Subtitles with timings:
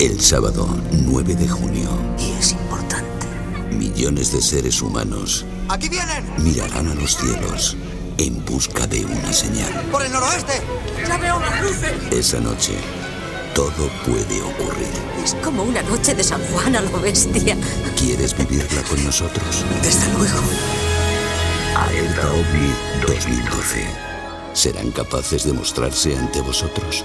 [0.00, 1.88] El sábado 9 de junio.
[2.18, 3.26] Y es importante.
[3.70, 5.46] Millones de seres humanos.
[5.68, 6.24] ¡Aquí vienen!
[6.38, 7.76] Mirarán a los cielos
[8.18, 9.72] en busca de una señal.
[9.92, 10.60] ¡Por el noroeste!
[11.06, 11.92] ¡Ya veo las luces!
[12.10, 12.72] Esa noche,
[13.54, 14.88] todo puede ocurrir.
[15.24, 17.56] Es como una noche de San Juan a lo bestia.
[17.96, 19.64] ¿Quieres vivirla con nosotros?
[19.82, 20.40] Desde luego.
[21.76, 23.86] Alerta OVNI 2012.
[24.54, 27.04] ¿Serán capaces de mostrarse ante vosotros?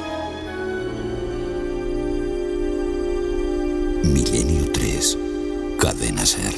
[4.13, 5.17] Milenio 3.
[5.79, 6.53] Cadena Ser.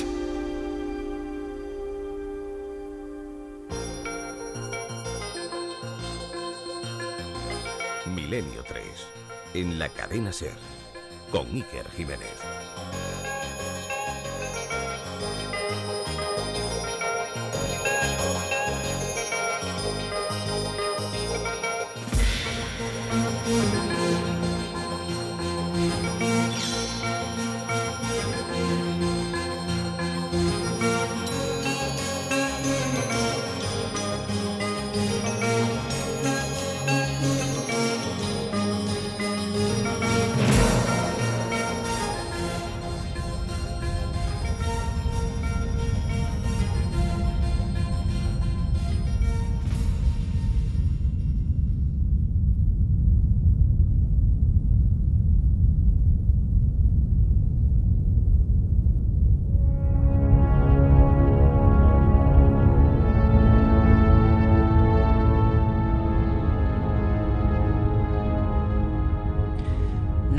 [8.16, 8.84] Milenio 3.
[9.54, 10.54] En la cadena Ser.
[11.30, 12.61] Con Iker Jiménez.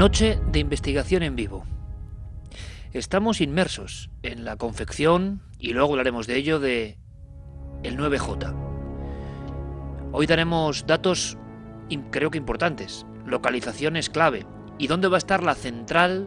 [0.03, 1.65] Noche de investigación en vivo.
[2.93, 6.99] Estamos inmersos en la confección, y luego hablaremos de ello, de
[7.85, 8.53] el 9J.
[10.11, 11.39] Hoy daremos datos
[12.11, 14.45] creo que importantes, localizaciones clave,
[14.77, 16.27] y dónde va a estar la central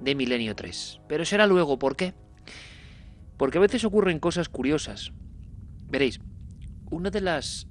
[0.00, 1.00] de Milenio 3.
[1.08, 2.14] Pero será luego, ¿por qué?
[3.36, 5.10] Porque a veces ocurren cosas curiosas.
[5.88, 6.20] Veréis,
[6.92, 7.66] una de las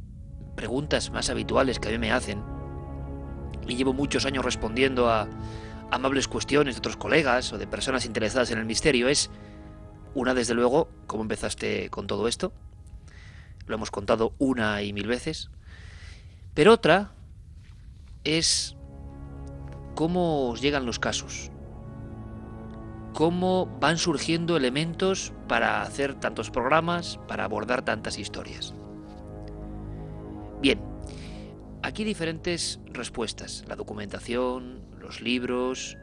[0.58, 2.57] preguntas más habituales que a mí me hacen
[3.68, 5.28] y llevo muchos años respondiendo a
[5.92, 9.30] amables cuestiones de otros colegas o de personas interesadas en el misterio es
[10.14, 12.52] una desde luego cómo empezaste con todo esto
[13.68, 15.50] lo hemos contado una y mil veces.
[16.54, 17.12] Pero otra
[18.24, 18.76] es
[19.94, 21.52] cómo os llegan los casos
[23.14, 28.76] cómo van surgiendo elementos para hacer tantos programas para abordar tantas historias
[30.62, 30.80] bien
[31.88, 35.98] Aquí diferentes respuestas, la documentación, los libros,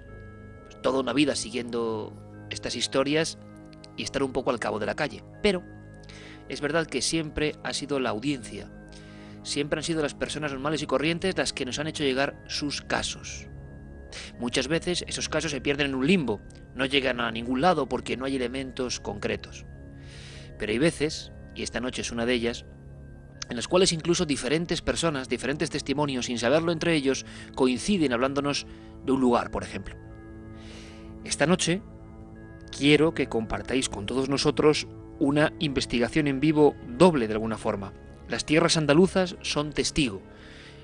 [0.63, 2.11] pues, toda una vida siguiendo
[2.49, 3.37] estas historias
[3.95, 5.23] y estar un poco al cabo de la calle.
[5.43, 5.63] Pero
[6.49, 8.73] es verdad que siempre ha sido la audiencia,
[9.43, 12.81] siempre han sido las personas normales y corrientes las que nos han hecho llegar sus
[12.81, 13.47] casos.
[14.39, 16.41] Muchas veces esos casos se pierden en un limbo,
[16.75, 19.67] no llegan a ningún lado porque no hay elementos concretos.
[20.59, 22.65] Pero hay veces, y esta noche es una de ellas,
[23.49, 28.67] en las cuales incluso diferentes personas, diferentes testimonios, sin saberlo entre ellos, coinciden hablándonos
[29.05, 29.97] de un lugar, por ejemplo.
[31.25, 31.83] Esta noche
[32.77, 34.87] quiero que compartáis con todos nosotros
[35.19, 37.93] una investigación en vivo doble de alguna forma.
[38.29, 40.23] Las tierras andaluzas son testigo.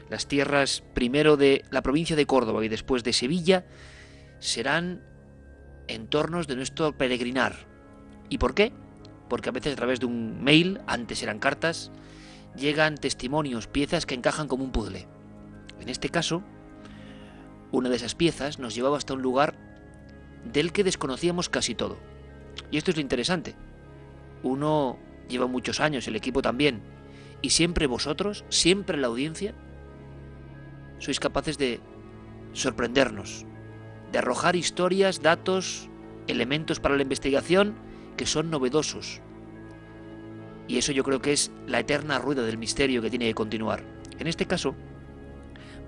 [0.08, 3.64] Las tierras primero de la provincia de Córdoba y después de Sevilla
[4.38, 5.02] serán
[5.88, 7.66] entornos de nuestro peregrinar.
[8.28, 8.72] ¿Y por qué?
[9.28, 11.90] Porque a veces a través de un mail, antes eran cartas,
[12.56, 15.06] llegan testimonios, piezas que encajan como un puzzle.
[15.80, 16.42] En este caso,
[17.72, 19.54] una de esas piezas nos llevaba hasta un lugar
[20.44, 21.98] del que desconocíamos casi todo.
[22.70, 23.54] Y esto es lo interesante.
[24.42, 26.82] Uno lleva muchos años, el equipo también,
[27.42, 29.54] y siempre vosotros, siempre la audiencia,
[30.98, 31.80] sois capaces de
[32.52, 33.46] sorprendernos,
[34.12, 35.88] de arrojar historias, datos,
[36.26, 37.74] elementos para la investigación
[38.16, 39.20] que son novedosos,
[40.70, 43.82] y eso yo creo que es la eterna rueda del misterio que tiene que continuar.
[44.20, 44.76] En este caso,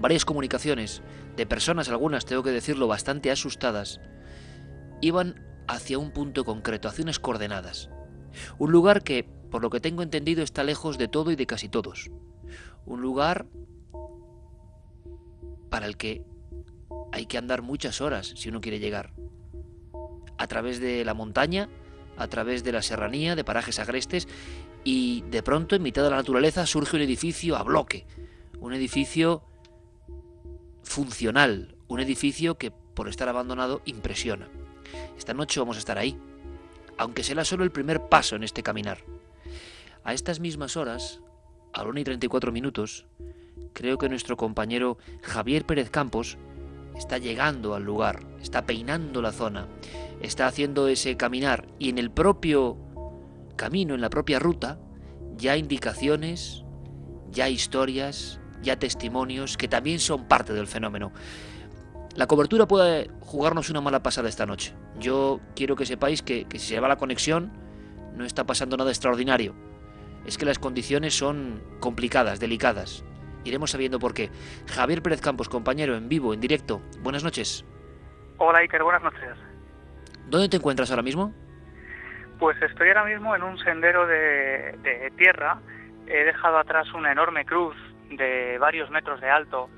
[0.01, 1.03] varias comunicaciones
[1.37, 4.01] de personas, algunas tengo que decirlo, bastante asustadas,
[5.01, 7.91] iban hacia un punto concreto, hacia unas coordenadas.
[8.59, 11.69] Un lugar que, por lo que tengo entendido, está lejos de todo y de casi
[11.69, 12.11] todos.
[12.85, 13.47] Un lugar
[15.71, 16.25] para el que
[17.13, 19.13] hay que andar muchas horas si uno quiere llegar.
[20.39, 21.69] A través de la montaña,
[22.17, 24.29] a través de la serranía, de parajes agrestes,
[24.85, 28.07] y de pronto en mitad de la naturaleza surge un edificio a bloque,
[28.61, 29.43] un edificio
[30.83, 34.49] funcional, un edificio que por estar abandonado impresiona.
[35.17, 36.19] Esta noche vamos a estar ahí,
[36.99, 38.99] aunque será solo el primer paso en este caminar.
[40.05, 41.21] A estas mismas horas,
[41.73, 43.07] a la 1 y 34 minutos,
[43.73, 46.37] creo que nuestro compañero Javier Pérez Campos
[46.97, 49.69] está llegando al lugar, está peinando la zona,
[50.21, 52.77] está haciendo ese caminar y en el propio
[53.57, 54.79] camino, en la propia ruta,
[55.37, 56.65] ya indicaciones,
[57.31, 61.13] ya historias, ya testimonios que también son parte del fenómeno.
[62.15, 64.75] La cobertura puede jugarnos una mala pasada esta noche.
[64.99, 67.53] Yo quiero que sepáis que, si se va la conexión
[68.15, 69.55] no está pasando nada extraordinario.
[70.27, 73.05] Es que las condiciones son complicadas, delicadas.
[73.45, 74.31] Iremos sabiendo por qué.
[74.67, 76.83] Javier Pérez Campos, compañero, en vivo, en directo.
[77.01, 77.65] Buenas noches.
[78.37, 79.37] Hola Iker, buenas noches.
[80.29, 81.33] ¿Dónde te encuentras ahora mismo?
[82.43, 85.61] Pues estoy ahora mismo en un sendero de, tierra.
[86.09, 87.77] He dejado atrás una enorme cruz
[88.11, 89.71] de varios metros de alto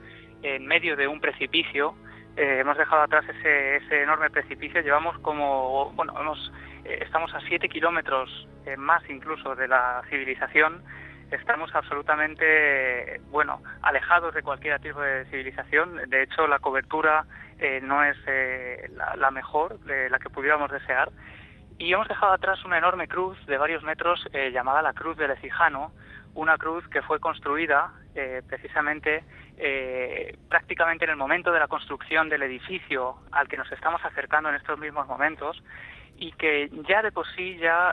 [0.43, 1.95] en medio de un precipicio.
[2.39, 4.81] Eh, hemos dejado atrás ese, ese, enorme precipicio.
[4.81, 6.55] Llevamos como, bueno, hemos,
[6.87, 10.83] eh, estamos a siete kilómetros eh, más incluso de la civilización
[11.31, 16.09] estamos absolutamente, bueno, alejados de cualquier tipo de civilización.
[16.09, 17.25] De hecho, la cobertura
[17.83, 21.11] no es eh, la, mejor, la que pudiéramos desear.
[21.79, 25.33] Y hemos dejado atrás una enorme cruz de varios metros eh, llamada la Cruz del
[25.33, 25.93] Ecijano,
[26.35, 27.93] una cruz que fue construida
[28.49, 29.25] precisamente
[30.49, 34.55] prácticamente en el momento de la construcción del edificio al que nos estamos acercando en
[34.55, 35.63] estos mismos momentos
[36.17, 37.93] y que ya de por sí ya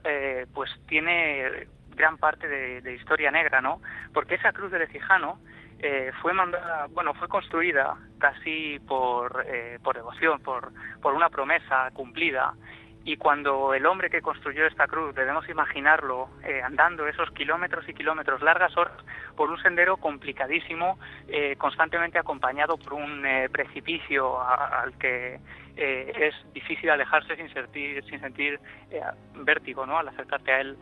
[0.54, 3.82] pues tiene gran parte de, historia negra, ¿no?
[4.14, 5.40] Porque esa cruz de Lecijano
[5.80, 11.92] eh, fue mandada, bueno, fue construida casi por, eh, por devoción, por, por una promesa
[11.94, 12.54] cumplida.
[13.04, 17.94] Y cuando el hombre que construyó esta cruz, debemos imaginarlo eh, andando esos kilómetros y
[17.94, 18.98] kilómetros, largas horas,
[19.36, 21.00] por un sendero complicadísimo,
[21.58, 25.40] constantemente acompañado por un precipicio al que
[25.76, 28.60] es difícil alejarse sin sentir, sin sentir
[29.36, 29.98] vértigo, ¿no?
[29.98, 30.78] Al acercarte a él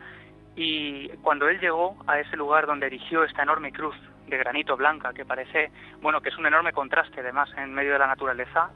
[0.62, 3.96] y cuando él llegó a ese lugar donde erigió esta enorme cruz
[4.28, 8.00] de granito blanca, que parece, bueno, que es un enorme contraste además en medio de
[8.00, 8.70] la naturaleza,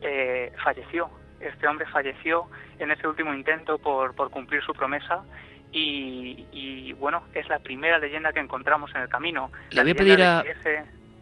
[0.00, 1.08] eh, falleció.
[1.40, 2.46] Este hombre falleció
[2.78, 5.22] en ese último intento por, por cumplir su promesa
[5.72, 9.50] y, bueno, es la primera leyenda que encontramos en el camino.
[9.70, 10.44] Le voy a pedir a...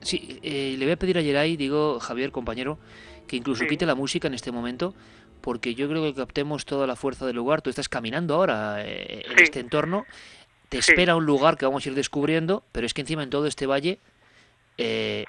[0.00, 2.78] Sí, eh, le voy a pedir a Yeray, digo, Javier, compañero,
[3.26, 4.94] que incluso quite la música en este momento,
[5.40, 7.60] porque yo creo que captemos toda la fuerza del lugar.
[7.60, 10.04] Tú estás caminando ahora eh, en este entorno,
[10.68, 13.46] te espera un lugar que vamos a ir descubriendo, pero es que encima en todo
[13.46, 13.98] este valle
[14.78, 15.24] eh,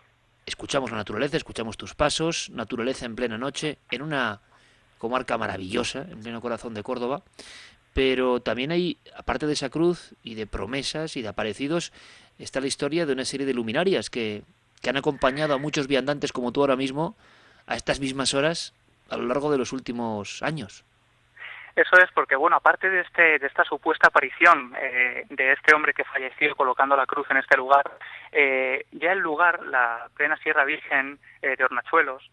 [0.45, 4.41] escuchamos la naturaleza, escuchamos tus pasos, naturaleza en plena noche, en una
[4.97, 7.23] comarca maravillosa, en pleno corazón de Córdoba,
[7.93, 11.91] pero también hay, aparte de esa cruz y de promesas y de aparecidos,
[12.37, 14.43] está la historia de una serie de luminarias que,
[14.81, 17.15] que han acompañado a muchos viandantes como tú ahora mismo
[17.65, 18.73] a estas mismas horas
[19.09, 20.83] a lo largo de los últimos años.
[21.77, 25.93] Eso es porque, bueno, aparte de, este, de esta supuesta aparición eh, de este hombre
[25.93, 27.83] que falleció colocando la cruz en este lugar,
[28.31, 32.31] eh, ya el lugar, la plena Sierra Virgen eh, de Hornachuelos,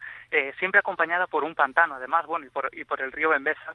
[0.59, 3.75] siempre acompañada por un pantano, además, bueno, y por, y por el río Bembeza,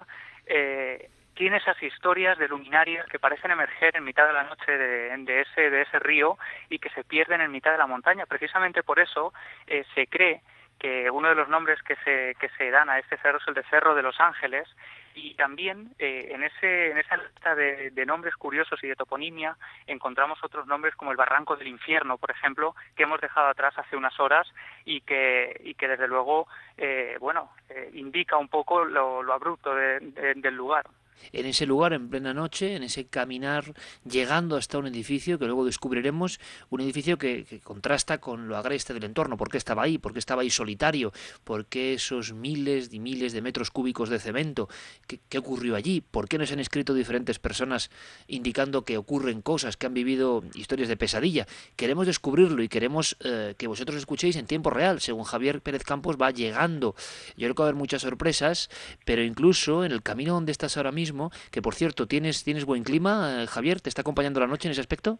[1.36, 5.42] tiene esas historias de luminarias que parecen emerger en mitad de la noche de, de,
[5.42, 6.38] ese, de ese río
[6.70, 8.26] y que se pierden en mitad de la montaña.
[8.26, 9.32] Precisamente por eso
[9.68, 10.42] se cree
[10.80, 13.54] que uno de los nombres que se, que se dan a este cerro es el
[13.54, 14.68] de Cerro de los Ángeles
[15.22, 19.56] y también eh, en, ese, en esa lista de, nombres curiosos y de toponimia
[19.86, 23.96] encontramos otros nombres como el Barranco del Infierno, por ejemplo, que hemos dejado atrás hace
[23.96, 24.48] unas horas
[24.86, 30.56] y que, y que desde luego, eh, bueno, eh, indica un poco lo, abrupto del
[30.56, 30.86] lugar
[31.32, 33.74] en ese lugar en plena noche, en ese caminar,
[34.10, 39.04] llegando hasta un edificio que luego descubriremos, un edificio que, contrasta con lo agreste del
[39.04, 39.38] entorno.
[39.38, 39.98] ¿Por qué estaba ahí?
[39.98, 41.12] ¿Por qué estaba ahí solitario?
[41.44, 44.70] ¿Por qué esos miles y miles de metros cúbicos de cemento?
[45.08, 46.02] ¿Qué, ocurrió allí?
[46.02, 47.90] ¿Por qué nos han escrito diferentes personas
[48.28, 51.48] indicando que ocurren cosas, que han vivido historias de pesadilla?
[51.76, 56.18] Queremos descubrirlo y queremos eh, que vosotros escuchéis en tiempo real, según Javier Pérez Campos
[56.22, 56.96] va llegando.
[57.38, 58.70] Yo creo que va a haber muchas sorpresas,
[59.06, 61.09] pero incluso en el camino donde estás ahora mismo,
[61.52, 63.82] que por cierto, ¿tienes, tienes buen clima, eh, Javier?
[63.82, 65.20] ¿Te está acompañando la noche en ese aspecto?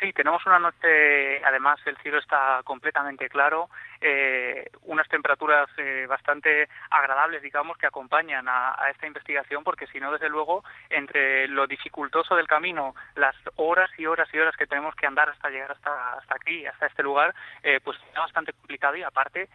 [0.00, 3.68] Sí, tenemos una noche, además el cielo está completamente claro,
[4.00, 10.12] eh, unas temperaturas eh, bastante agradables, digamos, que acompañan a, esta investigación, porque si no,
[10.12, 14.94] desde luego, entre lo dificultoso del camino, las horas y horas y horas que tenemos
[14.94, 18.96] que andar hasta llegar hasta, hasta aquí, hasta este lugar, eh, pues es bastante complicado
[18.96, 19.48] y aparte,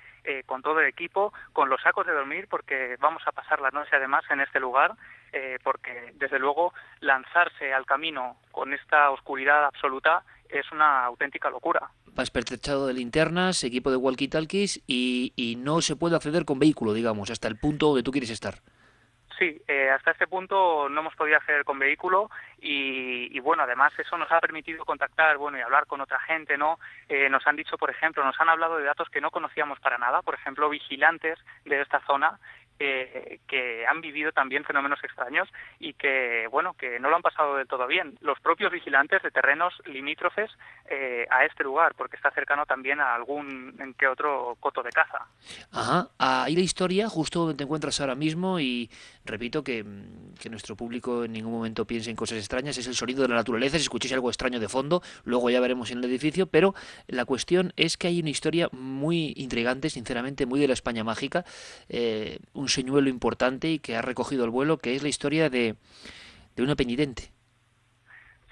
[0.46, 3.96] con todo el equipo, con los sacos de dormir, porque vamos a pasar la noche
[3.96, 4.94] además en este lugar,
[5.64, 11.90] porque desde luego lanzarse al camino con esta oscuridad absoluta es una auténtica locura.
[12.08, 16.94] Vas pertrechado de linternas, equipo de walkie-talkies y, y no se puede acceder con vehículo,
[16.94, 18.56] digamos, hasta el punto donde tú quieres estar.
[19.40, 22.30] sí, eh, hasta este punto no hemos podido acceder con vehículo
[22.62, 26.58] y, y, bueno, además eso nos ha permitido contactar, bueno, y hablar con otra gente,
[26.58, 26.78] ¿no?
[27.08, 29.98] Eh, nos han dicho, por ejemplo, nos han hablado de datos que no conocíamos para
[29.98, 32.38] nada, por ejemplo, vigilantes de esta zona
[32.80, 37.68] que han vivido también fenómenos extraños y que, bueno, que no lo han pasado del
[37.68, 38.18] todo bien.
[38.22, 40.50] Los propios vigilantes de terrenos limítrofes
[40.90, 44.92] eh, a este lugar, porque está cercano también a algún en que otro coto de
[44.92, 45.28] caza.
[45.72, 48.90] Ajá, ahí la historia, justo donde te encuentras ahora mismo, y
[49.26, 49.86] repito que,
[50.40, 53.36] que nuestro público en ningún momento piense en cosas extrañas, es el sonido de la
[53.36, 56.74] naturaleza, si escucháis algo extraño de fondo, luego ya veremos en el edificio, pero
[57.08, 61.44] la cuestión es que hay una historia muy intrigante, sinceramente, muy de la España mágica,
[61.90, 65.76] eh, un señuelo importante y que ha recogido el vuelo, que es la historia de,
[66.56, 67.32] de una penitente.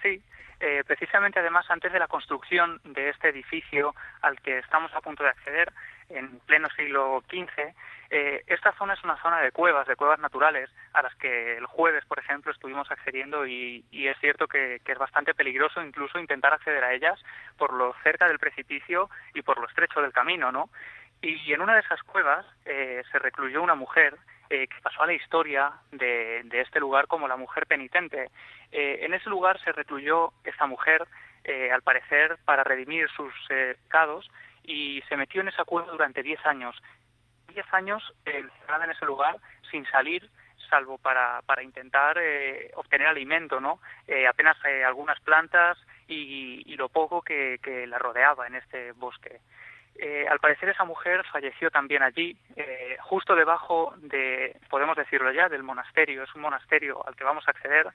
[0.01, 0.21] Sí,
[0.59, 5.24] eh, precisamente además antes de la construcción de este edificio al que estamos a punto
[5.24, 5.71] de acceder,
[6.09, 7.74] en pleno siglo XV,
[8.09, 11.65] eh, esta zona es una zona de cuevas, de cuevas naturales, a las que el
[11.65, 16.83] jueves, por ejemplo, estuvimos accediendo y, es cierto que, es bastante peligroso incluso intentar acceder
[16.83, 17.19] a ellas
[17.57, 20.69] por lo cerca del precipicio y por lo estrecho del camino, ¿no?
[21.21, 24.17] Y en una de esas cuevas eh, se recluyó una mujer
[24.50, 28.29] eh, que pasó a la historia de, de, este lugar como la mujer penitente.
[28.71, 31.07] Eh, en ese lugar se recluyó esta mujer,
[31.43, 34.29] eh, al parecer, para redimir sus eh, pecados
[34.63, 36.75] y se metió en esa cueva durante 10 años.
[37.50, 39.38] 10 años encerrada en ese lugar
[39.71, 40.29] sin salir
[40.69, 42.19] salvo para, para intentar
[42.75, 43.79] obtener alimento, ¿no?
[44.27, 45.77] Apenas algunas plantas
[46.09, 49.39] y, y lo poco que, que, la rodeaba en este bosque.
[49.99, 55.49] Eh, al parecer esa mujer falleció también allí, eh, justo debajo de, podemos decirlo ya,
[55.49, 56.23] del monasterio.
[56.23, 57.87] Es un monasterio al que vamos a acceder.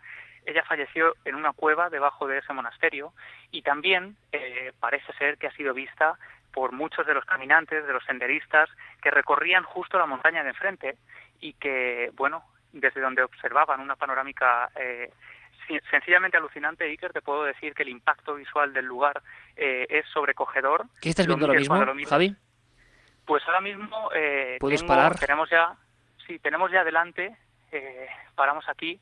[0.45, 3.13] Ella falleció en una cueva debajo de ese monasterio
[3.53, 6.19] y también eh, parece ser que ha sido vista
[6.53, 8.69] por muchos de los caminantes, de los senderistas
[9.01, 10.97] que recorrían justo la montaña de enfrente
[11.41, 15.11] y que, bueno, desde donde observaban una panorámica eh,
[15.91, 19.23] sencillamente alucinante, Iker, te puedo decir que el impacto visual del lugar
[19.57, 20.87] eh, es sobrecogedor.
[21.01, 22.35] ¿Qué estás viendo ahora mismo, lo Javi?
[23.25, 25.19] Pues ahora mismo eh, ¿Puedes tengo, parar?
[25.19, 25.75] tenemos ya,
[26.27, 27.37] sí, tenemos ya adelante,
[27.71, 29.01] eh, paramos aquí,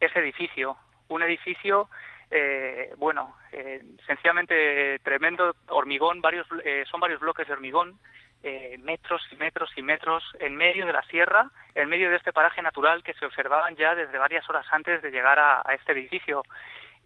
[0.00, 0.76] ese edificio,
[1.08, 1.88] un edificio,
[2.30, 7.98] eh, bueno, eh, sencillamente tremendo, hormigón, varios, eh, son varios bloques de hormigón,
[8.44, 12.32] eh, metros y metros y metros en medio de la sierra, en medio de este
[12.32, 15.92] paraje natural que se observaban ya desde varias horas antes de llegar a, a este
[15.92, 16.42] edificio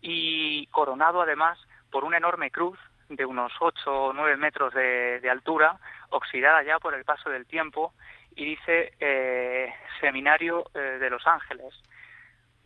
[0.03, 1.59] y coronado además
[1.91, 2.79] por una enorme cruz
[3.09, 5.79] de unos 8 o 9 metros de, de, altura,
[6.11, 7.95] oxidada ya por el paso del tiempo,
[8.37, 11.73] y dice eh, Seminario eh, de Los Ángeles.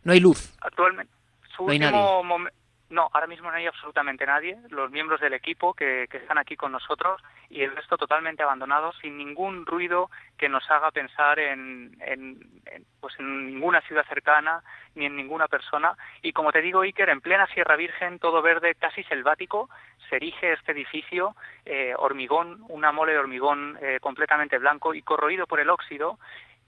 [0.03, 0.57] No hay luz.
[0.61, 1.13] Actualmente,
[1.55, 2.62] su no hay último momento
[2.93, 6.55] no, ahora mismo no hay absolutamente nadie, los miembros del equipo que, que, están aquí
[6.55, 11.97] con nosotros y el resto totalmente abandonado, sin ningún ruido que nos haga pensar en,
[12.01, 14.63] en, en, pues en ninguna ciudad cercana
[14.95, 15.97] ni en ninguna persona.
[16.21, 19.69] Y como te digo, Iker, en plena Sierra Virgen, todo verde, casi selvático,
[20.09, 21.35] se erige este edificio,
[21.65, 26.19] eh, hormigón, una mole de hormigón eh, completamente blanco y corroído por el óxido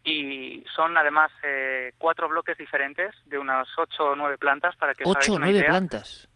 [0.05, 5.03] y son además eh, cuatro bloques diferentes de unas ocho o nueve plantas para que
[5.03, 5.69] os ocho o nueve idea.
[5.69, 6.29] plantas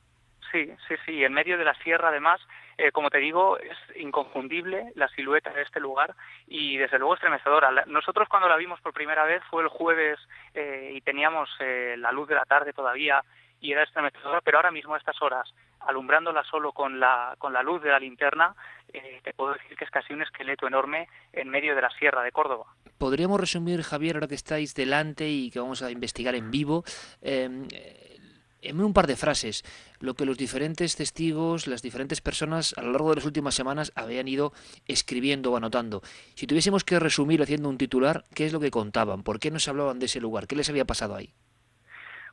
[0.52, 2.42] sí sí sí en medio de la sierra además
[2.80, 6.16] eh, como te digo es inconfundible la silueta de este lugar
[6.48, 7.86] y desde luego estremecedora.
[7.88, 10.18] Nosotros cuando la vimos por primera vez fue el jueves
[10.54, 13.22] eh, y teníamos eh, la luz de la tarde todavía
[13.60, 17.64] y era estremecedora pero ahora mismo a estas horas alumbrándola solo con la con la
[17.64, 18.56] luz de la linterna
[18.94, 22.24] eh, te puedo decir que es casi un esqueleto enorme en medio de la sierra
[22.24, 22.66] de Córdoba
[23.00, 26.84] podríamos resumir, Javier, ahora que estáis delante y que vamos a investigar en vivo,
[27.24, 27.50] eh,
[28.62, 29.64] en un par de frases,
[30.00, 33.92] lo que los diferentes testigos, las diferentes personas a lo largo de las últimas semanas
[33.96, 34.54] habían ido
[34.86, 36.04] escribiendo o anotando.
[36.36, 39.24] Si tuviésemos que resumir haciendo un titular, ¿qué es lo que contaban?
[39.24, 40.46] ¿Por qué nos hablaban de ese lugar?
[40.46, 41.34] ¿Qué les había pasado ahí?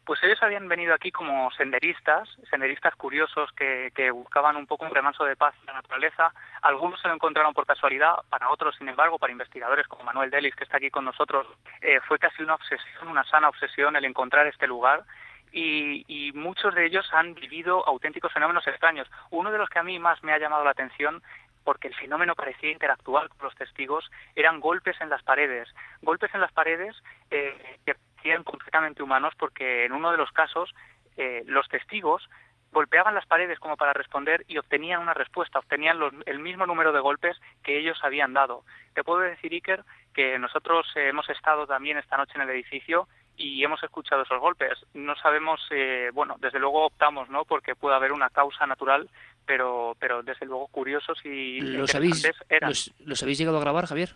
[0.07, 5.25] Pues ellos habían venido aquí como senderistas, senderistas curiosos que, buscaban un poco un remanso
[5.25, 6.33] de paz en la naturaleza.
[6.63, 10.55] Algunos se lo encontraron por casualidad, para otros, sin embargo, para investigadores como Manuel Delis,
[10.55, 11.49] que está aquí con nosotros,
[11.81, 15.03] eh, fue casi una obsesión, una sana obsesión el encontrar este lugar.
[15.51, 19.11] Y, y, muchos de ellos han vivido auténticos fenómenos extraños.
[19.31, 21.21] Uno de los que a mí más me ha llamado la atención
[21.65, 25.69] porque el fenómeno parecía interactuar con los testigos, eran golpes en las paredes.
[26.01, 26.95] Golpes en las paredes
[27.33, 27.97] eh, que
[28.27, 30.75] parecían completamente humanos porque en uno de los casos
[31.17, 32.29] eh, los testigos
[32.73, 36.93] golpeaban las paredes como para responder y obtenían una respuesta, obtenían los, el mismo número
[36.93, 38.65] de golpes que ellos habían dado.
[38.95, 43.63] Te puedo decir, Iker, que nosotros hemos estado también esta noche en el edificio y
[43.63, 44.73] hemos escuchado esos golpes.
[44.93, 47.45] No sabemos, eh, bueno, desde luego optamos, ¿no?
[47.45, 49.09] Porque puede haber una causa natural,
[49.47, 52.71] pero, pero desde luego curiosos y ¿Los habéis, eran.
[52.71, 54.11] ¿los, ¿Los habéis llegado a grabar, Javier?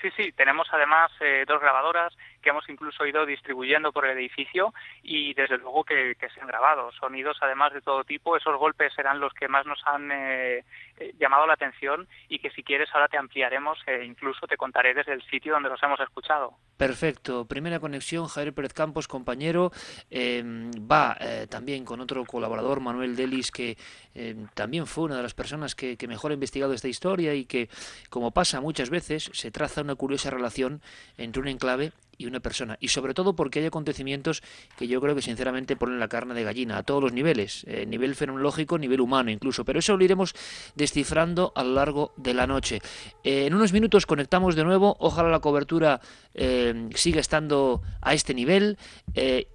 [0.00, 4.72] Sí, sí, tenemos además eh, dos grabadoras que hemos incluso ido distribuyendo por el edificio
[5.02, 6.92] y desde luego que, se han grabado.
[6.92, 10.64] Sonidos además de todo tipo, esos golpes serán los que más nos han eh,
[10.98, 14.94] eh, llamado la atención y que si quieres ahora te ampliaremos e incluso te contaré
[14.94, 16.54] desde el sitio donde los hemos escuchado.
[16.76, 19.72] Perfecto, primera conexión, Javier Pérez Campos, compañero,
[20.08, 21.16] em, va
[21.50, 23.76] también con otro colaborador, Manuel Delis, que
[24.14, 27.46] em, también fue una de las personas que, que mejor ha investigado esta historia y
[27.46, 27.68] que,
[28.08, 30.80] como pasa muchas veces, se traza una curiosa relación
[31.16, 32.76] entre un enclave y una persona.
[32.80, 34.42] Y sobre todo porque hay acontecimientos
[34.76, 37.86] que yo creo que sinceramente ponen la carne de gallina a todos los niveles, eh,
[37.86, 39.64] nivel fenomenológico, nivel humano incluso.
[39.64, 40.34] Pero eso lo iremos
[40.74, 42.80] descifrando a lo largo de la noche.
[43.24, 44.96] Eh, en unos minutos conectamos de nuevo.
[45.00, 46.00] Ojalá la cobertura
[46.34, 48.78] eh, siga estando a este nivel.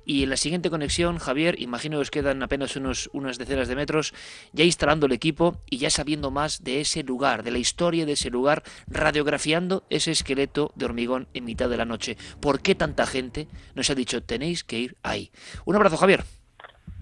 [0.06, 3.76] y en la siguiente conexión, Javier, imagino que os quedan apenas unos, unas decenas de
[3.76, 4.14] metros,
[4.54, 8.14] ya instalando el equipo y ya sabiendo más de ese lugar, de la historia de
[8.14, 12.18] ese lugar, radiografiando ese esqueleto de hormigón en mitad de la noche
[12.60, 15.32] qué tanta gente nos ha dicho tenéis que ir ahí.
[15.66, 16.24] Un abrazo, Javier.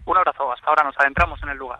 [0.05, 1.79] Un abrazo, hasta ahora nos adentramos en el lugar.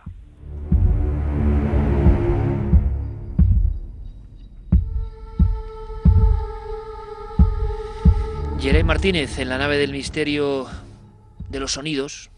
[8.60, 10.66] Jeremy Martínez en la nave del misterio
[11.48, 12.30] de los sonidos,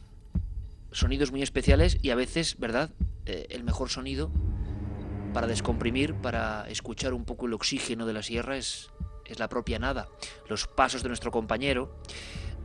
[0.93, 2.91] sonidos muy especiales y a veces, ¿verdad?
[3.27, 4.31] Eh, el mejor sonido
[5.35, 8.93] para descomprimir, para escuchar un poco el oxígeno de la sierra es
[9.33, 10.09] es la propia nada,
[10.49, 11.95] los pasos de nuestro compañero.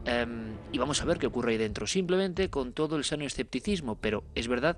[0.05, 3.95] Em, y vamos a ver qué ocurre ahí dentro, simplemente con todo el sano escepticismo,
[3.95, 4.77] pero es verdad,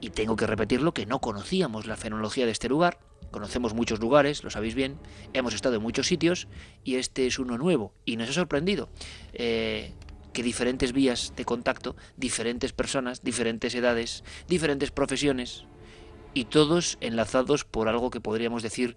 [0.00, 2.98] y tengo que repetirlo, que no conocíamos la fenología de este lugar,
[3.30, 4.98] conocemos muchos lugares, lo sabéis bien,
[5.32, 6.48] hemos estado en muchos sitios,
[6.82, 8.88] y este es uno nuevo, y nos ha sorprendido.
[9.32, 9.92] Eh,
[10.32, 15.64] que diferentes vías de contacto, diferentes personas, diferentes edades, diferentes profesiones,
[16.34, 18.96] y todos enlazados por algo que podríamos decir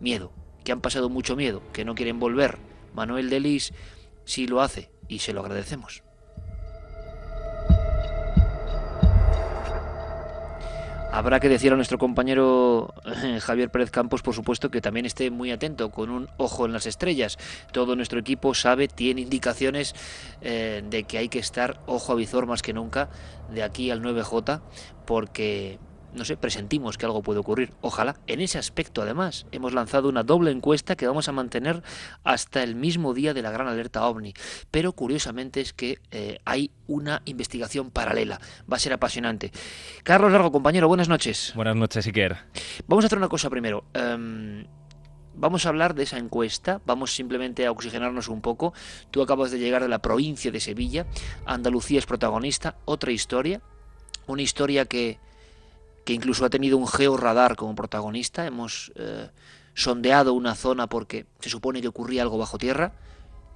[0.00, 0.32] miedo,
[0.64, 2.58] que han pasado mucho miedo, que no quieren volver.
[2.94, 3.72] Manuel Delis
[4.24, 6.02] sí lo hace y se lo agradecemos.
[11.14, 15.30] Habrá que decir a nuestro compañero eh, Javier Pérez Campos, por supuesto, que también esté
[15.30, 17.38] muy atento, con un ojo en las estrellas.
[17.70, 19.94] Todo nuestro equipo sabe, tiene indicaciones
[20.40, 23.10] eh, de que hay que estar ojo a visor más que nunca
[23.52, 24.60] de aquí al 9J,
[25.06, 25.78] porque
[26.14, 27.72] no sé, presentimos que algo puede ocurrir.
[27.80, 28.16] Ojalá.
[28.26, 31.82] En ese aspecto, además, hemos lanzado una doble encuesta que vamos a mantener
[32.22, 34.34] hasta el mismo día de la gran alerta ovni.
[34.70, 38.40] Pero curiosamente es que eh, hay una investigación paralela.
[38.70, 39.52] Va a ser apasionante.
[40.02, 41.52] Carlos Largo, compañero, buenas noches.
[41.54, 42.36] Buenas noches, Iker.
[42.86, 43.84] Vamos a hacer una cosa primero.
[43.94, 44.66] Em,
[45.34, 48.72] vamos a hablar de esa encuesta, vamos simplemente a oxigenarnos un poco.
[49.10, 51.06] Tú acabas de llegar de la provincia de Sevilla,
[51.46, 53.60] Andalucía es protagonista, otra historia,
[54.26, 55.18] una historia que
[56.04, 58.46] que incluso ha tenido un georradar como protagonista.
[58.46, 59.30] Hemos eh,
[59.74, 62.92] sondeado una zona porque se supone que ocurría algo bajo tierra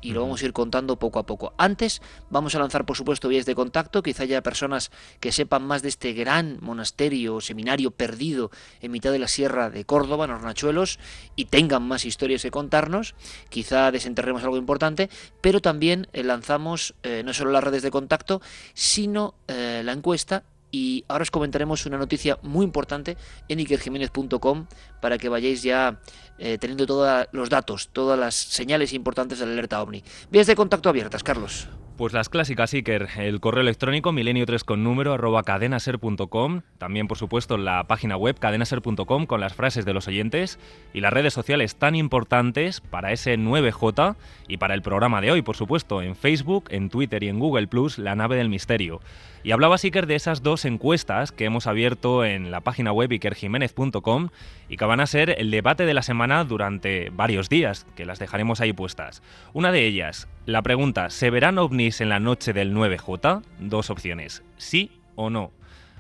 [0.01, 1.53] y lo vamos a ir contando poco a poco.
[1.59, 4.03] Antes vamos a lanzar, por supuesto, vías de contacto.
[4.03, 9.11] Quizá haya personas que sepan más de este gran monasterio o seminario perdido en mitad
[9.11, 10.99] de la sierra de Córdoba, en Hornachuelos,
[11.35, 13.15] y tengan más historias que contarnos.
[13.49, 18.41] Quizá desenterremos algo importante, pero también eh, lanzamos eh, no solo las redes de contacto,
[18.75, 23.17] sino la encuesta y ahora os comentaremos una noticia muy importante
[23.49, 24.67] en ikerjiménez.com
[25.01, 26.01] para que vayáis ya
[26.39, 30.03] eh, teniendo todos los datos, todas las señales importantes de la alerta OVNI.
[30.31, 31.69] Vías de contacto abiertas, Carlos.
[31.99, 33.09] Pues las clásicas, Iker.
[33.17, 36.61] El correo electrónico milenio3 con número arroba cadenaser.com.
[36.79, 40.61] También, por supuesto, la página web cadenaser.com con las frases de los oyentes.
[40.95, 44.15] Y las redes sociales tan importantes para ese 9J
[44.47, 47.67] y para el programa de hoy, por supuesto, en Facebook, en Twitter y en Google
[47.67, 49.01] Plus, La Nave del Misterio.
[49.45, 54.29] Y hablaba Iker de esas dos encuestas que hemos abierto en la página web ikerjiménez.com
[54.69, 58.19] y que van a ser el debate de la semana durante varios días, que las
[58.19, 59.23] dejaremos ahí puestas.
[59.53, 63.43] Una de ellas, la pregunta, ¿se verán ovnis en la noche del 9J?
[63.61, 65.53] Dos opciones, sí o no.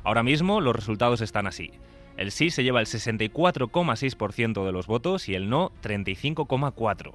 [0.03, 1.71] Ahora mismo los resultados están así.
[2.17, 7.15] El sí se lleva el 64,6% de los votos y el no 35,4%.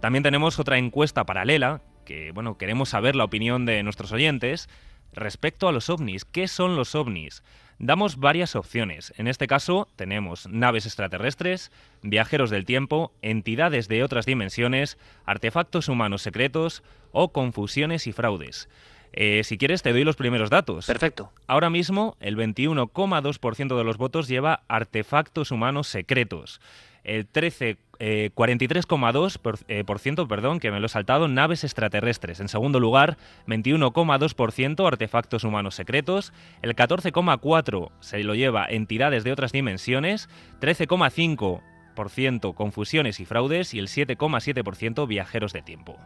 [0.00, 4.68] También tenemos otra encuesta paralela, que bueno, queremos saber la opinión de nuestros oyentes
[5.12, 6.24] respecto a los ovnis.
[6.24, 7.42] ¿Qué son los ovnis?
[7.78, 9.12] damos varias opciones.
[9.16, 11.70] En este caso tenemos naves extraterrestres,
[12.02, 18.68] viajeros del tiempo, entidades de otras dimensiones, artefactos humanos secretos o confusiones y fraudes.
[19.12, 20.86] Eh, si quieres, te doy los primeros datos.
[20.86, 21.32] Perfecto.
[21.46, 26.60] Ahora mismo, el 21,2% de los votos lleva artefactos humanos secretos.
[27.04, 32.40] El 13 43,2%, eh, por, ciento, perdón, que me lo he saltado, naves extraterrestres.
[32.40, 36.32] En segundo lugar, 21,2% artefactos humanos secretos.
[36.62, 40.28] El 14,4% se lo lleva entidades de otras dimensiones.
[40.60, 41.60] 13,5%
[41.98, 45.98] 6% confusiones y fraudes y el 7,7% viajeros de tiempo.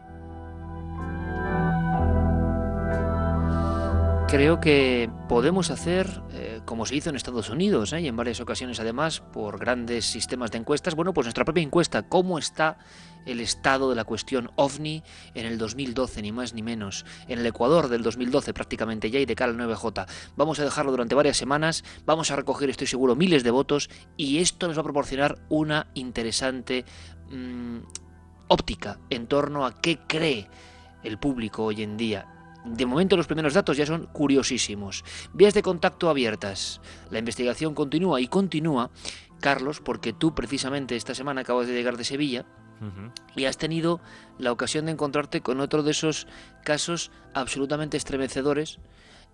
[4.33, 8.01] Creo que podemos hacer, eh, como se hizo en Estados Unidos, ¿eh?
[8.01, 12.09] y en varias ocasiones además, por grandes sistemas de encuestas, bueno, pues nuestra propia encuesta,
[12.09, 12.79] ¿cómo está
[13.27, 15.03] el estado de la cuestión ovni
[15.35, 17.05] en el 2012, ni más ni menos?
[17.27, 20.07] En el Ecuador del 2012 prácticamente ya y de cara al 9J.
[20.35, 24.39] Vamos a dejarlo durante varias semanas, vamos a recoger, estoy seguro, miles de votos y
[24.39, 26.85] esto nos va a proporcionar una interesante
[27.29, 27.77] mm,
[28.47, 30.49] óptica en torno a qué cree
[31.03, 32.32] el público hoy en día
[32.65, 35.03] de momento los primeros datos ya son curiosísimos.
[35.33, 36.81] Vías de contacto abiertas.
[37.09, 38.89] La investigación continúa y continúa,
[39.39, 42.45] Carlos, porque tú precisamente esta semana acabas de llegar de Sevilla
[43.35, 44.01] y has tenido
[44.37, 46.27] la ocasión de encontrarte con otro de esos
[46.65, 48.79] casos absolutamente estremecedores,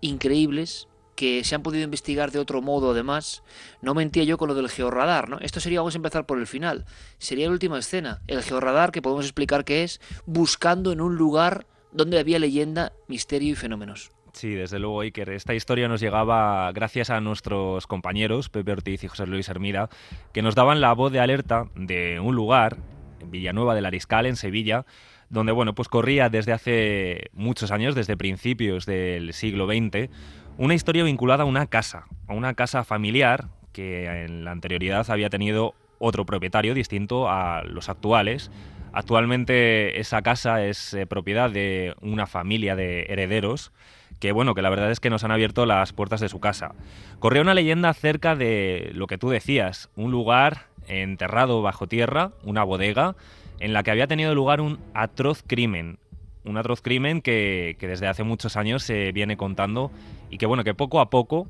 [0.00, 3.42] increíbles, que se han podido investigar de otro modo además.
[3.82, 5.38] No mentía yo con lo del georradar, ¿no?
[5.40, 6.86] Esto sería, vamos a empezar por el final,
[7.18, 8.22] sería la última escena.
[8.26, 13.52] El georradar, que podemos explicar qué es, buscando en un lugar donde había leyenda, misterio
[13.52, 14.10] y fenómenos.
[14.32, 15.30] Sí, desde luego, Iker.
[15.30, 19.88] Esta historia nos llegaba gracias a nuestros compañeros, Pepe Ortiz y José Luis Hermida,
[20.32, 22.78] que nos daban la voz de alerta de un lugar,
[23.20, 24.86] en Villanueva del Ariscal, en Sevilla,
[25.28, 30.10] donde bueno, pues corría desde hace muchos años, desde principios del siglo XX,
[30.58, 35.30] una historia vinculada a una casa, a una casa familiar que en la anterioridad había
[35.30, 38.50] tenido otro propietario distinto a los actuales,
[38.92, 43.72] Actualmente esa casa es eh, propiedad de una familia de herederos
[44.20, 46.74] que bueno, que la verdad es que nos han abierto las puertas de su casa.
[47.18, 52.62] Corría una leyenda acerca de lo que tú decías, un lugar enterrado bajo tierra, una
[52.62, 53.16] bodega,
[53.60, 55.98] en la que había tenido lugar un atroz crimen.
[56.44, 59.90] Un atroz crimen que, que desde hace muchos años se viene contando
[60.30, 61.48] y que bueno, que poco a poco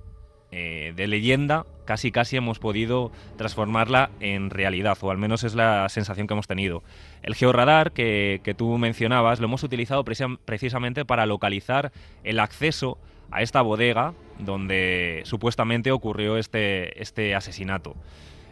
[0.53, 5.89] eh, de leyenda casi casi hemos podido transformarla en realidad, o al menos es la
[5.89, 6.85] sensación que hemos tenido.
[7.23, 11.91] El georradar que, que tú mencionabas lo hemos utilizado precisamente para localizar
[12.23, 12.99] el acceso
[13.31, 17.97] a esta bodega donde supuestamente ocurrió este, este asesinato.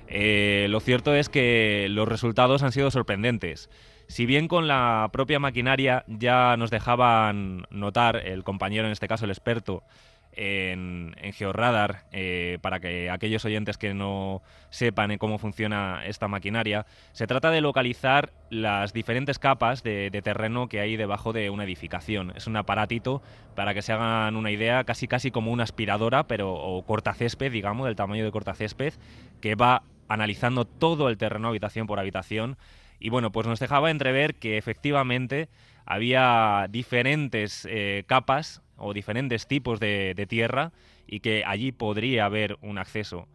[0.09, 3.69] Eh, lo cierto es que los resultados han sido sorprendentes.
[4.09, 9.27] Si bien con la propia maquinaria ya nos dejaban notar, el compañero, en este caso
[9.27, 9.83] el experto,
[10.39, 17.27] en, Georradar, eh, para que aquellos oyentes que no sepan cómo funciona esta maquinaria, se
[17.27, 22.33] trata de localizar las diferentes capas de, terreno que hay debajo de una edificación.
[22.37, 23.21] Es un aparatito,
[23.57, 27.87] para que se hagan una idea, casi casi como una aspiradora, pero o cortacésped, digamos,
[27.87, 28.95] del tamaño de cortacésped,
[29.41, 32.57] que va analizando todo el terreno habitación por habitación.
[33.01, 35.49] Y bueno, pues nos dejaba entrever que efectivamente
[35.85, 40.73] había diferentes eh, capas o diferentes tipos de, tierra
[41.07, 43.29] y que allí podría haber un acceso.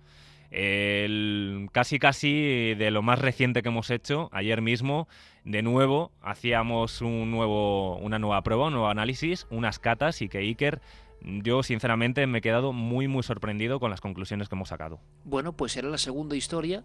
[1.72, 5.08] casi casi de lo más reciente que hemos hecho, ayer mismo,
[5.44, 10.40] de nuevo, hacíamos un nuevo, una nueva prueba, un nuevo análisis, unas catas y que
[10.40, 10.82] Iker
[11.24, 15.00] yo sinceramente me he quedado muy muy sorprendido con las conclusiones que hemos sacado.
[15.24, 16.84] Bueno, pues era la segunda historia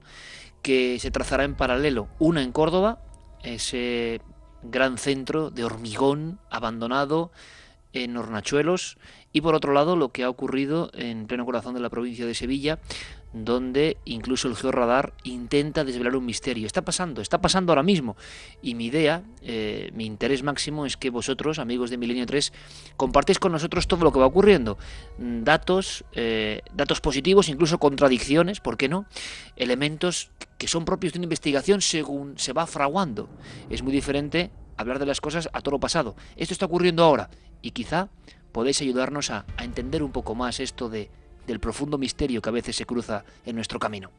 [0.62, 2.08] que se trazará en paralelo.
[2.18, 3.00] Una en Córdoba,
[3.42, 4.20] ese
[4.62, 7.30] gran centro de hormigón abandonado
[8.04, 8.98] en Hornachuelos
[9.32, 12.34] y por otro lado lo que ha ocurrido en pleno corazón de la provincia de
[12.34, 12.78] Sevilla
[13.32, 16.66] donde incluso el georradar intenta desvelar un misterio.
[16.66, 18.16] Está pasando, está pasando ahora mismo.
[18.62, 22.52] Y mi idea, eh, mi interés máximo es que vosotros, amigos de Milenio 3,
[22.96, 24.78] compartéis con nosotros todo lo que va ocurriendo.
[25.18, 29.06] Datos, eh, datos positivos, incluso contradicciones, ¿por qué no?
[29.56, 33.28] Elementos que son propios de una investigación según se va fraguando.
[33.68, 36.16] Es muy diferente hablar de las cosas a todo pasado.
[36.36, 37.28] Esto está ocurriendo ahora
[37.62, 38.08] y quizá
[38.52, 41.10] podéis ayudarnos a, entender un poco más esto de,
[41.46, 44.10] del profundo misterio que a veces se cruza en nuestro camino.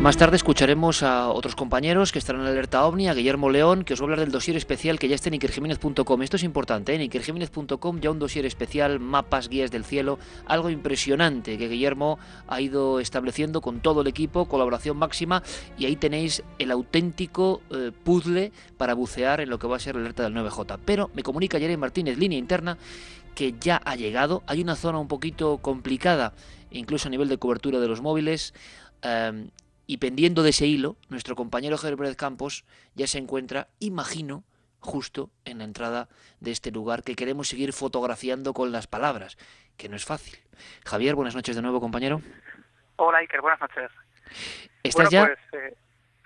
[0.00, 3.94] Más tarde escucharemos a otros compañeros que estarán en alerta OVNI, a Guillermo León, que
[3.94, 6.22] os va a hablar del dossier especial que ya está en ikerjiménez.com.
[6.22, 6.96] Esto es importante, ¿eh?
[6.96, 12.60] en ikerjiménez.com ya un dossier especial, mapas, guías del cielo, algo impresionante que Guillermo ha
[12.60, 15.44] ido estableciendo con todo el equipo, colaboración máxima,
[15.78, 19.94] y ahí tenéis el auténtico eh, puzzle para bucear en lo que va a ser
[19.94, 20.80] la alerta del 9J.
[20.84, 22.76] Pero me comunica Jeremy Martínez, línea interna,
[23.34, 24.42] que ya ha llegado.
[24.46, 26.32] Hay una zona un poquito complicada,
[26.70, 28.52] incluso a nivel de cobertura de los móviles.
[29.02, 29.50] Em,
[29.86, 32.64] y pendiendo de ese hilo, nuestro compañero Pérez Campos
[32.94, 34.44] ya se encuentra, imagino,
[34.80, 36.08] justo en la entrada
[36.40, 39.38] de este lugar que queremos seguir fotografiando con las palabras,
[39.76, 40.38] que no es fácil.
[40.84, 42.20] Javier, buenas noches de nuevo, compañero.
[42.96, 43.90] Hola, Iker, buenas noches.
[44.82, 45.76] ¿Estás ya pues, eh,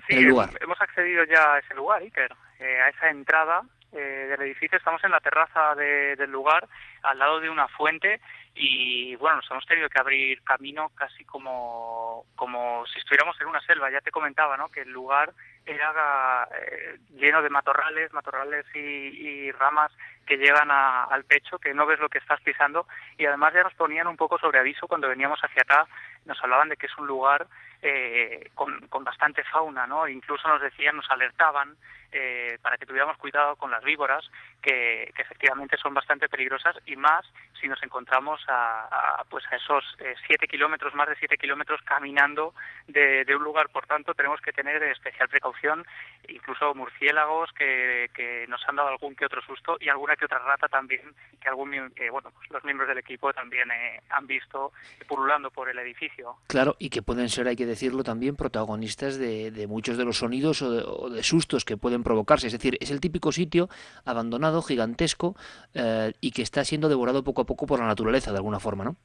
[0.09, 0.51] en el lugar?
[0.61, 5.03] Hemos accedido ya a ese lugar, Iker, eh, a esa entrada eh, del edificio, estamos
[5.05, 6.69] en la terraza del lugar,
[7.03, 8.21] al lado de una fuente
[8.59, 13.61] y bueno, nos hemos tenido que abrir camino casi como, como si estuviéramos en una
[13.61, 13.91] selva.
[13.91, 14.71] Ya te comentaba, ¿no?
[14.71, 15.33] Que el lugar
[15.67, 19.93] era eh, lleno de matorrales, matorrales y, ramas
[20.27, 23.75] que llegan al pecho, que no ves lo que estás pisando y además ya nos
[23.75, 25.87] ponían un poco sobre aviso cuando veníamos hacia acá,
[26.25, 27.47] nos hablaban de que es un lugar
[27.81, 30.09] eh, con, con, bastante fauna, ¿no?
[30.09, 31.77] Incluso nos decían, nos alertaban
[32.13, 34.25] eh, para que tuviéramos cuidado con las víboras,
[34.63, 37.27] que, efectivamente son bastante peligrosas y más
[37.61, 42.55] si nos encontramos a, pues a esos eh, siete kilómetros, más de siete kilómetros caminando
[42.87, 43.69] de, un lugar.
[43.71, 45.85] Por tanto, tenemos que tener especial precaución,
[46.29, 50.39] incluso murciélagos que, que, nos han dado algún que otro susto y alguna que otra
[50.39, 51.71] rata también, que, algún,
[52.11, 54.73] bueno, pues los miembros del equipo también eh, han visto
[55.09, 56.37] pululando por el edificio.
[56.47, 60.19] Claro, y que pueden ser, hay que decirlo también, protagonistas de, de muchos de los
[60.19, 62.47] sonidos o de sustos que pueden provocarse.
[62.47, 63.69] Es decir, es el típico sitio
[64.05, 65.37] abandonado, gigantesco,
[65.75, 68.85] eh, y que está siendo devorado poco a poco por la naturaleza, de alguna forma,
[68.85, 68.97] ¿no?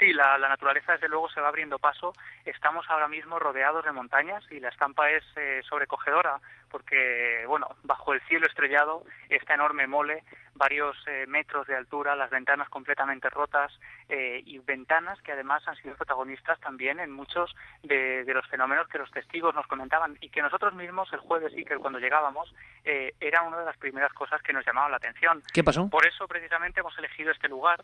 [0.00, 2.14] Sí, la, naturaleza desde luego se va abriendo paso.
[2.46, 6.40] Estamos ahora mismo rodeados de montañas y la estampa es eh, sobrecogedora
[6.70, 10.22] porque, bueno, bajo el cielo estrellado, esta enorme mole,
[10.54, 13.72] varios eh, metros de altura, las ventanas completamente rotas
[14.08, 18.98] eh, y ventanas que además han sido protagonistas también en muchos de, los fenómenos que
[18.98, 22.54] los testigos nos comentaban y que nosotros mismos el jueves y que cuando llegábamos
[22.84, 25.42] eh, era una de las primeras cosas que nos llamaban la atención.
[25.52, 25.88] ¿Qué pasó?
[25.88, 27.82] Por eso precisamente hemos elegido este lugar.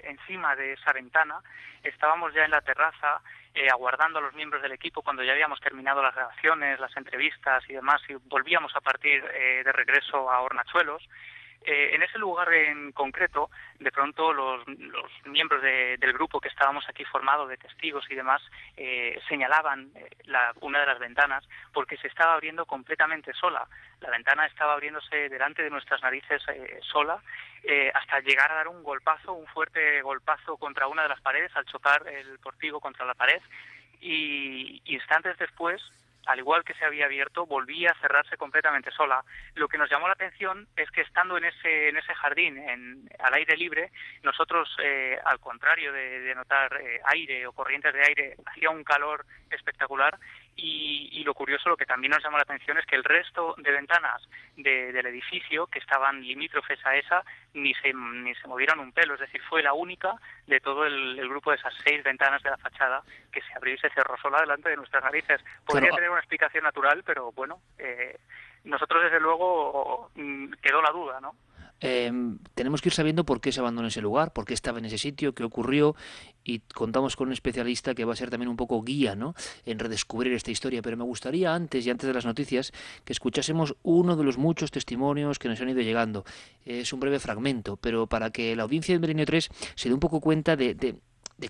[0.00, 1.40] encima de esa ventana
[1.82, 3.20] estábamos ya en la terraza
[3.54, 7.64] eh, aguardando a los miembros del equipo cuando ya habíamos terminado las grabaciones, las entrevistas
[7.68, 11.02] y demás, y volvíamos a partir eh, de regreso a Hornachuelos.
[11.64, 14.66] Eh, en ese lugar en concreto, de pronto los,
[15.26, 18.42] miembros del grupo que estábamos aquí formados de testigos y demás
[19.28, 19.90] señalaban
[20.60, 23.68] una de las ventanas porque se estaba abriendo completamente sola.
[24.00, 26.42] La ventana estaba abriéndose delante de nuestras narices
[26.82, 27.20] sola
[27.64, 31.54] eh, hasta llegar a dar un golpazo, un fuerte golpazo contra una de las paredes
[31.56, 33.42] al chocar el portigo contra la pared
[34.00, 35.82] y instantes después
[36.26, 39.24] al igual que se había abierto, volvía a cerrarse completamente sola.
[39.54, 43.08] Lo que nos llamó la atención es que estando en ese, en ese jardín, en,
[43.18, 43.90] al aire libre,
[44.22, 49.24] nosotros, eh, al contrario de, notar eh, aire o corrientes de aire, hacía un calor
[49.50, 50.18] espectacular
[50.60, 53.70] y, lo curioso, lo que también nos llamó la atención es que el resto de
[53.70, 54.22] ventanas
[54.56, 57.22] del edificio que estaban limítrofes a esa
[57.54, 60.14] ni se, ni se movieron un pelo, es decir, fue la única
[60.46, 63.78] de todo el, grupo de esas seis ventanas de la fachada que se abrió y
[63.78, 65.40] se cerró sola delante de nuestras narices.
[65.64, 68.18] Podría tener una explicación natural, pero bueno, eh,
[68.64, 71.34] nosotros desde luego mm, quedó la duda, ¿no?
[71.80, 72.10] Eh,
[72.54, 74.98] tenemos que ir sabiendo por qué se abandonó ese lugar, por qué estaba en ese
[74.98, 75.94] sitio, qué ocurrió
[76.44, 79.34] y contamos con un especialista que va a ser también un poco guía ¿no?
[79.64, 80.82] en redescubrir esta historia.
[80.82, 82.72] Pero me gustaría antes y antes de las noticias
[83.04, 86.24] que escuchásemos uno de los muchos testimonios que nos han ido llegando.
[86.64, 90.00] Es un breve fragmento, pero para que la audiencia de Milenio 3 se dé un
[90.00, 91.00] poco cuenta de,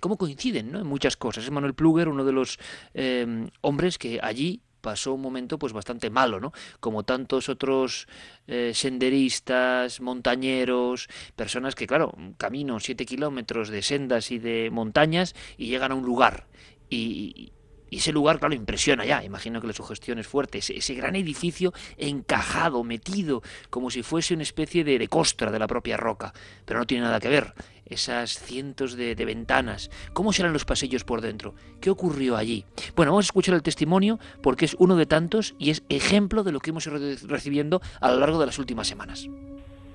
[0.01, 0.79] cómo coinciden ¿no?
[0.79, 1.45] en muchas cosas.
[1.45, 2.59] Es Manuel Pluger, uno de los
[2.93, 6.53] eh, hombres que allí pasó un momento pues bastante malo, ¿no?
[6.79, 8.07] Como tantos otros
[8.47, 15.67] eh, senderistas, montañeros, personas que, claro, caminan siete kilómetros de sendas y de montañas y
[15.67, 16.47] llegan a un lugar
[16.89, 17.51] y,
[17.89, 19.23] y ese lugar, claro, impresiona ya.
[19.23, 20.59] Imagino que la sugestión es fuerte.
[20.59, 25.67] Ese, gran edificio encajado, metido, como si fuese una especie de, de, costra de la
[25.67, 26.33] propia roca.
[26.65, 27.53] Pero no tiene nada que ver.
[27.85, 29.89] Esas cientos de, ventanas.
[30.13, 31.55] ¿Cómo serán los pasillos por dentro?
[31.81, 32.65] ¿Qué ocurrió allí?
[32.95, 36.51] Bueno, vamos a escuchar el testimonio porque es uno de tantos y es ejemplo de
[36.51, 36.97] lo que hemos ido
[37.27, 39.27] recibiendo a lo largo de las últimas semanas.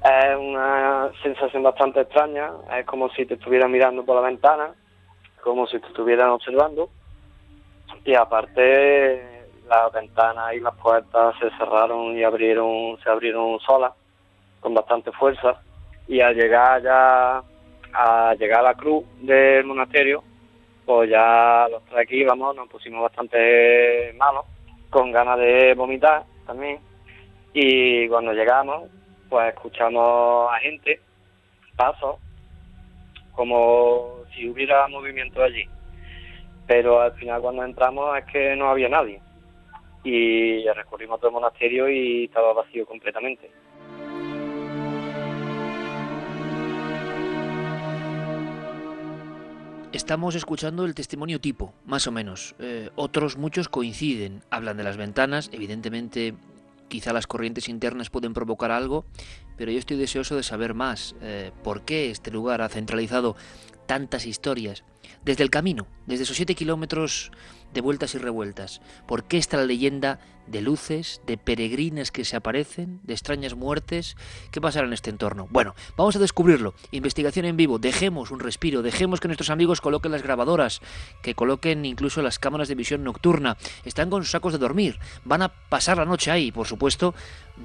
[0.04, 2.50] Es una sensación bastante extraña.
[2.76, 4.74] Es como si te estuvieran mirando por la ventana,
[5.40, 6.90] como si te estuvieran observando
[8.04, 13.92] y aparte las ventanas y las puertas se cerraron y abrieron se abrieron solas
[14.60, 15.60] con bastante fuerza.
[16.06, 17.42] Y al llegar ya
[17.94, 20.22] a llegar a la cruz del monasterio
[20.84, 24.44] pues ya los tres aquí íbamos nos pusimos bastante malos
[24.90, 26.78] con ganas de vomitar también.
[27.54, 28.90] Y cuando llegamos
[29.30, 31.00] pues escuchamos a gente
[31.74, 32.16] pasos
[33.32, 35.66] como si hubiera movimiento allí
[36.66, 39.20] pero al final cuando entramos es que no había nadie
[40.04, 43.50] y recorrimos todo el monasterio y estaba vacío completamente.
[49.92, 52.56] Estamos escuchando el testimonio tipo, más o menos.
[52.58, 56.34] Eh, otros muchos coinciden, hablan de las ventanas, evidentemente
[56.88, 59.04] quizá las corrientes internas pueden provocar algo,
[59.56, 61.14] pero yo estoy deseoso de saber más.
[61.22, 63.36] Eh, ¿Por qué este lugar ha centralizado
[63.86, 64.84] tantas historias?
[65.24, 67.32] Desde el camino, desde esos siete kilómetros
[67.72, 68.80] de vueltas y revueltas.
[69.06, 74.16] ¿Por qué está la leyenda de luces, de peregrinas que se aparecen, de extrañas muertes?
[74.50, 75.48] ¿Qué pasará en este entorno?
[75.50, 76.74] Bueno, vamos a descubrirlo.
[76.92, 77.78] Investigación en vivo.
[77.78, 80.82] Dejemos un respiro, dejemos que nuestros amigos coloquen las grabadoras,
[81.22, 83.56] que coloquen incluso las cámaras de visión nocturna.
[83.84, 84.98] Están con sacos de dormir.
[85.24, 87.14] Van a pasar la noche ahí, por supuesto.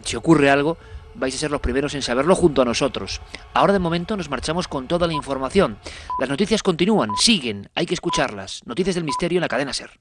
[0.04, 0.78] Si ocurre algo,
[1.19, 3.21] vais a ser los primeros en saberlo junto a nosotros.
[3.53, 5.77] Ahora de momento nos marchamos con toda la información.
[6.19, 8.62] Las noticias continúan, siguen, hay que escucharlas.
[8.65, 9.99] Noticias del misterio en la cadena Ser.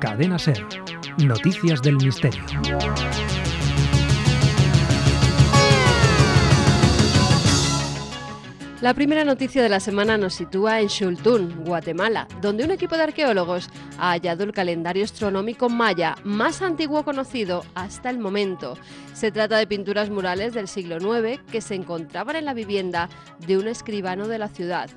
[0.00, 0.66] Cadena Ser.
[1.18, 2.44] Noticias del misterio.
[8.80, 13.02] La primera noticia de la semana nos sitúa en Xultún, Guatemala, donde un equipo de
[13.02, 18.78] arqueólogos ha hallado el calendario astronómico maya más antiguo conocido hasta el momento.
[19.14, 23.08] Se trata de pinturas murales del siglo IX que se encontraban en la vivienda
[23.44, 24.88] de un escribano de la ciudad.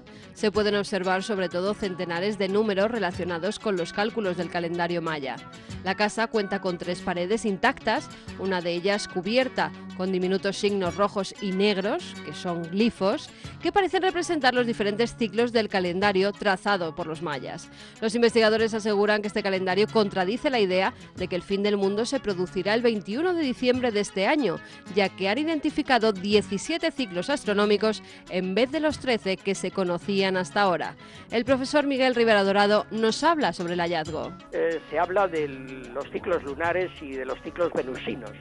[0.42, 5.36] Se pueden observar sobre todo centenares de números relacionados con los cálculos del calendario maya.
[5.84, 11.36] La casa cuenta con tres paredes intactas, una de ellas cubierta con diminutos signos rojos
[11.42, 13.30] y negros, que son glifos,
[13.62, 17.70] que parecen representar los diferentes ciclos del calendario trazado por los mayas.
[18.02, 22.08] Los investigadores aseguran que este calendario contradice la idea de que el fin del mundo
[22.08, 24.60] se producirá el 21 de diciembre de este año,
[24.96, 28.02] ya que han identificado 17 ciclos astronómicos
[28.32, 30.96] en vez de los 13 que se conocían hasta ahora.
[31.32, 34.32] El profesor Miguel Rivera Dorado nos habla sobre el hallazgo.
[34.52, 38.32] Eh, se habla de los ciclos lunares y de los ciclos venusinos.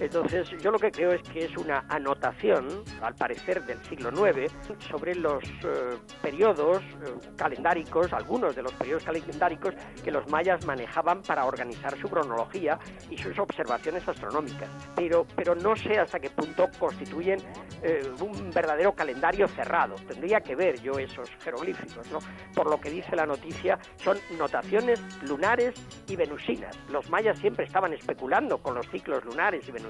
[0.00, 4.52] Entonces, yo lo que creo es que es una anotación, al parecer del siglo IX,
[4.88, 11.22] sobre los eh, periodos eh, calendáricos, algunos de los periodos calendáricos que los mayas manejaban
[11.22, 12.78] para organizar su cronología
[13.10, 14.68] y sus observaciones astronómicas.
[14.94, 17.40] Pero, pero no sé hasta qué punto constituyen
[17.82, 19.96] eh, un verdadero calendario cerrado.
[20.06, 22.20] Tendría que ver yo esos jeroglíficos, ¿no?
[22.54, 25.74] Por lo que dice la noticia, son notaciones lunares
[26.06, 26.78] y venusinas.
[26.88, 29.87] Los mayas siempre estaban especulando con los ciclos lunares y venusinos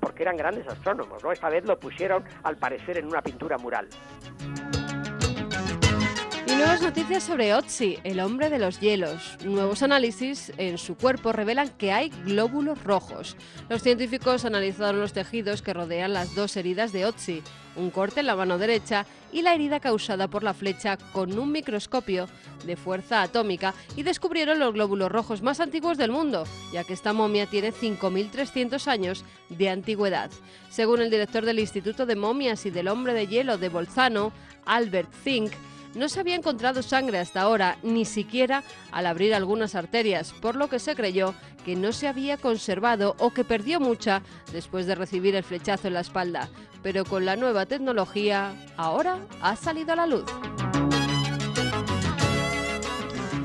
[0.00, 1.32] porque eran grandes astrónomos, ¿no?
[1.32, 3.88] Esta vez lo pusieron, al parecer, en una pintura mural.
[6.64, 9.36] Nuevas noticias sobre Otzi, el hombre de los hielos.
[9.44, 13.36] Nuevos análisis en su cuerpo revelan que hay glóbulos rojos.
[13.68, 17.42] Los científicos analizaron los tejidos que rodean las dos heridas de Otzi,
[17.76, 21.52] un corte en la mano derecha y la herida causada por la flecha con un
[21.52, 22.28] microscopio
[22.64, 27.12] de fuerza atómica y descubrieron los glóbulos rojos más antiguos del mundo, ya que esta
[27.12, 30.30] momia tiene 5.300 años de antigüedad.
[30.70, 34.32] Según el director del Instituto de Momias y del Hombre de Hielo de Bolzano,
[34.64, 35.52] Albert Fink,
[35.94, 40.68] no se había encontrado sangre hasta ahora, ni siquiera al abrir algunas arterias, por lo
[40.68, 45.34] que se creyó que no se había conservado o que perdió mucha después de recibir
[45.34, 46.48] el flechazo en la espalda.
[46.82, 50.24] Pero con la nueva tecnología, ahora ha salido a la luz.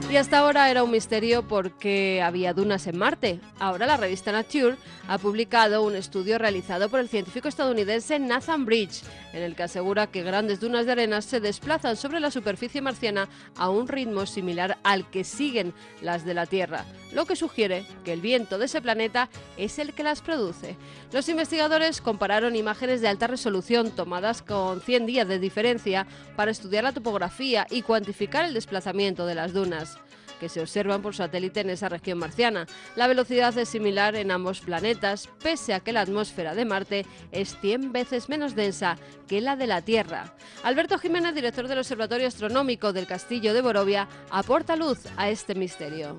[0.09, 3.39] Y hasta ahora era un misterio porque había dunas en Marte.
[3.59, 4.75] Ahora la revista Nature
[5.07, 10.07] ha publicado un estudio realizado por el científico estadounidense Nathan Bridge, en el que asegura
[10.07, 14.79] que grandes dunas de arena se desplazan sobre la superficie marciana a un ritmo similar
[14.81, 18.81] al que siguen las de la Tierra, lo que sugiere que el viento de ese
[18.81, 20.75] planeta es el que las produce.
[21.11, 26.83] Los investigadores compararon imágenes de alta resolución tomadas con 100 días de diferencia para estudiar
[26.83, 29.97] la topografía y cuantificar el desplazamiento de las dunas
[30.39, 32.65] que se observan por satélite en esa región marciana.
[32.95, 37.57] La velocidad es similar en ambos planetas, pese a que la atmósfera de Marte es
[37.59, 40.33] 100 veces menos densa que la de la Tierra.
[40.63, 46.15] Alberto Jiménez, director del Observatorio Astronómico del Castillo de Borovia, aporta luz a este misterio.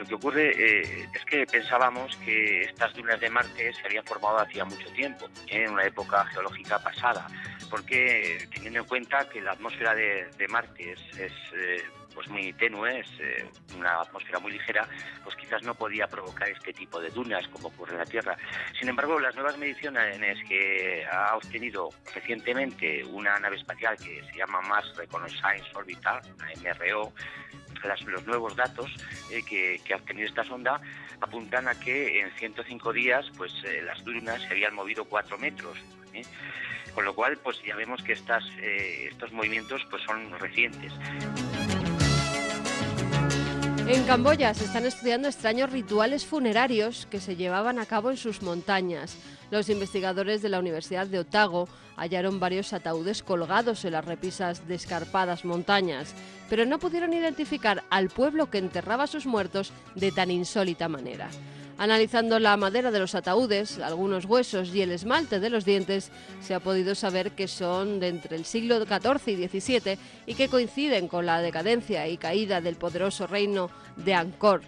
[0.00, 4.38] Lo que ocurre eh, es que pensábamos que estas dunas de Marte se habían formado
[4.38, 7.26] hacía mucho tiempo, en una época geológica pasada,
[7.68, 11.82] porque teniendo en cuenta que la atmósfera de, Marte es, eh,
[12.14, 13.44] pues muy tenue, es eh,
[13.76, 14.88] una atmósfera muy ligera,
[15.22, 18.38] pues quizás no podía provocar este tipo de dunas como ocurre en la Tierra.
[18.78, 24.62] Sin embargo, las nuevas mediciones que ha obtenido recientemente una nave espacial que se llama
[24.62, 26.52] Mars Reconnaissance Orbital, la
[28.06, 28.90] Los nuevos datos
[29.30, 30.80] eh, que, ha obtenido esta sonda
[31.20, 35.78] apuntan a que en 105 días pues eh, las dunas se habían movido 4 metros.
[36.94, 40.92] Con lo cual, pues ya vemos que estas, estos movimientos pues son recientes.
[43.92, 48.40] En Camboya se están estudiando extraños rituales funerarios que se llevaban a cabo en sus
[48.40, 49.16] montañas.
[49.50, 54.76] Los investigadores de la Universidad de Otago hallaron varios ataúdes colgados en las repisas de
[54.76, 56.14] escarpadas montañas,
[56.48, 61.28] pero no pudieron identificar al pueblo que enterraba a sus muertos de tan insólita manera.
[61.80, 66.10] Analizando la madera de los ataúdes, algunos huesos y el esmalte de los dientes,
[66.42, 70.48] se ha podido saber que son de entre el siglo XIV y XVII y que
[70.48, 74.60] coinciden con la decadencia y caída del poderoso reino de Angkor.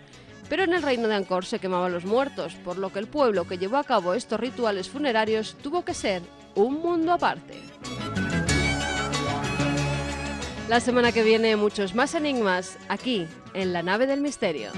[0.49, 3.47] Pero en el reino de Angkor se quemaban los muertos, por lo que el pueblo
[3.47, 6.23] que llevó a cabo estos rituales funerarios tuvo que ser
[6.55, 7.61] un mundo aparte.
[10.71, 14.71] La semana que viene muchos más enigmas aquí, en la nave del misterio.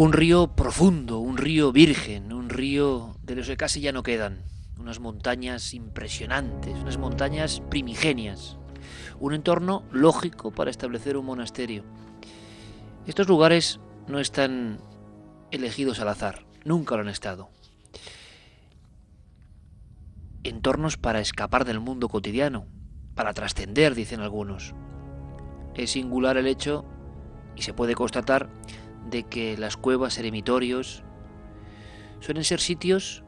[0.00, 4.44] Un río profundo, un río virgen, un río de los que casi ya no quedan.
[4.78, 8.56] Unas montañas impresionantes, unas montañas primigenias.
[9.18, 11.84] Un entorno lógico para establecer un monasterio.
[13.06, 13.78] Estos lugares
[14.08, 14.80] no están
[15.50, 17.50] elegidos al azar, nunca lo han estado.
[20.44, 22.64] Entornos para escapar del mundo cotidiano,
[23.14, 24.74] para trascender, dicen algunos.
[25.74, 26.86] Es singular el hecho,
[27.54, 28.48] y se puede constatar,
[29.08, 31.02] de que las cuevas, eremitorios,
[32.20, 33.24] suelen ser sitios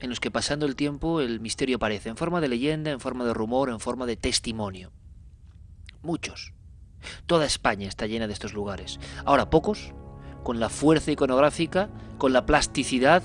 [0.00, 3.24] en los que pasando el tiempo el misterio aparece, en forma de leyenda, en forma
[3.24, 4.92] de rumor, en forma de testimonio.
[6.02, 6.52] Muchos.
[7.26, 8.98] Toda España está llena de estos lugares.
[9.24, 9.94] Ahora pocos,
[10.42, 11.88] con la fuerza iconográfica,
[12.18, 13.22] con la plasticidad,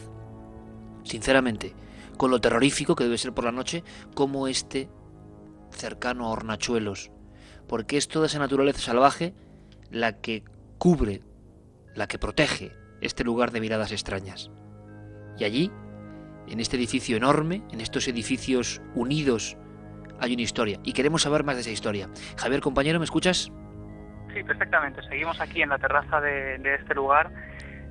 [1.03, 1.73] sinceramente,
[2.17, 3.83] con lo terrorífico que debe ser por la noche,
[4.13, 4.89] como este
[5.71, 7.11] cercano a Hornachuelos,
[7.67, 9.33] porque es toda esa naturaleza salvaje
[9.91, 10.43] la que
[10.77, 11.21] cubre
[11.99, 12.71] la que protege
[13.01, 14.49] este lugar de miradas extrañas.
[15.37, 15.71] Y allí,
[16.47, 19.57] en este edificio enorme, en estos edificios unidos,
[20.21, 20.79] hay una historia.
[20.83, 22.09] Y queremos saber más de esa historia.
[22.37, 23.51] Javier, compañero, ¿me escuchas?
[24.33, 25.01] Sí, perfectamente.
[25.09, 27.31] Seguimos aquí en la terraza de, este lugar.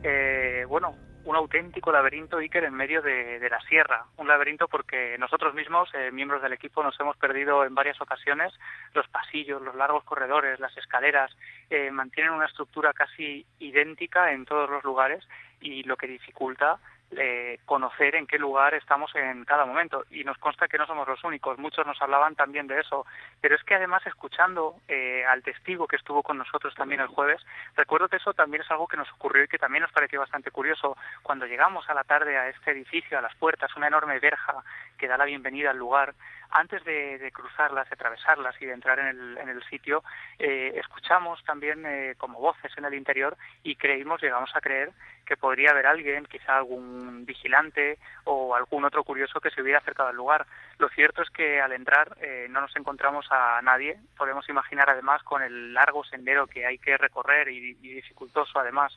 [0.03, 4.05] Eh, bueno, un auténtico laberinto Iker en medio de, la sierra.
[4.17, 8.53] Un laberinto porque nosotros mismos, eh, miembros del equipo, nos hemos perdido en varias ocasiones.
[8.95, 11.31] Los pasillos, los largos corredores, las escaleras
[11.71, 15.27] eh, mantienen una estructura casi idéntica en todos los lugares
[15.61, 16.79] y lo que dificulta
[17.17, 20.05] eh, conocer en qué lugar estamos en cada momento.
[20.11, 23.07] Y nos consta que no somos los únicos, muchos nos hablaban también de eso.
[23.41, 27.41] Pero es que además, escuchando eh, al testigo que estuvo con nosotros también el jueves,
[27.77, 30.51] recuerdo que eso también es algo que nos ocurrió y que también nos pareció bastante
[30.51, 30.97] curioso.
[31.23, 34.55] Cuando llegamos a la tarde a este edificio, a las puertas, una enorme verja
[34.99, 36.15] que da la bienvenida al lugar,
[36.51, 40.03] antes de, cruzarlas, de atravesarlas y de entrar en el, en el sitio,
[40.39, 44.93] eh, escuchamos también eh, como voces en el interior y creímos, llegamos a creer
[45.27, 50.09] que podría haber alguien, quizá algún vigilante o algún otro curioso que se hubiera acercado
[50.09, 50.47] al lugar.
[50.79, 53.99] Lo cierto es que al entrar eh, no nos encontramos a nadie.
[54.17, 58.97] Podemos imaginar además con el largo sendero que hay que recorrer y, dificultoso además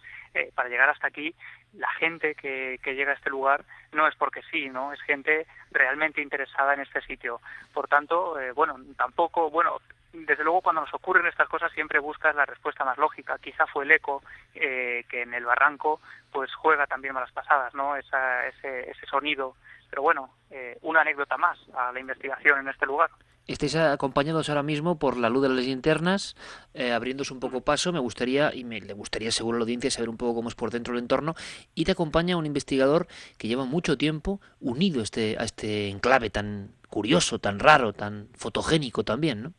[0.55, 1.35] para llegar hasta aquí,
[1.73, 4.93] la gente que, que, llega a este lugar no es porque sí, ¿no?
[4.93, 7.39] Es gente realmente interesada en este sitio.
[7.73, 9.79] Por tanto, eh, bueno, tampoco, bueno,
[10.13, 13.37] desde luego cuando nos ocurren estas cosas siempre buscas la respuesta más lógica.
[13.39, 14.21] Quizá fue el eco
[14.55, 16.01] eh, que en el barranco
[16.31, 17.95] pues juega también malas pasadas, ¿no?
[17.95, 19.55] Esa, ese, ese sonido.
[19.91, 23.11] Pero bueno, eh, una anécdota más a la investigación en este lugar.
[23.45, 26.35] Estáis acompañados ahora mismo por la luz de las linternas,
[26.73, 27.91] eh, abriéndose un poco paso.
[27.91, 30.55] Me gustaría, y me le gustaría seguro a la audiencia saber un poco cómo es
[30.55, 31.35] por dentro el entorno.
[31.75, 36.29] Y te acompaña un investigador que lleva mucho tiempo unido a este, a este enclave
[36.29, 39.53] tan curioso, tan raro, tan fotogénico también, ¿no?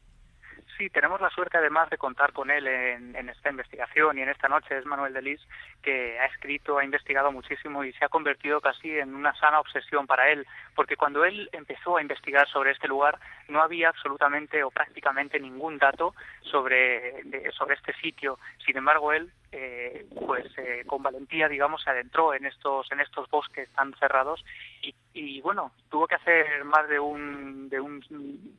[0.83, 4.29] Sí, tenemos la suerte además de contar con él en, en, esta investigación y en
[4.29, 5.41] esta noche es Manuel Delis,
[5.81, 10.09] que ha escrito, ha investigado muchísimo y se ha convertido casi en una sana obsesión
[10.09, 13.17] para él, porque cuando él empezó a investigar sobre este lugar
[13.47, 17.23] no había absolutamente o prácticamente ningún dato sobre,
[17.53, 18.41] sobre este sitio.
[18.67, 23.29] Sin embargo, él eh, pues eh, con valentía digamos se adentró en estos en estos
[23.29, 24.43] bosques tan cerrados
[24.81, 28.01] y, y, bueno tuvo que hacer más de un, de un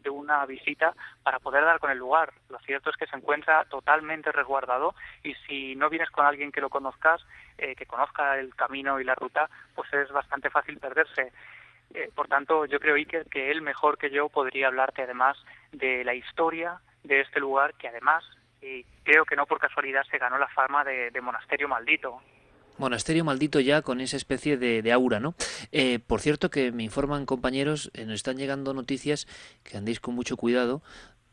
[0.03, 2.31] de una visita para poder dar con el lugar.
[2.49, 6.61] Lo cierto es que se encuentra totalmente resguardado y si no vienes con alguien que
[6.61, 7.25] lo conozcas
[7.57, 11.31] eh, que conozca el camino y la ruta pues es bastante fácil perderse.
[12.15, 15.37] Por tanto yo creo Iker que él mejor que yo podría hablarte además
[15.71, 18.23] de la historia de este lugar que además
[18.63, 22.21] y creo que no por casualidad se ganó la fama de, monasterio maldito.
[22.77, 25.35] Monasterio maldito ya con esa especie de, aura, ¿no?
[25.71, 29.27] Eh, por cierto que me informan compañeros, eh, nos están llegando noticias
[29.63, 30.81] que andéis con mucho cuidado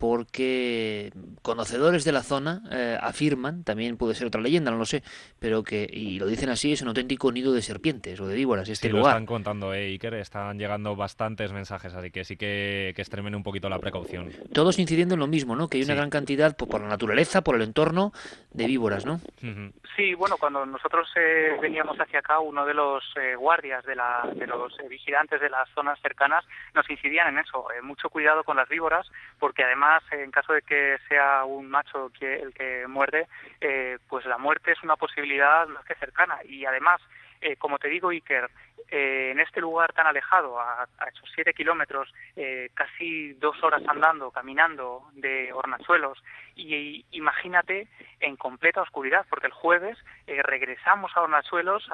[0.00, 5.02] porque conocedores de la zona eh, afirman, también puede ser otra leyenda, no lo sé,
[5.38, 8.68] pero que, y lo dicen así, es un auténtico nido de serpientes o de víboras
[8.68, 9.04] este sí, lugar.
[9.04, 13.34] lo están contando, eh, Iker, están llegando bastantes mensajes, así que sí que, que extremen
[13.34, 14.30] un poquito la precaución.
[14.52, 15.68] Todos incidiendo en lo mismo, ¿no?
[15.68, 15.98] Que hay una Sí.
[15.98, 18.12] gran cantidad, por, por la naturaleza, por el entorno,
[18.52, 19.20] de víboras, ¿no?
[19.96, 24.28] Sí, bueno, cuando nosotros eh, veníamos hacia acá, uno de los eh, guardias, de, la,
[24.34, 26.44] de los eh, vigilantes de las zonas cercanas,
[26.74, 27.66] nos incidían en eso.
[27.72, 29.06] eh, mucho cuidado con las víboras,
[29.38, 33.26] porque además, eh, en caso de que sea un macho el que muerde,
[33.60, 36.38] eh, pues la muerte es una posibilidad más que cercana.
[36.44, 37.00] Y además,
[37.40, 38.50] eh, como te digo, Iker,
[38.90, 43.82] eh, en este lugar tan alejado, a, a esos siete kilómetros, eh, casi dos horas
[43.86, 46.22] andando, caminando de Hornachuelos,
[46.56, 47.88] y, imagínate
[48.20, 51.86] en completa oscuridad, porque el jueves eh, regresamos a Hornachuelos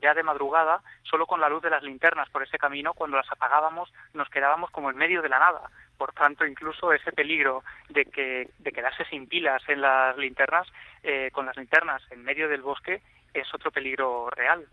[0.00, 3.30] ya de madrugada, solo con la luz de las linternas por ese camino, cuando las
[3.30, 5.70] apagábamos nos quedábamos como en medio de la nada.
[5.98, 10.66] Por tanto, incluso ese peligro de que de quedarse sin pilas en las linternas,
[11.02, 13.00] eh, con las linternas en medio del bosque,
[13.34, 14.66] es otro peligro real.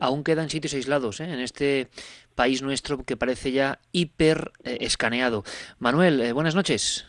[0.00, 1.24] Aún quedan sitios aislados, ¿eh?
[1.24, 1.88] En este
[2.34, 5.44] país nuestro que parece ya hiper eh, escaneado.
[5.78, 7.06] Manuel, eh, buenas noches.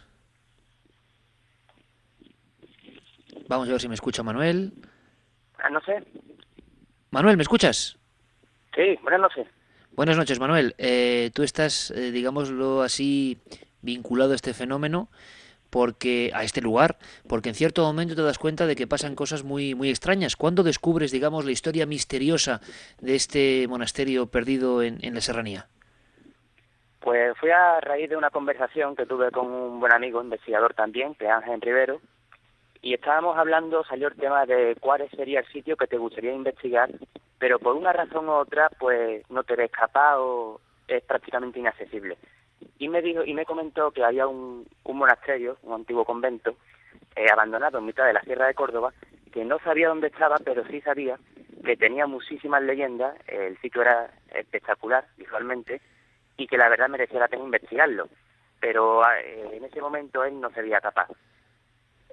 [3.48, 4.72] Vamos a ver si me escucha Manuel.
[5.58, 6.04] Ah, no sé.
[7.10, 7.98] Manuel, ¿me escuchas?
[8.76, 9.48] Sí, buenas noches.
[9.94, 10.76] Buenas noches, Manuel.
[10.78, 13.40] Eh, tú estás, digámoslo así,
[13.82, 15.10] vinculado a este fenómeno,
[15.70, 16.98] porque a este lugar,
[17.28, 20.36] porque en cierto momento te das cuenta de que pasan cosas muy, muy extrañas.
[20.36, 22.62] ¿Cuándo descubres, digamos, la historia misteriosa
[23.00, 25.68] de este monasterio perdido en, en la serranía?
[27.00, 31.16] Pues fui a raíz de una conversación que tuve con un buen amigo, investigador también,
[31.16, 32.02] que es Ángel Rivero,
[32.82, 36.90] y estábamos hablando, salió el tema de cuál sería el sitio que te gustaría investigar,
[37.38, 42.18] pero por una razón u otra, pues no te ves capaz o es prácticamente inaccesible.
[42.78, 46.56] Y me dijo y me comentó que había un, un monasterio, un antiguo convento,
[47.16, 48.94] eh, abandonado en mitad de la Sierra de Córdoba,
[49.32, 51.18] que no sabía dónde estaba, pero sí sabía
[51.64, 55.82] que tenía muchísimas leyendas, el sitio era espectacular visualmente,
[56.38, 58.08] y que la verdad merecía la pena investigarlo.
[58.60, 61.10] Pero eh, en ese momento él no sería capaz.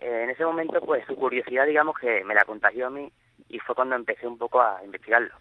[0.00, 3.10] Eh, en ese momento, pues su curiosidad, digamos que me la contagió a mí
[3.48, 5.34] y fue cuando empecé un poco a investigarlo.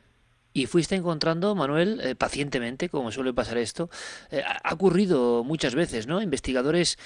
[0.55, 3.89] Y fuiste encontrando, Manuel, eh, pacientemente, como suele pasar esto,
[4.31, 6.21] eh, ha ocurrido muchas veces, ¿no?
[6.21, 6.97] Investigadores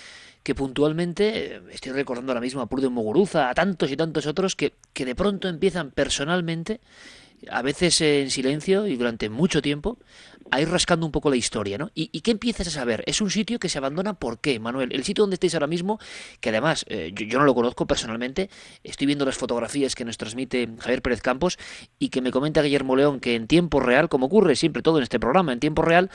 [0.44, 4.56] que puntualmente, eh, estoy recordando ahora mismo a Pruden Muguruza, a tantos y tantos otros,
[4.56, 6.80] que, que de pronto empiezan personalmente,
[7.50, 9.98] a veces en silencio y durante mucho tiempo,
[10.52, 11.92] a ir rascando un poco la historia, ¿no?
[11.94, 13.04] ¿Y, qué empiezas a saber?
[13.06, 14.92] Es un sitio que se abandona, ¿por qué, Manuel?
[14.94, 16.00] El sitio donde estáis ahora mismo,
[16.40, 18.50] que además eh, yo, yo no lo conozco personalmente,
[18.84, 21.58] estoy viendo las fotografías que nos transmite Javier Pérez Campos
[22.00, 25.04] y que me comenta Guillermo León que en tiempo real, como ocurre siempre todo en
[25.04, 26.10] este programa, en tiempo real,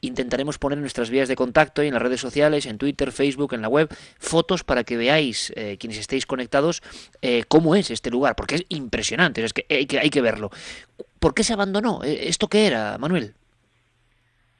[0.00, 3.62] intentaremos poner nuestras vías de contacto y en las redes sociales, en Twitter, Facebook, en
[3.62, 3.88] la web,
[4.18, 6.82] fotos para que veáis, eh, quienes estéis conectados,
[7.22, 10.50] eh, cómo es este lugar, porque es impresionante, es que hay que, hay que verlo.
[11.18, 12.02] ¿Por qué se abandonó?
[12.02, 13.34] Eh, ¿Esto qué era, Manuel?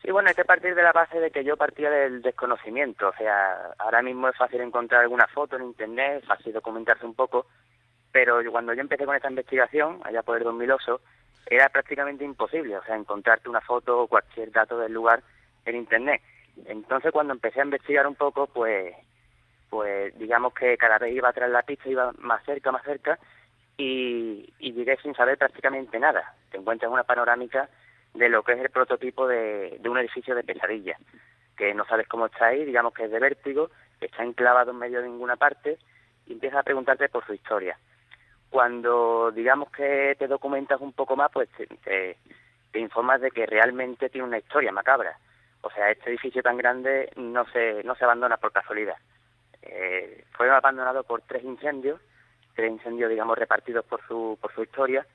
[0.03, 3.09] Sí, bueno, hay que partir de la base de que yo partía del desconocimiento.
[3.09, 7.15] O sea, ahora mismo es fácil encontrar alguna foto en Internet, es fácil documentarse un
[7.15, 7.47] poco,
[8.11, 11.01] pero cuando yo empecé con esta investigación, allá por el 2008,
[11.47, 15.23] era prácticamente imposible, o sea, encontrarte una foto o cualquier dato del lugar
[15.65, 16.23] en Internet.
[16.67, 18.95] Entonces, cuando empecé a investigar un poco, pues,
[19.69, 23.19] pues digamos que cada vez iba tras la pista, iba más cerca, más cerca,
[23.77, 26.35] y, y llegué sin saber prácticamente nada.
[26.51, 27.69] Te encuentras una panorámica
[28.15, 30.97] de lo que es el prototipo de, de un edificio de pesadilla,
[31.57, 33.71] que no sabes cómo está ahí, digamos que es de vértigo,
[34.01, 35.79] está enclavado en medio de ninguna parte,
[36.27, 37.79] y empiezas a preguntarte por su historia.
[38.51, 41.67] Cuando digamos que te documentas un poco más, pues te,
[42.73, 45.17] te, informas de que realmente tiene una historia macabra.
[45.63, 48.97] O sea, este edificio tan grande no se, no se abandona por casualidad.
[49.63, 52.01] Eh, fue abandonado por tres incendios,
[52.55, 55.07] tres incendios, digamos, repartidos por su, por su historia,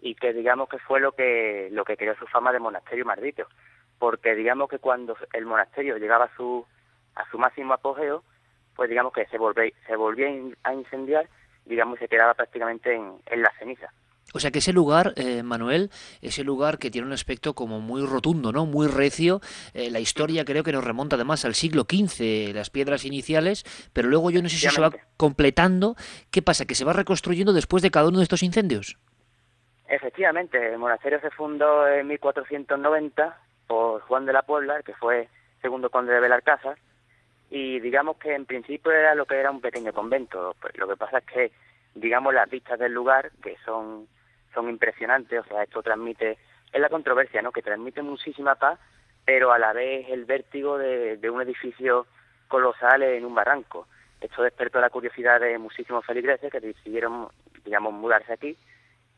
[0.00, 3.46] y que digamos que fue lo que, lo que creó su fama de monasterio maldito.
[3.98, 6.66] Porque digamos que cuando el monasterio llegaba a su,
[7.14, 8.22] a su máximo apogeo,
[8.76, 10.28] pues digamos que se volvía, se volvía
[10.62, 11.28] a incendiar,
[11.68, 13.92] digamos, se quedaba prácticamente en, en la ceniza.
[14.34, 15.90] O sea que ese lugar, eh, Manuel,
[16.20, 18.66] ese lugar que tiene un aspecto como muy rotundo, ¿no?
[18.66, 19.40] Muy recio.
[19.72, 23.64] Eh, la historia creo que nos remonta además al siglo XV, las piedras iniciales,
[23.94, 25.96] pero luego yo no sé si se va completando.
[26.30, 26.66] ¿Qué pasa?
[26.66, 28.98] ¿Que se va reconstruyendo después de cada uno de estos incendios?
[29.88, 35.28] Efectivamente, el monasterio se fundó en 1490 por Juan de la Puebla, que fue
[35.62, 36.76] segundo conde de Belalcázar,
[37.50, 40.54] y digamos que en principio era lo que era un pequeño convento.
[40.60, 41.52] Pues lo que pasa es que,
[41.94, 44.06] digamos, las vistas del lugar, que son,
[44.52, 46.38] son impresionantes, o sea, esto transmite,
[46.72, 47.52] es la controversia, ¿no?
[47.52, 48.78] Que transmite muchísima paz,
[49.24, 52.06] pero a la vez el vértigo de, de un edificio
[52.48, 53.86] colosal en un barranco.
[54.20, 57.28] Esto despertó la curiosidad de muchísimos feligreses que decidieron,
[57.64, 58.56] digamos, mudarse aquí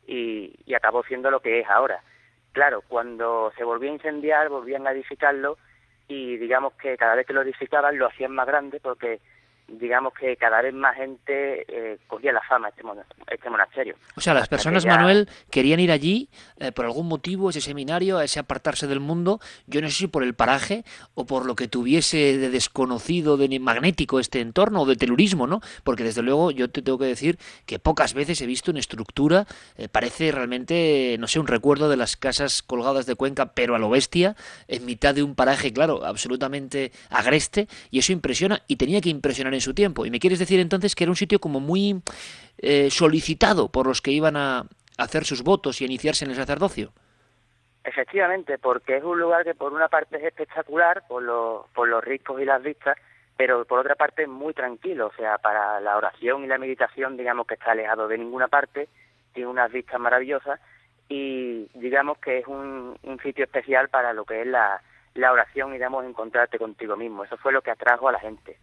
[0.05, 2.01] y, y acabó siendo lo que es ahora.
[2.51, 5.57] Claro, cuando se volvió a incendiar, volvían a edificarlo
[6.07, 9.19] y digamos que cada vez que lo edificaban lo hacían más grande porque
[9.79, 12.83] digamos que cada vez más gente eh, cogía la fama este,
[13.27, 13.95] este monasterio.
[14.15, 18.23] O sea, las personas, Manuel, querían ir allí eh, por algún motivo, ese seminario, a
[18.23, 21.67] ese apartarse del mundo, yo no sé si por el paraje o por lo que
[21.67, 25.61] tuviese de desconocido, de magnético este entorno o de telurismo, ¿no?
[25.83, 29.45] Porque desde luego yo te tengo que decir que pocas veces he visto una estructura,
[29.77, 33.79] eh, parece realmente, no sé, un recuerdo de las casas colgadas de Cuenca, pero a
[33.79, 34.35] lo bestia,
[34.67, 39.53] en mitad de un paraje, claro, absolutamente agreste, y eso impresiona y tenía que impresionar
[39.53, 40.05] en su tiempo.
[40.05, 42.01] Y me quieres decir entonces que era un sitio como muy
[42.57, 44.65] eh, solicitado por los que iban a
[44.97, 46.91] hacer sus votos y iniciarse en el sacerdocio.
[47.83, 52.03] Efectivamente, porque es un lugar que por una parte es espectacular por los, por los
[52.03, 52.95] riscos y las vistas,
[53.35, 57.17] pero por otra parte es muy tranquilo, o sea, para la oración y la meditación
[57.17, 58.87] digamos que está alejado de ninguna parte,
[59.33, 60.59] tiene unas vistas maravillosas
[61.09, 64.79] y digamos que es un, un sitio especial para lo que es la,
[65.15, 67.23] la oración y digamos encontrarte contigo mismo.
[67.23, 68.57] Eso fue lo que atrajo a la gente.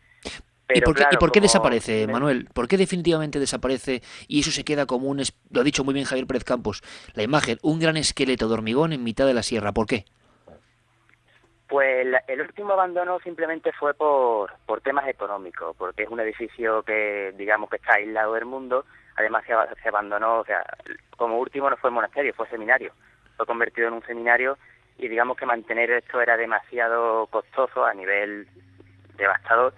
[0.74, 2.48] ¿Y por qué, desaparece, Manuel?
[2.52, 6.04] ¿Por qué definitivamente desaparece y eso se queda como un, lo ha dicho muy bien
[6.04, 6.82] Javier Pérez Campos,
[7.14, 9.72] la imagen, un gran esqueleto de hormigón en mitad de la sierra?
[9.72, 10.04] ¿Por qué?
[11.68, 17.34] Pues el último abandono simplemente fue por, por temas económicos, porque es un edificio que
[17.36, 18.84] digamos que está aislado del mundo,
[19.16, 20.64] además se, se abandonó, o sea,
[21.16, 22.92] como último no fue monasterio, fue seminario,
[23.36, 24.58] fue convertido en un seminario
[24.98, 28.48] y digamos que mantener esto era demasiado costoso a nivel
[29.16, 29.74] devastador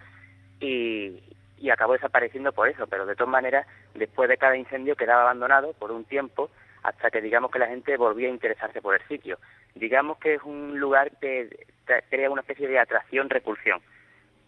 [0.61, 1.23] y,
[1.59, 5.73] y acabó desapareciendo por eso, pero de todas maneras, después de cada incendio quedaba abandonado
[5.75, 6.51] por un tiempo
[6.83, 9.39] hasta que digamos que la gente volvía a interesarse por el sitio.
[9.75, 11.67] Digamos que es un lugar que
[12.09, 13.81] crea una especie de atracción-repulsión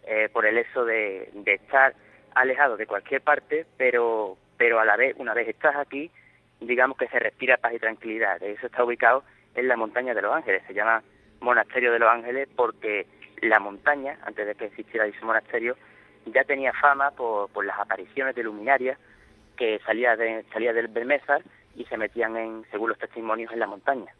[0.05, 1.93] eh, por el hecho de, estar
[2.33, 6.09] alejado de cualquier parte, pero, pero a la vez, una vez estás aquí,
[6.59, 8.41] digamos que se respira paz y tranquilidad.
[8.41, 9.23] Eso está ubicado
[9.55, 11.03] en la montaña de los ángeles, se llama
[11.41, 13.05] Monasterio de los Ángeles porque
[13.41, 15.75] la montaña, antes de que existiera ese monasterio,
[16.25, 18.97] ya tenía fama por, por las apariciones de luminarias
[19.57, 21.43] que salía, de, salía del Belmésar
[21.75, 24.13] y se metían, en, según los testimonios, en la montaña.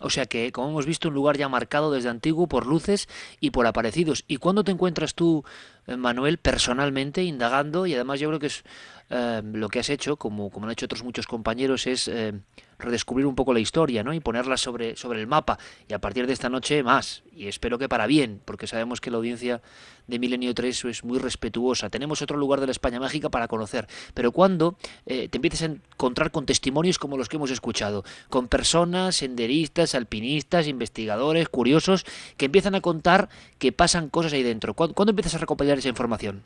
[0.00, 3.08] O sea que, como hemos visto, un lugar ya marcado desde antiguo por luces
[3.40, 4.24] y por aparecidos.
[4.26, 5.44] ¿Y cuándo te encuentras tú,
[5.86, 7.86] Manuel, personalmente indagando?
[7.86, 8.64] Y además yo creo que es
[9.10, 12.32] eh, lo que has hecho, como, como han hecho otros muchos compañeros, es eh,
[12.78, 14.12] redescubrir un poco la historia, ¿no?
[14.12, 15.58] Y ponerla sobre, sobre el mapa.
[15.88, 17.22] Y a partir de esta noche más.
[17.34, 19.62] Y espero que para bien, porque sabemos que la audiencia
[20.06, 21.88] de Milenio 3 es muy respetuosa.
[21.88, 23.86] Tenemos otro lugar de la España mágica para conocer.
[24.14, 24.76] Pero cuando
[25.06, 29.94] eh, te empieces a encontrar con testimonios como los que hemos escuchado, con personas, senderistas,
[29.94, 32.04] alpinistas, investigadores, curiosos,
[32.36, 33.28] que empiezan a contar
[33.58, 34.74] que pasan cosas ahí dentro.
[34.74, 36.42] ¿Cuándo, empiezas a recopilar esa información?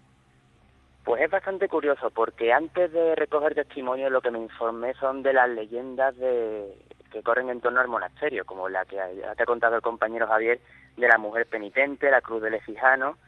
[1.05, 5.33] Pues es bastante curioso, porque antes de recoger testimonios lo que me informé son de
[5.33, 6.75] las leyendas de,
[7.13, 8.97] que corren en torno al monasterio, como la que
[9.37, 10.61] te ha contado el compañero Javier
[10.97, 13.19] de la mujer penitente, la cruz del Efijano,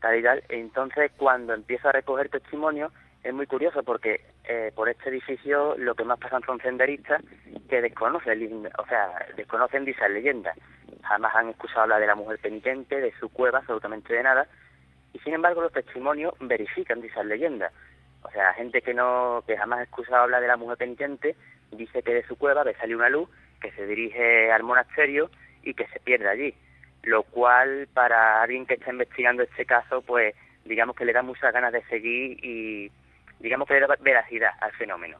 [0.00, 0.44] tal y tal.
[0.48, 2.92] Entonces, cuando empiezo a recoger testimonios,
[3.24, 7.22] es muy curioso porque eh, por este edificio lo que más pasan son senderistas
[7.68, 10.56] que desconocen, o sea, desconocen dichas leyendas.
[11.02, 14.46] Jamás han escuchado hablar de la mujer penitente, de su cueva, absolutamente de nada,
[15.14, 17.72] y sin embargo los testimonios verifican dichas leyendas.
[18.22, 21.36] O sea, gente que no que jamás ha escuchado hablar de la mujer penitente
[21.70, 23.28] dice que de su cueva ve salir una luz
[23.60, 25.30] que se dirige al monasterio
[25.62, 26.54] y que se pierde allí.
[27.04, 30.34] Lo cual para alguien que está investigando este caso, pues
[30.64, 32.90] digamos que le da muchas ganas de seguir y
[33.38, 35.18] digamos que le da veracidad al fenómeno.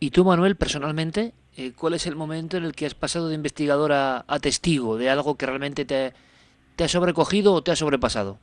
[0.00, 3.36] ¿Y tú, Manuel, personalmente, eh, cuál es el momento en el que has pasado de
[3.36, 6.12] investigador a, a testigo de algo que realmente te,
[6.76, 8.38] te ha sobrecogido o te ha sobrepasado?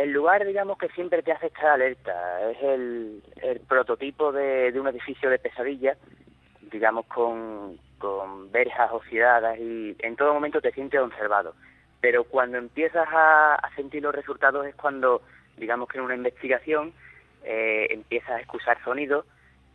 [0.00, 2.50] El lugar, digamos, que siempre te hace estar alerta.
[2.52, 3.22] Es el,
[3.68, 5.94] prototipo de, un edificio de pesadilla,
[6.72, 11.54] digamos, con, con verjas oxidadas y en todo momento te sientes observado.
[12.00, 15.20] Pero cuando empiezas a, sentir los resultados es cuando,
[15.58, 16.94] digamos que en una investigación,
[17.44, 19.26] eh, empiezas a escuchar sonidos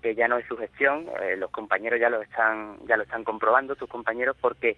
[0.02, 3.76] que ya no es sugestión, eh, los compañeros ya lo están ya lo están comprobando,
[3.76, 4.76] tus compañeros, porque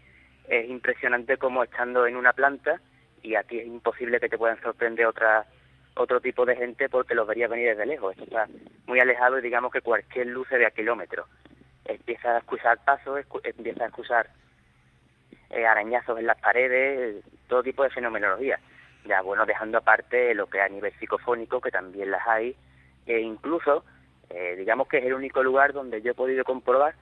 [0.49, 2.81] es impresionante como estando en una planta
[3.27, 5.45] y aquí es imposible que te puedan sorprender otra
[5.95, 8.11] otro tipo de gente porque los verías venir desde lejos.
[8.11, 8.47] Esto está
[8.85, 11.27] muy alejado y digamos que cualquier luz se ve a kilómetros.
[11.85, 14.29] Empieza a escuchar pasos, empieza a escuchar
[15.49, 18.59] eh, arañazos en las paredes, todo tipo de fenomenología.
[19.05, 22.55] Ya bueno, dejando aparte lo que a nivel psicofónico, que también las hay,
[23.07, 23.83] e incluso,
[24.29, 26.93] eh, digamos que es el único lugar donde yo he podido comprobar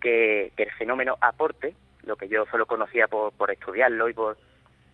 [0.00, 1.74] que, que el fenómeno aporte,
[2.04, 4.36] lo que yo solo conocía por, por estudiarlo y por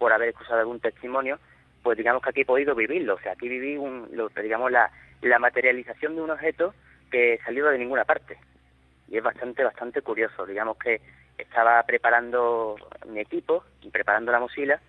[0.00, 1.38] por haber escuchado algún testimonio,
[1.82, 3.16] pues digamos que aquí he podido vivirlo.
[3.16, 4.90] O sea, aquí viví, un, lo, digamos, la,
[5.20, 6.74] la materialización de un objeto
[7.10, 8.38] que salió de ninguna parte.
[9.08, 10.46] Y es bastante, bastante curioso.
[10.46, 11.02] Digamos que
[11.36, 12.76] estaba preparando
[13.08, 14.80] mi equipo y preparando la mosila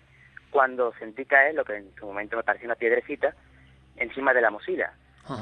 [0.50, 3.34] cuando sentí caer lo que en su momento me pareció una piedrecita
[3.96, 4.94] encima de la mosila.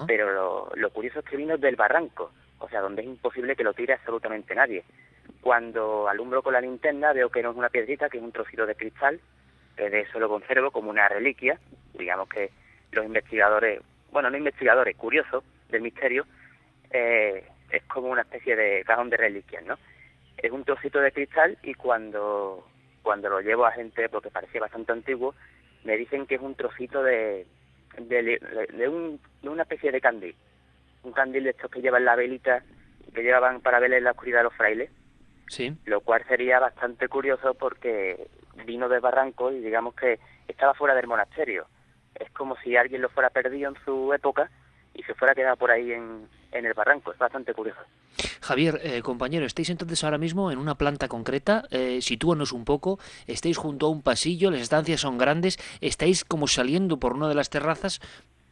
[0.09, 3.65] Pero lo, lo curioso es que vino del barranco, o sea, donde es imposible que
[3.65, 4.85] lo tire absolutamente nadie.
[5.41, 8.67] Cuando alumbro con la linterna veo que no es una piedrita, que es un trocito
[8.67, 9.21] de cristal,
[9.89, 11.59] de eso lo conservo como una reliquia.
[11.95, 12.51] Digamos que
[12.93, 16.27] los investigadores, bueno, no investigadores, curiosos del misterio,
[16.91, 19.79] eh, es como una especie de cajón de reliquias, ¿no?
[20.37, 22.67] Es un trocito de cristal y cuando,
[23.03, 25.35] cuando lo llevo a gente, porque parecía bastante antiguo,
[25.85, 27.47] me dicen que es un trocito de,
[27.99, 30.35] de, de, un, de una especie de candil.
[31.03, 32.63] Un candil de estos que llevan la velita,
[33.15, 34.91] que llevaban para ver en la oscuridad los frailes.
[35.49, 35.75] Sí.
[35.85, 38.29] Lo cual sería bastante curioso porque
[38.65, 41.67] vino de Barranco y digamos que estaba fuera del monasterio.
[42.15, 44.51] Es como si alguien lo fuera perdido en su época
[44.95, 47.13] y se fuera quedado por ahí en, en el barranco.
[47.13, 47.81] Es bastante curioso.
[48.41, 52.99] Javier, eh, compañero, estáis entonces ahora mismo en una planta concreta, eh, sitúanos un poco,
[53.27, 57.35] estáis junto a un pasillo, las estancias son grandes, estáis como saliendo por una de
[57.35, 58.01] las terrazas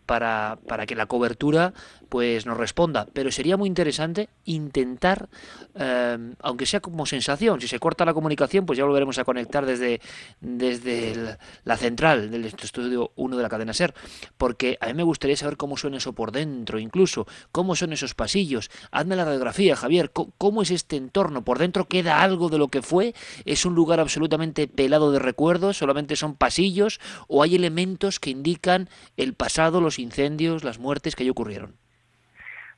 [0.08, 1.74] para, para que la cobertura
[2.08, 3.06] pues nos responda.
[3.12, 5.28] Pero sería muy interesante intentar,
[5.74, 9.66] eh, aunque sea como sensación, si se corta la comunicación, pues ya volveremos a conectar
[9.66, 10.00] desde,
[10.40, 13.92] desde el- la central del estudio 1 de la cadena SER,
[14.38, 18.14] porque a mí me gustaría saber cómo suena eso por dentro, incluso, cómo son esos
[18.14, 18.70] pasillos.
[18.90, 22.80] Hazme la radiografía, Javier, cómo es este entorno, por dentro queda algo de lo que
[22.80, 28.30] fue, es un lugar absolutamente pelado de recuerdos, solamente son pasillos, o hay elementos que
[28.30, 28.88] indican
[29.18, 31.76] el pasado, los incendios, las muertes que allí ocurrieron.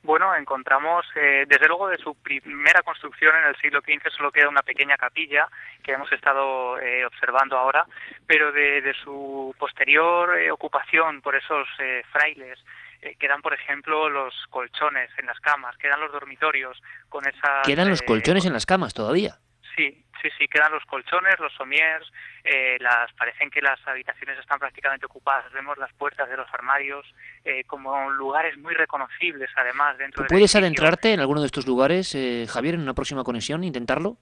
[0.03, 4.49] Bueno, encontramos, eh, desde luego, de su primera construcción en el siglo XV solo queda
[4.49, 5.47] una pequeña capilla
[5.83, 7.85] que hemos estado eh, observando ahora,
[8.25, 12.57] pero de, de su posterior eh, ocupación por esos eh, frailes
[13.01, 17.65] eh, quedan, por ejemplo, los colchones en las camas, quedan los dormitorios con esas...
[17.65, 19.37] Quedan los colchones en las camas todavía.
[19.75, 22.05] Sí, sí, sí, quedan los colchones, los somiers,
[22.43, 27.05] eh, las, parecen que las habitaciones están prácticamente ocupadas, vemos las puertas de los armarios
[27.45, 31.65] eh, como lugares muy reconocibles además dentro ¿Tú del puedes adentrarte en alguno de estos
[31.65, 34.17] lugares, eh, Javier, en una próxima conexión, intentarlo?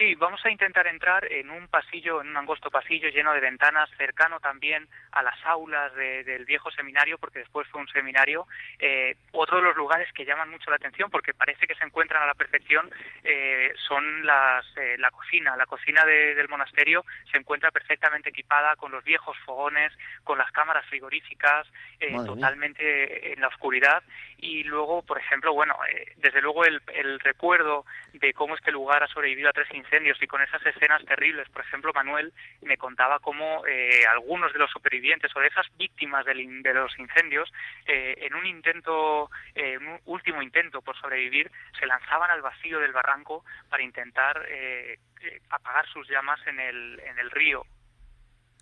[0.00, 3.90] Sí, vamos a intentar entrar en un pasillo, en un angosto pasillo lleno de ventanas,
[3.98, 8.46] cercano también a las aulas de- del viejo seminario, porque después fue un seminario.
[8.78, 12.22] Eh, otro de los lugares que llaman mucho la atención, porque parece que se encuentran
[12.22, 12.90] a la perfección,
[13.24, 15.54] eh, son las, eh, la cocina.
[15.54, 19.92] La cocina de- del monasterio se encuentra perfectamente equipada con los viejos fogones,
[20.24, 21.66] con las cámaras frigoríficas,
[22.00, 22.24] eh, mía.
[22.24, 24.02] totalmente en la oscuridad.
[24.38, 27.84] Y luego, por ejemplo, bueno, eh, desde luego el, el recuerdo
[28.14, 29.89] de cómo este lugar ha sobrevivido a tres incendios
[30.20, 31.48] y con esas escenas terribles.
[31.48, 32.32] Por ejemplo, Manuel
[32.62, 36.96] me contaba cómo eh, algunos de los supervivientes o de esas víctimas del de los
[36.98, 37.52] incendios,
[37.86, 42.92] eh, en un intento, eh, un último intento por sobrevivir, se lanzaban al vacío del
[42.92, 47.64] barranco para intentar eh, eh, apagar sus llamas en el, en el río.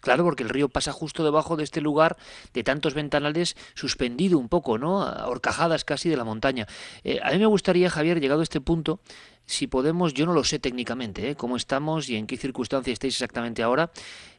[0.00, 2.16] Claro, porque el río pasa justo debajo de este lugar
[2.54, 4.98] de tantos ventanales suspendido un poco, ¿no?
[4.98, 6.66] Horcajadas casi de la montaña.
[7.04, 9.00] Eh, a mí me gustaría, Javier, llegado a este punto,
[9.44, 11.34] si podemos, yo no lo sé técnicamente, ¿eh?
[11.34, 13.90] cómo estamos y en qué circunstancia estáis exactamente ahora,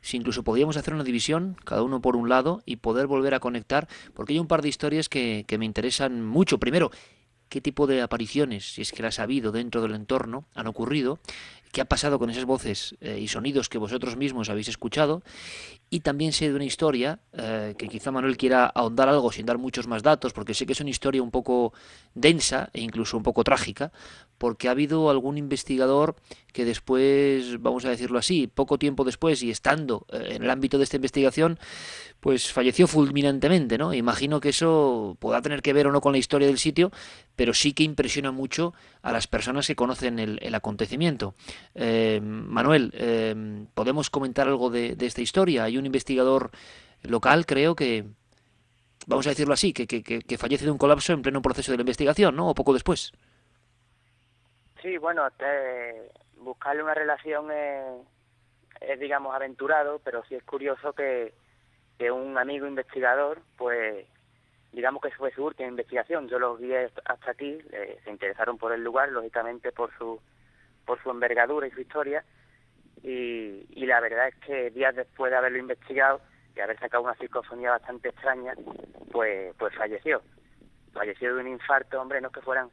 [0.01, 3.39] si incluso podríamos hacer una división, cada uno por un lado, y poder volver a
[3.39, 6.59] conectar, porque hay un par de historias que, que me interesan mucho.
[6.59, 6.91] Primero,
[7.49, 11.19] qué tipo de apariciones, si es que las ha habido dentro del entorno, han ocurrido,
[11.71, 15.23] qué ha pasado con esas voces eh, y sonidos que vosotros mismos habéis escuchado,
[15.89, 19.57] y también sé de una historia eh, que quizá Manuel quiera ahondar algo sin dar
[19.57, 21.73] muchos más datos, porque sé que es una historia un poco
[22.13, 23.91] densa e incluso un poco trágica,
[24.37, 26.15] porque ha habido algún investigador
[26.51, 30.77] que después, vamos a decirlo así, poco tiempo después y estando eh, en el ámbito
[30.77, 31.59] de esta investigación,
[32.19, 33.93] pues falleció fulminantemente, ¿no?
[33.93, 36.91] Imagino que eso pueda tener que ver o no con la historia del sitio,
[37.35, 41.35] pero sí que impresiona mucho a las personas que conocen el, acontecimiento.
[41.75, 45.63] Eh, Manuel, eh, ¿podemos comentar algo de, esta historia?
[45.63, 46.51] Hay un investigador
[47.03, 48.05] local, creo que,
[49.07, 51.77] vamos a decirlo así, que, que- que fallece de un colapso en pleno proceso de
[51.77, 52.49] la investigación, ¿no?
[52.49, 53.13] O poco después.
[54.81, 61.33] Sí, bueno, te- buscarle una relación es, digamos, aventurado, pero sí es curioso que,
[61.97, 64.05] que un amigo investigador, pues,
[64.71, 66.27] digamos que fue su última investigación.
[66.27, 67.59] Yo los guié hasta aquí,
[68.03, 70.19] se interesaron por el lugar, lógicamente por su,
[70.85, 72.23] por su envergadura y su historia,
[73.03, 76.21] y, y la verdad es que días después de haberlo investigado
[76.55, 78.53] y haber sacado una psicofonía bastante extraña,
[79.11, 80.21] pues, pues falleció.
[80.93, 82.69] Falleció de un infarto, hombre, no es que fueran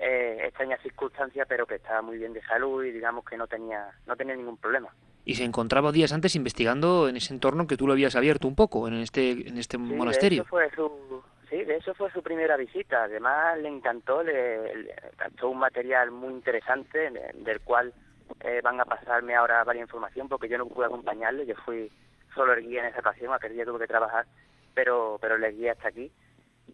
[0.00, 3.88] eh, extrañas circunstancias, pero que estaba muy bien de salud y digamos que no tenía
[4.06, 4.88] no tenía ningún problema.
[5.24, 8.54] y se encontraba días antes investigando en ese entorno que tú lo habías abierto un
[8.54, 10.44] poco, en este, en este monasterio.
[10.44, 13.04] De fue su, sí, de eso fue su primera visita.
[13.04, 17.92] Además, le encantó, le, le encantó un material muy interesante del cual
[18.40, 21.90] eh, van a pasarme ahora varias información porque yo no pude acompañarle, yo fui
[22.34, 24.26] solo el guía en esa ocasión, aquel día tuve que trabajar,
[24.74, 26.10] pero, pero le guía hasta aquí.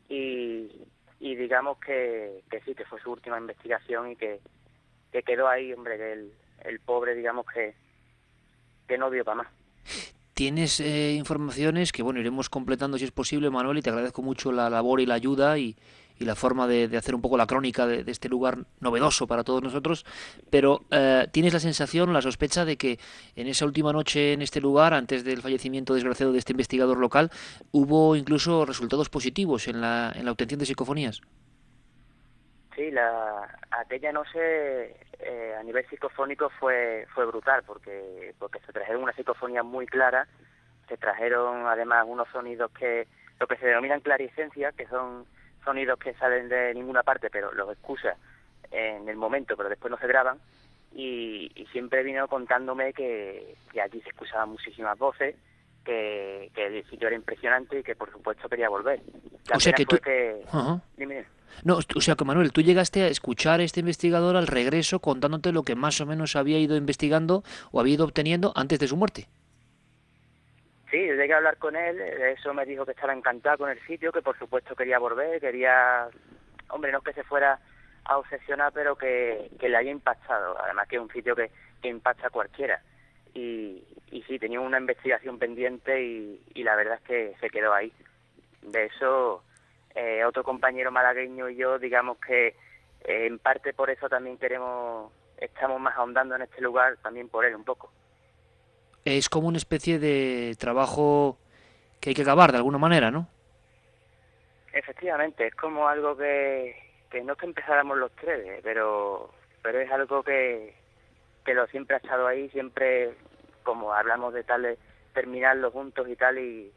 [0.08, 0.70] Y,
[1.22, 4.40] y digamos que, que sí, que fue su última investigación y que,
[5.12, 6.32] que quedó ahí, hombre, que el,
[6.64, 7.74] el pobre, digamos que
[8.88, 9.46] que no dio para más.
[10.34, 14.50] Tienes eh, informaciones que, bueno, iremos completando si es posible, Manuel, y te agradezco mucho
[14.50, 15.76] la labor y la ayuda y,
[16.22, 19.26] y la forma de, de, hacer un poco la crónica de, de, este lugar novedoso
[19.26, 20.06] para todos nosotros,
[20.50, 22.98] pero eh, tienes la sensación, la sospecha de que
[23.36, 27.30] en esa última noche en este lugar, antes del fallecimiento desgraciado de este investigador local,
[27.72, 31.20] hubo incluso resultados positivos en la, en la obtención de psicofonías.
[32.74, 39.02] Sí, la, aquella noche eh, a nivel psicofónico fue fue brutal porque porque se trajeron
[39.02, 40.26] una psicofonía muy clara,
[40.88, 43.06] se trajeron además unos sonidos que
[43.38, 45.26] lo que se denominan claricencia, que son
[45.64, 48.16] sonidos que salen de ninguna parte, pero los escucha
[48.70, 50.38] en el momento, pero después no se graban.
[50.94, 55.36] Y, y siempre vino contándome que, que allí se escuchaban muchísimas voces,
[55.84, 59.00] que, que el sitio era impresionante y que por supuesto quería volver.
[59.48, 59.96] La o sea que tú...
[59.98, 60.42] Que...
[60.52, 60.80] Uh -huh.
[60.96, 61.24] Dime.
[61.64, 65.52] No, o sea que Manuel, tú llegaste a escuchar a este investigador al regreso contándote
[65.52, 68.96] lo que más o menos había ido investigando o había ido obteniendo antes de su
[68.96, 69.28] muerte.
[70.92, 73.80] Sí, llegué a hablar con él, de eso me dijo que estaba encantado con el
[73.86, 76.06] sitio, que por supuesto quería volver, quería,
[76.68, 77.58] hombre, no que se fuera
[78.04, 81.50] a obsesionar, pero que, que le haya impactado, además que es un sitio que,
[81.84, 82.82] impacta a cualquiera.
[83.32, 87.72] Y, y sí, tenía una investigación pendiente y, y la verdad es que se quedó
[87.72, 87.90] ahí.
[88.60, 89.42] De eso
[89.94, 92.54] eh, otro compañero malagueño y yo, digamos que eh,
[93.26, 97.54] en parte por eso también queremos, estamos más ahondando en este lugar, también por él
[97.54, 97.90] un poco.
[99.04, 101.38] Es como una especie de trabajo
[102.00, 103.28] que hay que acabar de alguna manera, ¿no?
[104.72, 106.74] Efectivamente, es como algo que,
[107.10, 109.30] que no es que empezáramos los tres, pero,
[109.62, 110.74] pero es algo que,
[111.44, 113.14] que lo siempre ha estado ahí, siempre
[113.62, 114.78] como hablamos de tal,
[115.12, 116.72] terminarlo juntos y tal, y,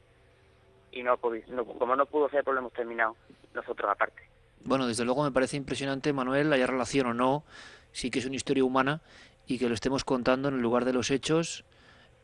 [0.92, 3.16] y no, no, como no pudo ser, pues lo hemos terminado
[3.54, 4.24] nosotros aparte.
[4.64, 7.44] Bueno, desde luego me parece impresionante, Manuel, haya relación o no,
[7.92, 9.02] sí que es una historia humana
[9.48, 11.66] y que lo estemos contando en el lugar de los hechos.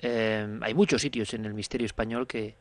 [0.01, 2.55] Eh, hay muchos sitios en el misterio español que,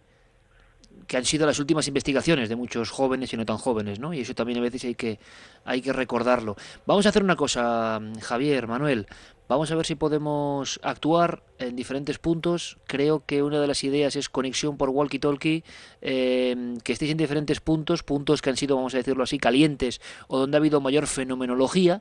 [1.07, 4.13] que han sido las últimas investigaciones de muchos jóvenes y no tan jóvenes, ¿no?
[4.15, 5.19] Y eso también a veces hay que,
[5.65, 6.57] hay que recordarlo.
[6.87, 9.07] Vamos a hacer una cosa, Javier, Manuel.
[9.49, 12.79] Vamos a ver si podemos actuar en diferentes puntos.
[12.87, 15.65] Creo que una de las ideas es conexión por walkie-talkie,
[16.03, 20.01] eh, que estéis en diferentes puntos, puntos que han sido, vamos a decirlo así, calientes
[20.29, 22.01] o donde ha habido mayor fenomenología.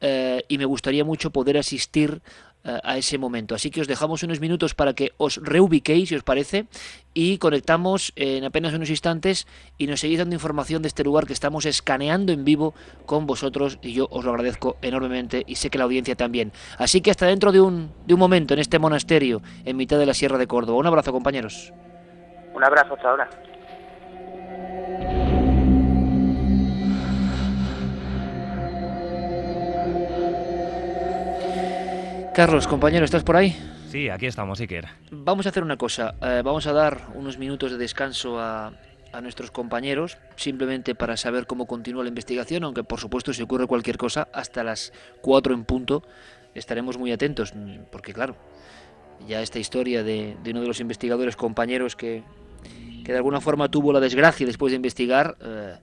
[0.00, 2.20] Eh, y me gustaría mucho poder asistir
[2.82, 3.54] a ese momento.
[3.54, 6.66] Así que os dejamos unos minutos para que os reubiquéis, si os parece,
[7.14, 9.46] y conectamos en apenas unos instantes
[9.76, 12.74] y nos seguís dando información de este lugar que estamos escaneando en vivo
[13.06, 16.52] con vosotros y yo os lo agradezco enormemente y sé que la audiencia también.
[16.76, 20.06] Así que hasta dentro de un, de un momento en este monasterio en mitad de
[20.06, 20.78] la Sierra de Córdoba.
[20.78, 21.72] Un abrazo compañeros.
[22.54, 23.28] Un abrazo hasta ahora.
[32.38, 33.52] Carlos, compañero, ¿estás por ahí?
[33.90, 34.86] Sí, aquí estamos, Iker.
[35.10, 36.14] Vamos a hacer una cosa.
[36.22, 38.74] Eh, vamos a dar unos minutos de descanso a,
[39.12, 43.66] a, nuestros compañeros, simplemente para saber cómo continúa la investigación, aunque por supuesto si ocurre
[43.66, 46.04] cualquier cosa, hasta las 4 en punto
[46.54, 47.52] estaremos muy atentos,
[47.90, 48.36] porque claro,
[49.26, 52.22] ya esta historia de, de uno de los investigadores compañeros que,
[53.04, 55.36] que, de alguna forma tuvo la desgracia después de investigar...
[55.40, 55.74] Eh,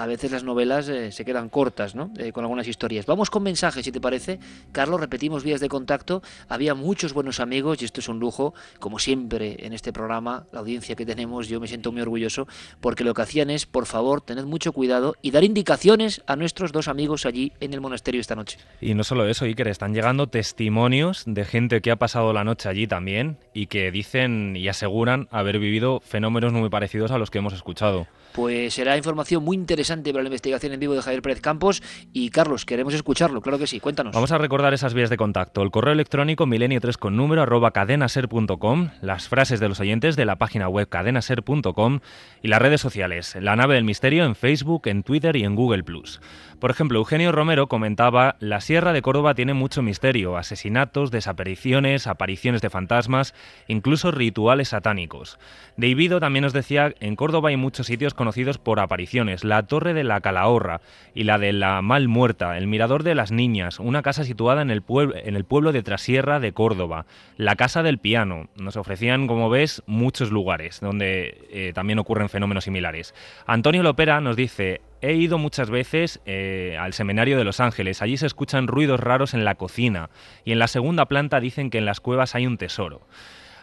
[0.00, 2.10] a veces las novelas eh, se quedan cortas, ¿no?
[2.16, 3.04] Eh, con algunas historias.
[3.04, 4.38] Vamos con mensajes, si te parece.
[4.72, 6.22] Carlos, repetimos vías de contacto.
[6.48, 10.60] Había muchos buenos amigos y esto es un lujo, como siempre en este programa, la
[10.60, 12.48] audiencia que tenemos, yo me siento muy orgulloso,
[12.80, 16.72] porque lo que hacían es, por favor, tened mucho cuidado y dar indicaciones a nuestros
[16.72, 18.56] dos amigos allí en el monasterio esta noche.
[18.80, 22.70] Y no solo eso, Iker, están llegando testimonios de gente que ha pasado la noche
[22.70, 27.36] allí también y que dicen y aseguran haber vivido fenómenos muy parecidos a los que
[27.36, 28.06] hemos escuchado.
[28.32, 31.82] Pues será información muy interesante para la investigación en vivo de Javier Pérez Campos.
[32.12, 34.14] Y Carlos, queremos escucharlo, claro que sí, cuéntanos.
[34.14, 35.62] Vamos a recordar esas vías de contacto.
[35.62, 40.36] El correo electrónico milenio3 con número arroba cadenaser.com, las frases de los oyentes de la
[40.36, 42.00] página web cadenaser.com
[42.40, 45.82] y las redes sociales, la nave del misterio en Facebook, en Twitter y en Google
[45.82, 46.20] Plus.
[46.60, 52.60] Por ejemplo, Eugenio Romero comentaba, la Sierra de Córdoba tiene mucho misterio, asesinatos, desapariciones, apariciones
[52.60, 53.34] de fantasmas,
[53.66, 55.38] incluso rituales satánicos.
[55.78, 60.04] Davido también nos decía, en Córdoba hay muchos sitios conocidos por apariciones, la Torre de
[60.04, 60.82] la Calahorra
[61.14, 64.70] y la de la Mal Muerta, el Mirador de las Niñas, una casa situada en
[64.70, 67.06] el, pueblo de Trasierra de Córdoba,
[67.38, 68.48] la Casa del Piano.
[68.56, 73.14] Nos ofrecían, como ves, muchos lugares donde eh, también ocurren fenómenos similares.
[73.46, 78.02] Antonio Lopera nos dice, He ido muchas veces eh, al Seminario de Los Ángeles.
[78.02, 80.10] Allí se escuchan ruidos raros en la cocina
[80.44, 83.06] y en la segunda planta dicen que en las cuevas hay un tesoro.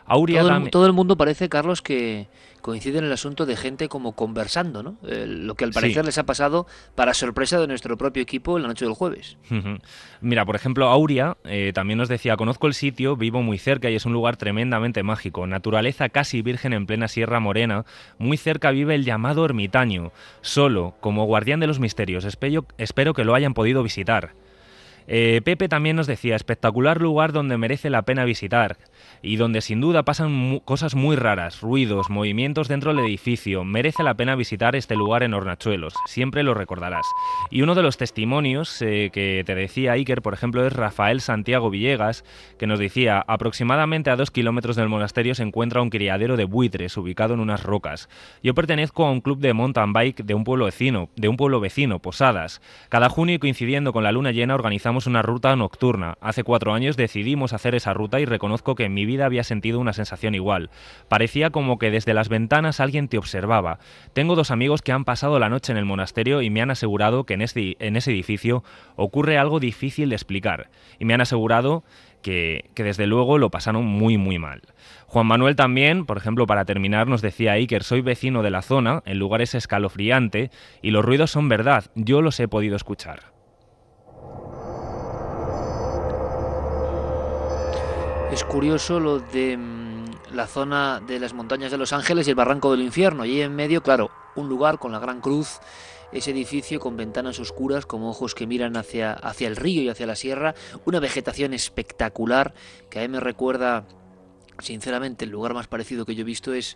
[0.08, 2.28] Auria todo, el, todo el mundo parece, Carlos, que
[2.62, 4.98] coincide en el asunto de gente como conversando, ¿no?
[5.08, 8.64] Eh, lo que al parecer les ha pasado para sorpresa de nuestro propio equipo en
[8.64, 9.38] la noche del jueves.
[10.22, 13.96] Mira, por ejemplo, Auria eh, también nos decía, conozco el sitio, vivo muy cerca y
[13.96, 15.48] es un lugar tremendamente mágico.
[15.48, 17.86] Naturaleza casi virgen en plena Sierra Morena.
[18.18, 22.26] Muy cerca vive el llamado ermitaño, solo, como guardián de los misterios.
[22.26, 24.34] Espero, espero que lo hayan podido visitar.
[25.08, 28.78] Eh, Pepe también nos decía, espectacular lugar donde merece la pena visitar
[29.22, 33.64] y donde sin duda pasan cosas muy raras, ruidos, movimientos dentro del edificio.
[33.64, 37.06] Merece la pena visitar este lugar en Hornachuelos, siempre lo recordarás.
[37.50, 41.70] Y uno de los testimonios eh, que te decía Iker, por ejemplo, es Rafael Santiago
[41.70, 42.24] Villegas,
[42.58, 46.96] que nos decía, aproximadamente a dos kilómetros del monasterio se encuentra un criadero de buitres
[46.98, 48.10] ubicado en unas rocas.
[48.44, 51.60] Yo pertenezco a un club de mountain bike de un pueblo vecino, de un pueblo
[51.60, 52.62] vecino, Posadas.
[52.90, 56.18] Cada junio coincidiendo con la luna llena organizamos una ruta nocturna.
[56.22, 59.94] Hace cuatro años decidimos hacer esa ruta y reconozco que mi vida había sentido una
[59.94, 60.72] sensación igual.
[61.08, 63.78] Parecía como que desde las ventanas alguien te observaba.
[64.14, 67.24] Tengo dos amigos que han pasado la noche en el monasterio y me han asegurado
[67.24, 68.64] que en, este, en ese edificio
[68.96, 70.72] ocurre algo difícil de explicar.
[70.98, 71.84] Y me han asegurado
[72.24, 74.64] que, que, desde luego lo pasaron muy muy mal.
[75.06, 79.04] Juan Manuel también, por ejemplo, para terminar, nos decía Iker, soy vecino de la zona,
[79.06, 80.50] el lugar es escalofriante
[80.82, 83.37] y los ruidos son verdad, yo los he podido escuchar.
[88.32, 92.36] Es curioso lo de mm, la zona de las montañas de Los Ángeles y el
[92.36, 93.26] barranco del infierno.
[93.26, 95.60] Y en medio, claro, un lugar con la gran cruz,
[96.12, 100.06] ese edificio con ventanas oscuras como ojos que miran hacia, hacia el río y hacia
[100.06, 100.56] la sierra,
[100.86, 102.54] una vegetación espectacular
[102.90, 103.86] que a mí me recuerda,
[104.60, 106.76] sinceramente, el lugar más parecido que yo he visto es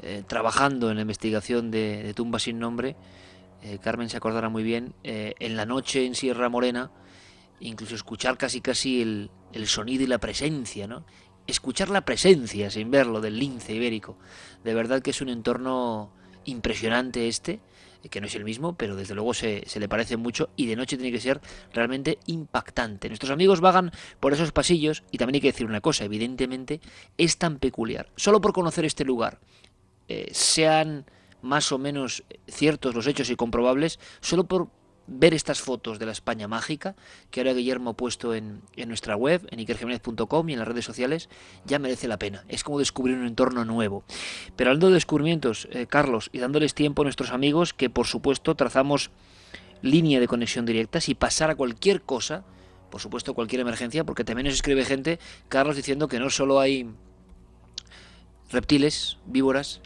[0.00, 2.94] eh, trabajando en la investigación de, de Tumba sin nombre.
[3.62, 6.92] Eh, Carmen se acordará muy bien, eh, en la noche en Sierra Morena,
[7.60, 11.04] incluso escuchar casi casi el, el sonido y la presencia, ¿no?
[11.46, 14.16] Escuchar la presencia sin verlo del lince ibérico.
[14.64, 16.10] De verdad que es un entorno
[16.44, 17.60] impresionante este,
[18.10, 20.76] que no es el mismo, pero desde luego se, se, le parece mucho y de
[20.76, 21.40] noche tiene que ser
[21.72, 23.08] realmente impactante.
[23.08, 26.80] Nuestros amigos vagan por esos pasillos y también hay que decir una cosa, evidentemente
[27.16, 28.08] es tan peculiar.
[28.16, 29.40] Solo por conocer este lugar,
[30.08, 31.06] eh, sean
[31.40, 34.68] más o menos ciertos los hechos y comprobables, solo por
[35.06, 36.94] ver estas fotos de la España mágica
[37.30, 41.28] que ahora Guillermo ha puesto en, nuestra web, en ikerjiménez.com y en las redes sociales,
[41.64, 42.44] ya merece la pena.
[42.48, 44.04] Es como descubrir un entorno nuevo.
[44.56, 48.54] Pero hablando de descubrimientos, eh, Carlos, y dándoles tiempo a nuestros amigos, que por supuesto
[48.54, 49.10] trazamos
[49.82, 52.44] línea de conexión directa, si pasara cualquier cosa,
[52.90, 56.88] por supuesto cualquier emergencia, porque también nos escribe gente, Carlos, diciendo que no solo hay
[58.50, 59.80] reptiles, víboras,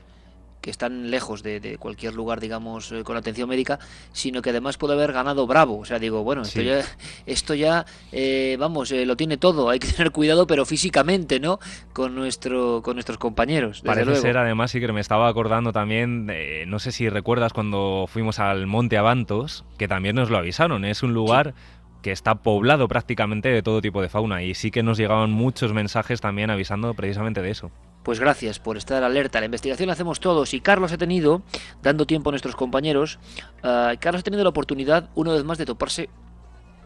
[0.61, 3.79] que están lejos de, cualquier lugar, digamos, eh, con atención médica,
[4.13, 5.79] sino que además puede haber ganado bravo.
[5.79, 6.85] O sea, digo, bueno, esto ya,
[7.27, 9.71] esto ya eh, vamos, eh, lo tiene todo.
[9.71, 11.59] Hay que tener cuidado, pero físicamente, ¿no?
[11.93, 13.83] Con nuestro, con nuestros compañeros.
[13.83, 16.31] Parece ser, además, sí que me estaba acordando también,
[16.67, 20.85] no sé si recuerdas cuando fuimos al Monte Avantos, que también nos lo avisaron.
[20.85, 21.55] Es un lugar
[22.03, 25.73] que está poblado prácticamente de todo tipo de fauna y sí que nos llegaban muchos
[25.73, 27.71] mensajes también avisando precisamente de eso.
[28.09, 29.39] Pues gracias por estar alerta.
[29.39, 31.43] La investigación la hacemos todos y Carlos ha tenido,
[31.83, 33.19] dando tiempo a nuestros compañeros,
[33.63, 36.09] uh, Carlos ha tenido la oportunidad una vez más de toparse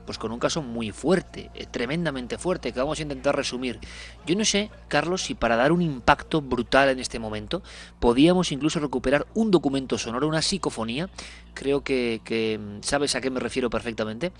[0.04, 3.78] pues con un caso muy fuerte, eh, tremendamente fuerte, que vamos a intentar resumir.
[4.26, 7.62] Yo no sé, Carlos, si para dar un impacto brutal en este momento,
[8.00, 11.08] podíamos incluso recuperar un documento sonoro, una psicofonía,
[11.54, 12.20] creo que,
[12.60, 14.32] mm, sabes a qué me refiero perfectamente,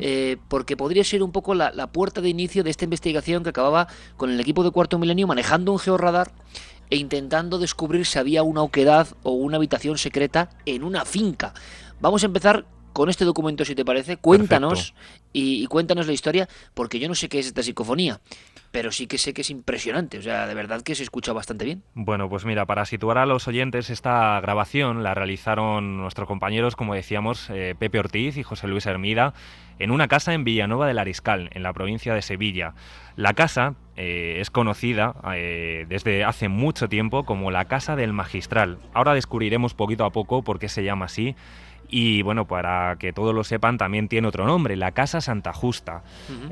[0.00, 3.50] eh, porque podría ser un poco la, la puerta de inicio de esta investigación que
[3.50, 6.32] acababa con el equipo de Cuarto Milenio manejando un georradar
[6.90, 11.54] e intentando descubrir si había una oquedad o una habitación secreta en una finca.
[12.00, 14.94] Vamos a empezar con este documento, si te parece, cuéntanos
[15.32, 18.20] y, cuéntanos la historia, porque yo no sé qué es esta psicofonía,
[18.70, 21.64] pero sí que sé que es impresionante, o sea, de verdad que se escucha bastante
[21.64, 21.82] bien.
[21.94, 26.94] Bueno, pues mira, para situar a los oyentes, esta grabación la realizaron nuestros compañeros, como
[26.94, 29.34] decíamos, eh, Pepe Ortiz y José Luis Hermida,
[29.78, 32.74] en una casa en Villanueva del Ariscal, en la provincia de Sevilla.
[33.16, 38.78] La casa eh, es conocida eh, desde hace mucho tiempo como la Casa del Magistral.
[38.94, 41.34] Ahora descubriremos poquito a poco por qué se llama así
[41.92, 46.04] Y bueno, para que todos lo sepan, también tiene otro nombre, la Casa Santa Justa.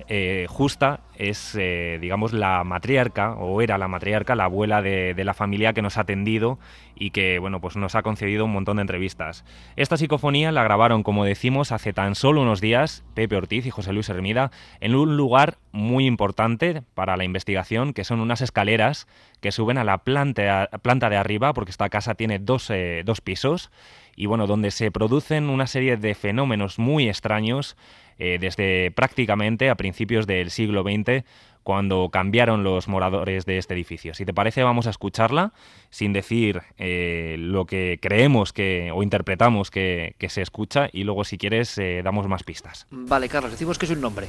[0.08, 5.24] Eh, Justa es, eh, digamos, la matriarca, o era la matriarca, la abuela de, de,
[5.24, 6.58] la familia que nos ha atendido
[6.96, 9.44] y que, bueno, pues nos ha concedido un montón de entrevistas.
[9.76, 13.92] Esta psicofonía la grabaron, como decimos, hace tan solo unos días, Pepe Ortiz y José
[13.92, 19.06] Luis Hermida, en un lugar muy importante para la investigación, que son unas escaleras
[19.40, 23.20] que suben a la planta, planta de arriba, porque esta casa tiene dos, eh, dos
[23.20, 23.70] pisos,
[24.18, 27.76] y bueno, donde se producen una serie de fenómenos muy extraños
[28.18, 31.24] eh, desde prácticamente a principios del siglo XX,
[31.62, 34.14] cuando cambiaron los moradores de este edificio.
[34.14, 35.52] Si te parece, vamos a escucharla
[35.90, 41.38] sin decir eh, lo que creemos que o interpretamos que, se escucha y luego, si
[41.38, 42.88] quieres, eh, damos más pistas.
[42.90, 44.26] Vale, Carlos, decimos que es un nombre.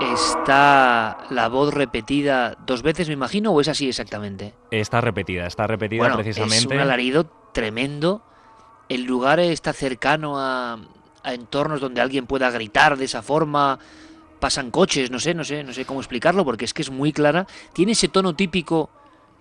[0.00, 4.52] ¿Está la voz repetida dos veces, me imagino, o es así exactamente?
[4.70, 6.56] Está repetida, está repetida bueno, precisamente.
[6.56, 8.22] Es un alarido tremendo.
[8.90, 10.78] El lugar está cercano a,
[11.22, 13.78] a, entornos donde alguien pueda gritar de esa forma.
[14.38, 17.12] Pasan coches, no sé, no sé, no sé cómo explicarlo, porque es que es muy
[17.12, 17.46] clara.
[17.72, 18.90] Tiene ese tono típico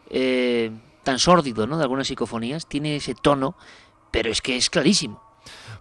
[0.10, 0.72] eh,
[1.04, 1.78] tan sórdido, ¿no?
[1.78, 2.66] De algunas psicofonías.
[2.66, 3.58] Tiene ese tono,
[4.10, 5.25] pero es que es clarísimo.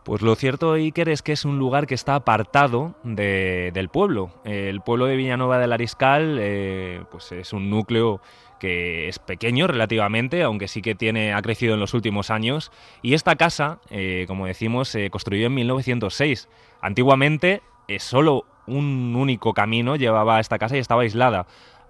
[0.03, 4.31] Pues lo cierto, Iker, es que es un lugar que está apartado de, del pueblo.
[4.45, 8.21] El pueblo de Villanueva del Ariscal eh, pues es un núcleo
[8.61, 12.73] que es pequeño relativamente, aunque sí que tiene, ha crecido en los últimos años.
[13.03, 16.49] Y esta casa, eh, como decimos, se construyó en 1906.
[16.81, 21.47] Antiguamente, eh, solo un único camino llevaba a esta casa y estaba aislada.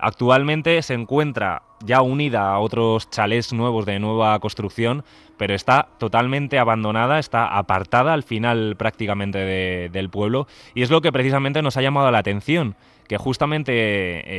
[0.07, 5.03] Actualmente se encuentra ya unida a otros chalés nuevos de nueva construcción,
[5.39, 11.01] pero está totalmente abandonada, está apartada al final prácticamente de, del pueblo y es lo
[11.01, 12.77] que precisamente nos ha llamado la atención
[13.09, 13.73] que justamente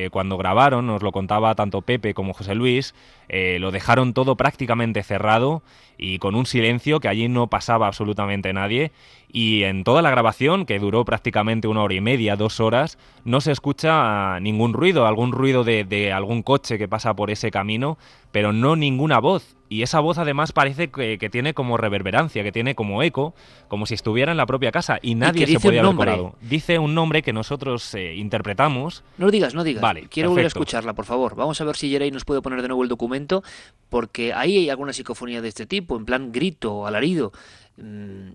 [0.06, 2.96] eh, cuando grabaron, nos lo contaba tanto Pepe como José Luis,
[3.30, 5.62] eh, lo dejaron todo prácticamente cerrado
[5.98, 8.92] y con un silencio que allí no pasaba absolutamente nadie
[9.32, 13.42] y en toda la grabación, que duró prácticamente una hora y media, dos horas, no
[13.42, 17.98] se escucha ningún ruido, algún ruido de, de algún coche que pasa por ese camino,
[18.32, 19.55] pero no ninguna voz.
[19.68, 23.34] Y esa voz además parece que, que, tiene como reverberancia, que tiene como eco,
[23.68, 26.36] como si estuviera en la propia casa y nadie y se podía haber colado.
[26.42, 29.04] Dice un nombre que nosotros eh, interpretamos.
[29.18, 29.82] No lo digas, no digas.
[29.82, 30.30] Vale, Quiero perfecto.
[30.30, 31.36] volver a escucharla, por favor.
[31.36, 33.44] Vamos a ver si Jerey nos puede poner de nuevo el documento,
[33.90, 37.32] porque ahí hay alguna psicofonía de este tipo, en plan grito, alarido.
[37.78, 38.30] Mm,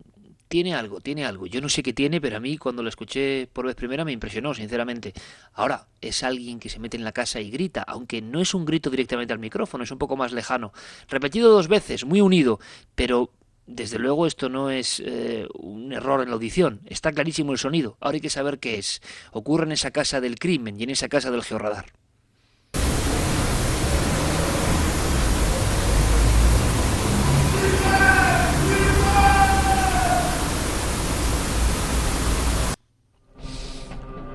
[0.50, 1.46] tiene algo, tiene algo.
[1.46, 4.10] Yo no sé qué tiene, pero a mí cuando lo escuché por vez primera me
[4.10, 5.14] impresionó, sinceramente.
[5.54, 8.64] Ahora, es alguien que se mete en la casa y grita, aunque no es un
[8.64, 10.72] grito directamente al micrófono, es un poco más lejano.
[11.08, 12.58] Repetido dos veces, muy unido,
[12.96, 13.30] pero
[13.68, 17.96] desde luego esto no es eh, un error en la audición, está clarísimo el sonido.
[18.00, 19.02] Ahora hay que saber qué es.
[19.30, 21.92] Ocurre en esa casa del crimen y en esa casa del georradar.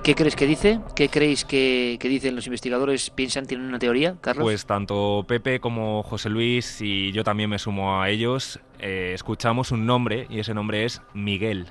[0.05, 0.81] ¿Qué crees que dice?
[0.95, 3.09] ¿Qué creéis que, que, dicen los investigadores?
[3.09, 4.43] ¿Piensan, tienen una teoría, Carlos?
[4.43, 9.71] Pues tanto Pepe como José Luis y yo también me sumo a ellos, eh, escuchamos
[9.71, 11.65] un nombre y ese nombre es Miguel.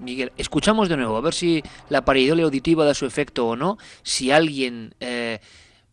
[0.00, 3.78] Miguel, escuchamos de nuevo, a ver si la pareidolia auditiva da su efecto o no,
[4.02, 5.38] si alguien, eh,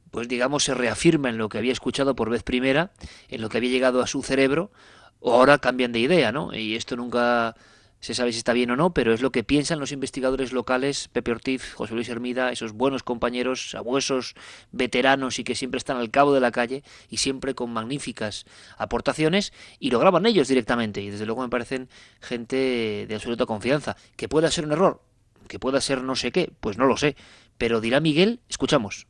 [0.09, 2.91] pues digamos, se reafirma en lo que había escuchado por vez primera,
[3.29, 4.71] en lo que había llegado a su cerebro,
[5.19, 6.55] o ahora cambian de idea, ¿no?
[6.55, 7.55] Y esto nunca
[7.99, 11.07] se sabe si está bien o no, pero es lo que piensan los investigadores locales,
[11.07, 14.35] Pepe Ortiz, José Luis Hermida, esos buenos compañeros, sabuesos,
[14.71, 18.45] veteranos y que siempre están al cabo de la calle y siempre con magníficas
[18.77, 21.89] aportaciones y lo graban ellos directamente y desde luego me parecen
[22.21, 23.97] gente de absoluta confianza.
[24.15, 25.01] Que pueda ser un error,
[25.47, 27.15] que pueda ser no sé qué, pues no lo sé,
[27.57, 29.07] pero dirá Miguel, escuchamos.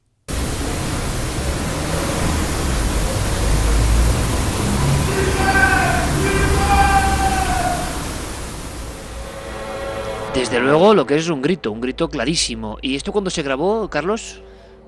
[10.37, 12.77] Desde luego lo que es un grito, un grito clarísimo.
[12.83, 14.43] ¿Y esto cuándo se grabó, Carlos?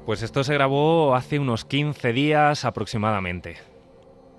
[0.06, 3.58] Pues esto se grabó hace unos 15 días aproximadamente.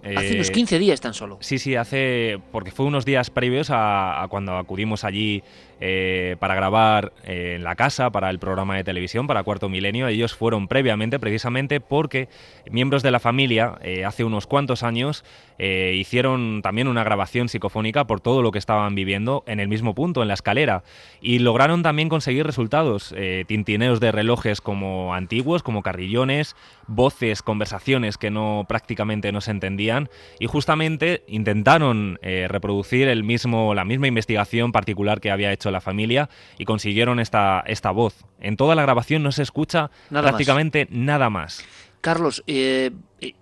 [0.04, 1.38] Hace eh, unos 15 días tan solo.
[1.40, 2.38] Sí, sí, hace.
[2.52, 5.42] porque fue unos días previos a, a cuando acudimos allí
[5.80, 10.08] eh, para grabar eh, en la casa, para el programa de televisión, para Cuarto Milenio.
[10.08, 12.28] Ellos fueron previamente, precisamente porque
[12.70, 15.24] miembros de la familia, eh, hace unos cuantos años,
[15.58, 19.94] eh, hicieron también una grabación psicofónica por todo lo que estaban viviendo en el mismo
[19.94, 20.84] punto, en la escalera.
[21.20, 28.18] Y lograron también conseguir resultados: eh, tintineos de relojes como antiguos, como carrillones, voces, conversaciones
[28.18, 30.08] que no prácticamente no se entendían
[30.38, 35.72] y justamente intentaron eh, reproducir el mismo, la misma investigación particular que había hecho mucho
[35.72, 36.28] la familia
[36.58, 38.24] y consiguieron esta, esta voz.
[38.40, 40.30] En toda la grabación no se escucha Nada más.
[40.32, 41.64] prácticamente nada más.
[42.00, 42.90] Carlos, eh,
[43.20, 43.34] eh,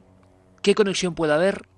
[0.63, 1.69] ¿qué conexión puede haber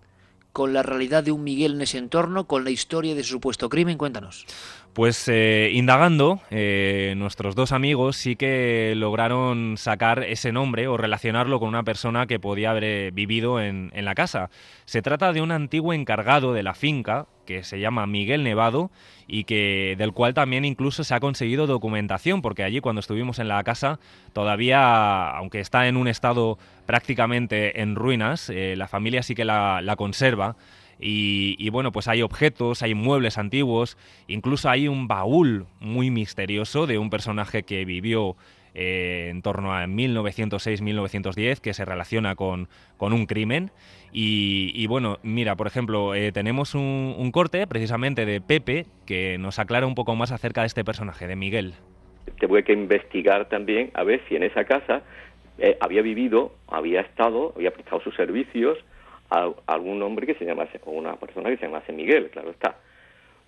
[0.53, 3.69] con la realidad de un Miguel en ese entorno, con la historia de su supuesto
[3.69, 3.99] crimen?
[3.99, 4.47] Cuéntanos.
[4.93, 11.61] Pues eh, indagando, eh, nuestros dos amigos sí que lograron sacar ese nombre o relacionarlo
[11.61, 14.51] con una persona que podía haber eh, vivido en, en la casa.
[14.87, 18.93] Se trata de un antiguo encargado de la finca que se llama Miguel Nevado
[19.27, 23.49] y que del cual también incluso se ha conseguido documentación porque allí cuando estuvimos en
[23.49, 23.99] la casa
[24.33, 29.81] todavía aunque está en un estado prácticamente en ruinas eh, la familia sí que la,
[29.83, 30.55] la conserva
[31.01, 33.97] y, y, bueno, pues hay objetos, hay muebles antiguos,
[34.29, 38.37] incluso hay un baúl muy misterioso de un personaje que vivió
[38.75, 43.71] eh, en torno a 1906-1910 que se relaciona con, con un crimen.
[44.13, 49.39] Y, y, bueno, mira, por ejemplo, eh, tenemos un, un corte precisamente de Pepe que
[49.39, 51.75] nos aclara un poco más acerca de este personaje, de Miguel.
[52.39, 55.03] Tuve que investigar también a ver si en esa casa
[55.59, 58.79] eh, había vivido, había estado, había prestado sus servicios
[59.31, 62.77] a algún hombre que se llamase, o una persona que se llamase Miguel, claro está.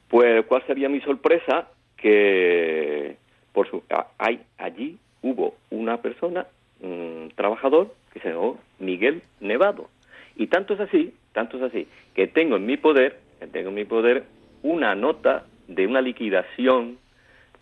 [0.09, 1.69] Pues, ¿cuál sería mi sorpresa?
[1.97, 3.17] Que
[3.53, 3.83] por su,
[4.19, 6.47] hay, allí hubo una persona,
[6.81, 9.89] un trabajador, que se llamó Miguel Nevado.
[10.37, 13.19] Y tanto es así, tanto es así, que tengo en mi poder,
[13.53, 14.25] tengo en mi poder
[14.63, 16.99] una nota de una liquidación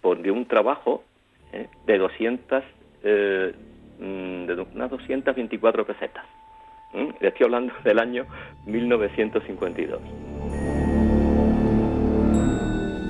[0.01, 1.05] por de un trabajo
[1.53, 1.69] ¿eh?
[1.87, 2.65] de 200,
[3.03, 3.53] eh,
[3.99, 6.25] de unas 224 pesetas.
[6.93, 7.13] ¿Eh?
[7.21, 8.27] Le estoy hablando del año
[8.67, 10.01] 1952.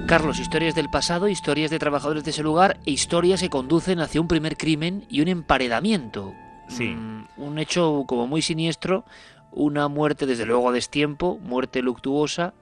[0.07, 4.21] Carlos, historias del pasado, historias de trabajadores de ese lugar e historias que conducen hacia
[4.21, 6.35] un primer crimen y un emparedamiento.
[6.69, 6.89] Sí.
[6.89, 9.05] Mm, un hecho como muy siniestro,
[9.53, 12.55] una muerte desde luego a destiempo, muerte luctuosa,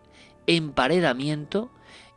[0.47, 1.71] emparedamiento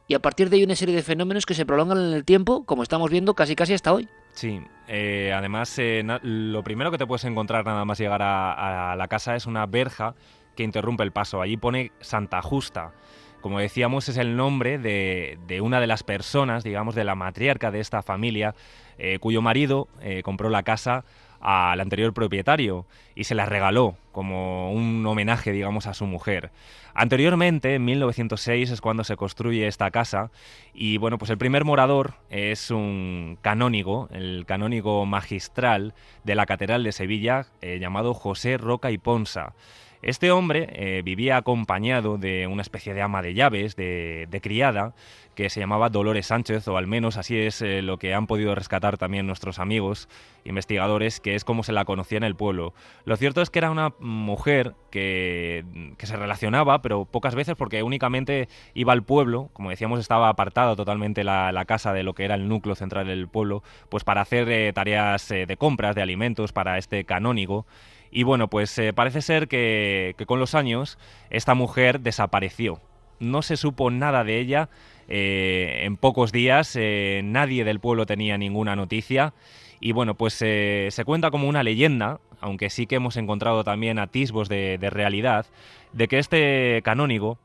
[0.08, 2.66] y a partir de ahí una serie de fenómenos que se prolongan en el tiempo,
[2.66, 4.10] como estamos viendo casi casi hasta hoy.
[4.34, 4.60] Sí,
[4.94, 9.38] eh, además eh, lo primero que te puedes encontrar nada más llegar a, la casa
[9.38, 10.16] es una verja
[10.54, 11.42] que interrumpe el paso.
[11.42, 12.92] Allí pone Santa Justa.
[13.40, 17.72] Como decíamos, es el nombre de, de, una de las personas, digamos, de la matriarca
[17.72, 18.54] de esta familia,
[18.98, 19.88] eh, cuyo marido
[20.24, 21.06] compró la casa
[21.42, 22.86] al anterior propietario
[23.16, 26.52] y se la regaló como un homenaje, digamos, a su mujer.
[26.94, 30.32] Anteriormente, en 1906, es cuando se construye esta casa
[30.74, 35.94] y, bueno, pues el primer morador es un canónigo, el canónigo magistral
[36.24, 39.54] de la Catedral de Sevilla, eh, llamado José Roca y Ponsa.
[40.02, 44.96] Este hombre eh, vivía acompañado de una especie de ama de llaves, de, criada,
[45.36, 48.56] que se llamaba Dolores Sánchez, o al menos así es eh, lo que han podido
[48.56, 50.10] rescatar también nuestros amigos
[50.44, 52.74] investigadores, que es como se la conocía en el pueblo.
[53.06, 55.64] Lo cierto es que era una mujer que,
[56.00, 60.76] que se relacionaba, pero pocas veces porque únicamente iba al pueblo, como decíamos estaba apartada
[60.76, 64.22] totalmente la, la casa de lo que era el núcleo central del pueblo, pues para
[64.22, 67.68] hacer eh, tareas de compras de alimentos para este canónigo.
[68.12, 70.98] Y bueno, pues eh, parece ser que, con los años
[71.30, 72.82] esta mujer desapareció.
[73.20, 74.70] No se supo nada de ella.
[75.08, 79.34] Eh, en pocos días eh, nadie del pueblo tenía ninguna noticia.
[79.80, 84.48] Y bueno, pues se cuenta como una leyenda, aunque sí que hemos encontrado también atisbos
[84.48, 85.48] de, de realidad,
[85.92, 87.40] de que este canónigo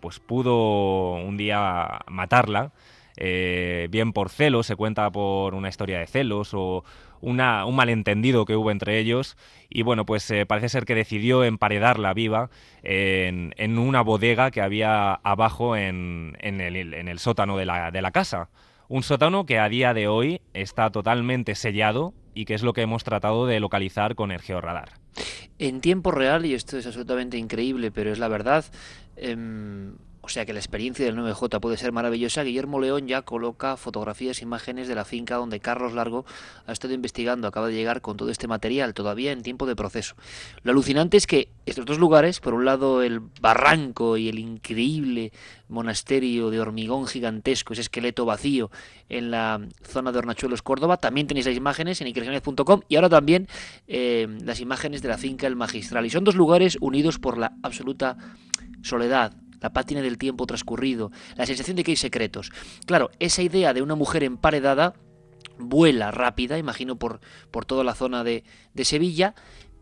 [0.00, 2.72] pues pudo un día matarla.
[3.18, 6.84] Bien por celos, se cuenta por una historia de celos o,
[7.20, 9.36] una, un malentendido que hubo entre ellos
[9.68, 12.50] y bueno, pues eh, parece ser que decidió emparedarla viva
[12.82, 18.02] en, una bodega que había abajo en, en, el, en el, sótano de la, de
[18.02, 18.48] la casa.
[18.88, 22.82] Un sótano que a día de hoy está totalmente sellado y que es lo que
[22.82, 24.90] hemos tratado de localizar con el georradar.
[25.58, 28.64] En tiempo real, y esto es absolutamente increíble, pero es la verdad,
[29.16, 29.36] eh,
[30.28, 32.42] o sea que la experiencia del 9J puede ser maravillosa.
[32.42, 36.26] Guillermo León ya coloca fotografías, imágenes de la finca donde Carlos Largo
[36.66, 40.16] ha estado investigando, acaba de llegar con todo este material, todavía en tiempo de proceso.
[40.64, 45.32] Lo alucinante es que estos dos lugares, por un lado el barranco y el increíble
[45.66, 48.70] monasterio de hormigón gigantesco, ese esqueleto vacío
[49.08, 53.48] en la zona de Hornachuelos, Córdoba, también tenéis las imágenes en increíbles.com y ahora también
[53.86, 56.04] eh, las imágenes de la finca El Magistral.
[56.04, 58.18] Y son dos lugares unidos por la absoluta
[58.82, 62.50] soledad, la pátina del tiempo transcurrido, la sensación de que hay secretos.
[62.86, 64.94] Claro, esa idea de una mujer emparedada
[65.58, 67.20] vuela rápida, imagino por,
[67.50, 68.44] por toda la zona de,
[68.74, 69.34] de Sevilla,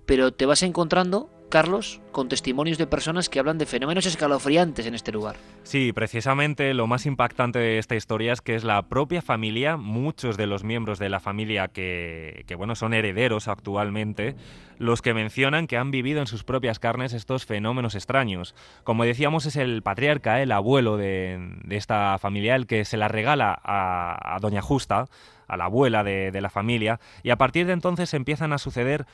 [0.06, 4.94] pero te vas encontrando Carlos, con testimonios de personas que hablan de fenómenos escalofriantes en
[4.94, 5.36] este lugar.
[5.62, 10.36] Sí, precisamente lo más impactante de esta historia es que es la propia familia, muchos
[10.36, 14.34] de los miembros de la familia que, que bueno, son herederos actualmente,
[14.78, 18.54] los que mencionan que han vivido en sus propias carnes estos fenómenos extraños.
[18.84, 23.58] Como decíamos, es el patriarca, el abuelo de, esta familia, el que se la regala
[23.64, 25.06] a Doña Justa,
[25.46, 29.06] a la abuela de, la familia, y a partir de entonces empiezan a suceder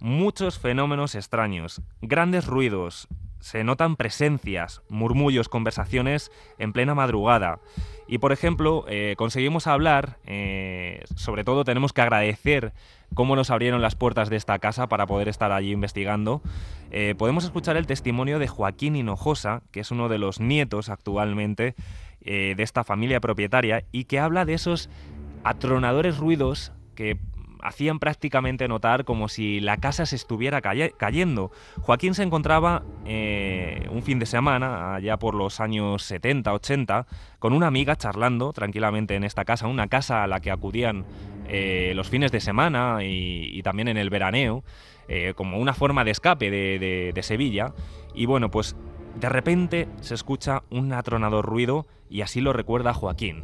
[0.00, 3.08] muchos fenómenos extraños, grandes ruidos,
[3.40, 7.60] se notan presencias, murmullos, conversaciones en plena madrugada.
[8.06, 12.72] Y por ejemplo, eh, conseguimos hablar, eh, sobre todo tenemos que agradecer
[13.14, 16.42] cómo nos abrieron las puertas de esta casa para poder estar allí investigando.
[16.90, 21.74] Eh, podemos escuchar el testimonio de Joaquín Hinojosa, que es uno de los nietos actualmente
[22.20, 24.90] de esta familia propietaria, y que habla de esos
[25.44, 27.18] atronadores ruidos que
[27.62, 31.50] hacían prácticamente notar como si la casa se estuviera cayendo.
[31.80, 37.06] Joaquín se encontraba eh, un fin de semana, allá por los años 70, 80,
[37.38, 41.04] con una amiga charlando tranquilamente en esta casa, una casa a la que acudían
[41.48, 44.64] eh, los fines de semana y, también en el veraneo,
[45.08, 47.74] eh, como una forma de escape de Sevilla.
[48.14, 48.76] Y bueno, pues
[49.16, 53.42] de repente se escucha un atronador ruido y así lo recuerda Joaquín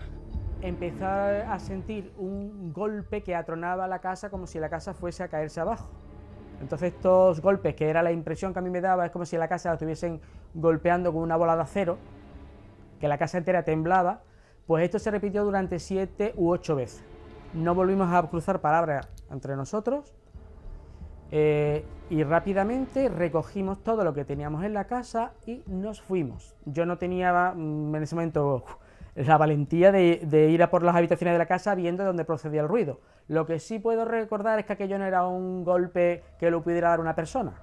[0.65, 5.29] empezar a sentir un golpe que atronaba la casa como si la casa fuese a
[5.29, 5.91] caerse abajo.
[6.61, 9.37] Entonces estos golpes, que era la impresión que a mí me daba, es como si
[9.37, 10.23] la casa la estuviesen
[10.55, 11.99] golpeando con una bola de acero,
[12.99, 14.23] que la casa entera temblaba,
[14.67, 17.05] pues esto se repitió durante siete u ocho veces.
[17.53, 20.15] No volvimos a cruzar palabras entre nosotros
[21.31, 26.57] eh, y rápidamente recogimos todo lo que teníamos en la casa y nos fuimos.
[26.65, 28.65] Yo no tenía mm, en ese momento
[29.15, 32.63] la valentía de, ir a por las habitaciones de la casa viendo de dónde procedía
[32.63, 33.01] el ruido.
[33.29, 36.91] Lo que sí puedo recordar es que aquello no era un golpe que lo pudiera
[36.91, 37.55] dar una persona.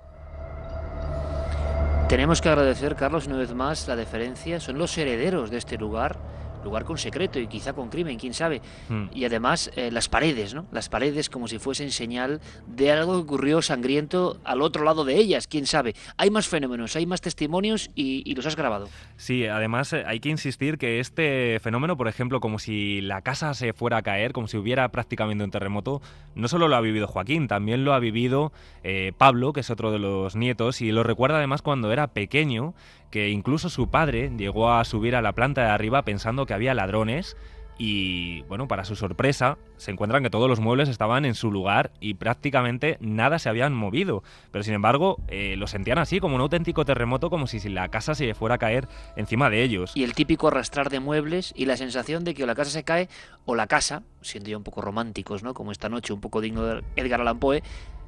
[2.07, 4.59] Tenemos que agradecer, Carlos, una vez más la deferencia.
[4.59, 6.17] Son los herederos de este lugar
[6.63, 8.61] lugar con secreto y quizá con crimen, quién sabe.
[8.89, 9.05] Hmm.
[9.13, 10.65] Y además eh, las paredes, ¿no?
[10.71, 15.15] Las paredes como si fuesen señal de algo que ocurrió sangriento al otro lado de
[15.15, 15.95] ellas, quién sabe.
[16.17, 18.87] Hay más fenómenos, hay más testimonios y, los has grabado.
[19.17, 23.53] Sí, además eh, hay que insistir que este fenómeno, por ejemplo, como si la casa
[23.53, 26.01] se fuera a caer, como si hubiera prácticamente un terremoto,
[26.35, 28.51] no solo lo ha vivido Joaquín, también lo ha vivido
[28.83, 32.73] eh, Pablo, que es otro de los nietos, y lo recuerda además cuando era pequeño
[33.11, 36.73] que incluso su padre llegó a subir a la planta de arriba pensando que había
[36.73, 37.35] ladrones
[37.83, 41.91] y bueno, para su sorpresa, se encuentran que todos los muebles estaban en su lugar
[41.99, 44.21] y prácticamente nada se habían movido.
[44.51, 48.13] Pero sin embargo, eh, lo sentían así, como un auténtico terremoto, como si la casa
[48.13, 49.93] se fuera a caer encima de ellos.
[49.95, 52.83] Y el típico arrastrar de muebles y la sensación de que o la casa se
[52.83, 53.09] cae
[53.45, 55.55] o la casa, siendo ya un poco románticos, ¿no?
[55.55, 57.63] Como esta noche, un poco digno de Edgar Allan Poe,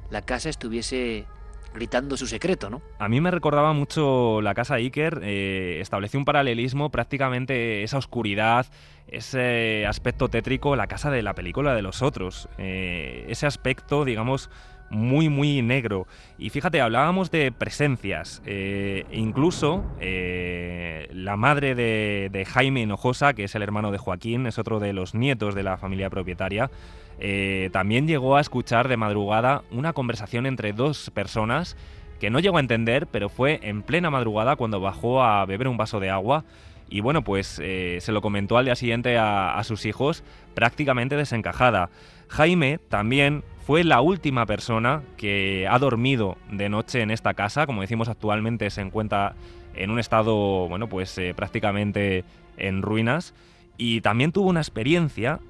[0.08, 1.26] la casa estuviese
[1.74, 2.80] gritando su secreto, ¿no?
[2.98, 8.66] A mí me recordaba mucho la casa Iker, eh, estableció un paralelismo, prácticamente esa oscuridad,
[9.08, 14.50] ese aspecto tétrico, la casa de la película de los otros, eh, ese aspecto, digamos,
[14.90, 16.06] muy, muy negro.
[16.38, 18.42] Y fíjate, hablábamos de presencias.
[18.46, 24.58] Eh, incluso la madre de, de, Jaime Hinojosa, que es el hermano de Joaquín, es
[24.58, 26.70] otro de los nietos de la familia propietaria,
[27.18, 31.76] eh, también llegó a escuchar de madrugada una conversación entre dos personas
[32.20, 35.76] que no llegó a entender, pero fue en plena madrugada cuando bajó a beber un
[35.76, 36.44] vaso de agua
[36.88, 40.22] y bueno, pues eh, se lo comentó al día siguiente a, sus hijos
[40.54, 41.90] prácticamente desencajada.
[42.28, 47.80] Jaime también fue la última persona que ha dormido de noche en esta casa, como
[47.80, 49.34] decimos actualmente se encuentra
[49.74, 52.24] en un estado, bueno, pues eh, prácticamente
[52.56, 53.34] en ruinas,
[53.76, 55.40] y también tuvo una experiencia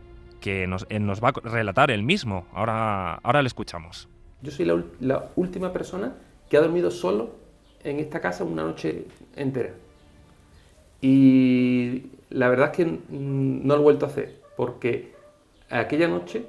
[0.44, 0.84] que nos,
[1.24, 2.46] va a relatar él mismo.
[2.52, 4.10] Ahora, ahora le escuchamos.
[4.42, 4.66] Yo soy
[5.00, 6.16] la, última persona
[6.50, 7.30] que ha dormido solo
[7.82, 9.06] en esta casa una noche
[9.36, 9.70] entera.
[11.00, 15.14] Y la verdad es que no lo he vuelto a hacer, porque
[15.70, 16.44] aquella noche,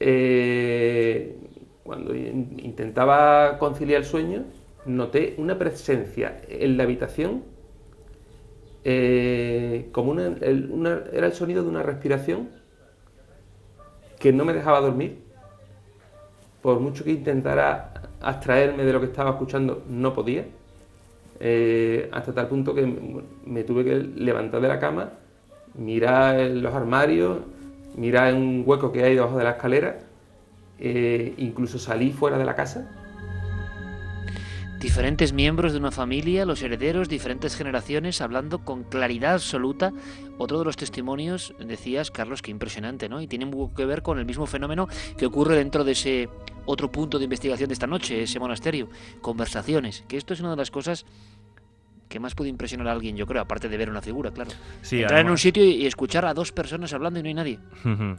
[0.00, 1.34] eh,
[1.84, 4.44] cuando intentaba conciliar el sueño,
[4.84, 7.42] noté una presencia en la habitación,
[8.84, 10.36] eh, como una,
[11.10, 12.57] era el sonido de una respiración
[14.18, 15.18] que no me dejaba dormir.
[16.62, 20.44] Por mucho que intentara abstraerme de lo que estaba escuchando, no podía.
[21.40, 22.84] Eh, hasta tal punto que
[23.44, 25.10] me tuve que levantar de la cama,
[25.74, 27.38] mirar en los armarios,
[27.96, 30.00] mirar en un hueco que hay debajo de la escalera,
[30.80, 32.97] eh, incluso salí fuera de la casa
[34.78, 39.92] diferentes miembros de una familia, los herederos, diferentes generaciones, hablando con claridad absoluta.
[40.38, 43.20] Otro de los testimonios, decías, Carlos, que impresionante, ¿no?
[43.20, 46.28] Y tiene mucho que ver con el mismo fenómeno que ocurre dentro de ese
[46.64, 48.88] otro punto de investigación de esta noche, ese monasterio.
[49.20, 51.06] Conversaciones, que esto es una de las cosas
[52.08, 54.50] que más puede impresionar a alguien, yo creo, aparte de ver una figura, claro.
[54.82, 57.58] Sí, Entrar en un sitio y escuchar a dos personas hablando y no hay nadie.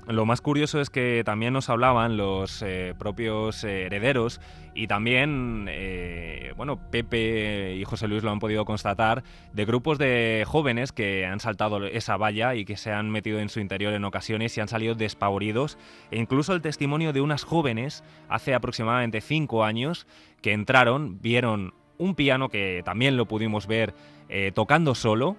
[0.07, 4.40] Lo más curioso es que también nos hablaban los eh, propios eh, herederos
[4.74, 10.45] y también, eh, bueno, Pepe y José Luis lo han podido constatar, de grupos de
[10.48, 14.06] jóvenes que han saltado esa valla y que se han metido en su interior en
[14.06, 15.78] ocasiones y han salido despavoridos.
[16.11, 20.07] E incluso el testimonio de unas jóvenes hace aproximadamente cinco años
[20.41, 23.94] que entraron, vieron un piano que también lo pudimos ver
[24.30, 25.36] eh, tocando solo.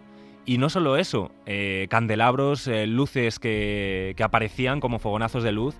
[0.46, 5.74] Y no solo eso, eh, candelabros, eh, luces que, que aparecían como fogonazos de luz.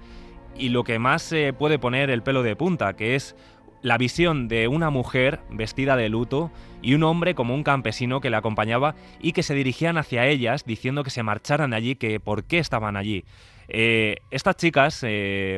[0.56, 3.36] Y lo que más se puede poner el pelo de punta, que es
[3.82, 6.50] la visión de una mujer vestida de luto
[6.82, 10.64] y un hombre como un campesino que le acompañaba y que se dirigían hacia ellas
[10.66, 13.24] diciendo que se marcharan de allí, que por qué estaban allí.
[13.68, 15.00] Estas chicas,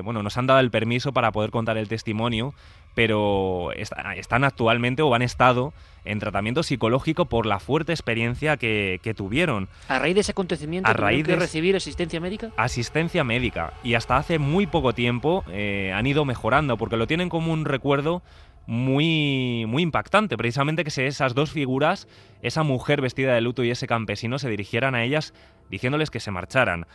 [0.05, 2.55] bueno, nos han dado el permiso para poder contar el testimonio,
[2.95, 5.73] pero est- están actualmente o han estado
[6.05, 9.69] en tratamiento psicológico por la fuerte experiencia que, que tuvieron.
[9.89, 12.51] A raíz de ese acontecimiento, A ¿tuvieron raíz de- recibir asistencia médica?
[12.57, 13.73] Asistencia médica.
[13.85, 17.65] Y hasta hace muy poco tiempo eh, han ido mejorando, porque lo tienen como un
[17.65, 18.23] recuerdo
[18.67, 22.09] muy, muy impactante, precisamente que esas dos figuras,
[22.43, 25.35] esa mujer vestida de luto y ese campesino, se dirigieran a ellas
[25.71, 26.87] diciéndoles que se marcharan.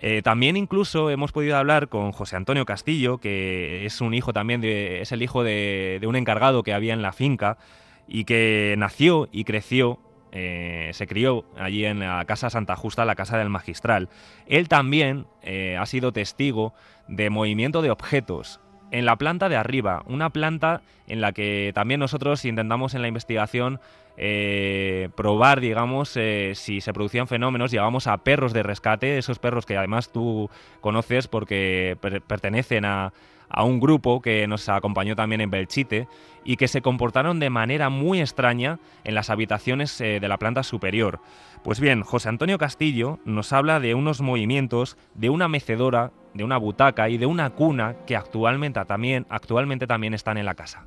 [0.00, 4.60] Eh, también incluso hemos podido hablar con José Antonio Castillo, que es un hijo también
[4.60, 7.58] de, es el hijo de, un encargado que había en la finca
[8.06, 9.98] y que nació y creció,
[10.32, 14.08] eh, se crió allí en la casa Santa Justa, la casa del magistral.
[14.46, 16.74] Él también eh, ha sido testigo
[17.08, 18.60] de movimiento de objetos
[18.90, 23.08] en la planta de arriba, una planta en la que también nosotros intentamos en la
[23.08, 23.80] investigación
[24.16, 27.70] eh, probar, digamos, eh, si se producían fenómenos.
[27.70, 33.12] Llevamos a perros de rescate, esos perros que además tú conoces porque per- pertenecen a,
[33.48, 36.08] a un grupo que nos acompañó también en Belchite
[36.44, 40.62] y que se comportaron de manera muy extraña en las habitaciones eh, de la planta
[40.62, 41.20] superior.
[41.62, 46.58] Pues bien, José Antonio Castillo nos habla de unos movimientos, de una mecedora, de una
[46.58, 50.86] butaca y de una cuna que actualmente también, actualmente también están en la casa.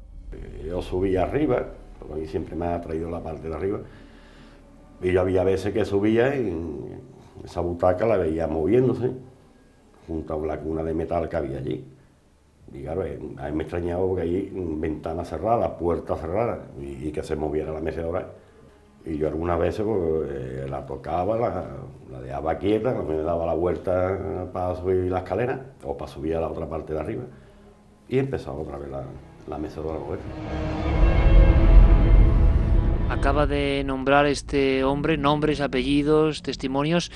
[0.65, 1.65] Yo subía arriba,
[2.13, 3.79] a siempre me ha traído la parte de arriba,
[5.01, 6.53] y yo había veces que subía y
[7.43, 9.11] esa butaca la veía moviéndose,
[10.07, 11.85] junto a la cuna de metal que había allí.
[12.73, 17.23] Y claro, eh, a mí me extrañaba porque allí ventanas cerradas, puertas cerradas, y, que
[17.23, 18.27] se moviera la mecedora.
[19.05, 21.65] Y yo algunas veces pues, eh, la tocaba, la,
[22.11, 26.41] la dejaba quieta, me daba la vuelta para subir la escalera o para subir a
[26.41, 27.23] la otra parte de arriba.
[28.09, 29.03] Y empezaba otra vez la,
[29.47, 29.59] la.
[33.09, 37.11] Acaba de nombrar este hombre nombres, apellidos, testimonios,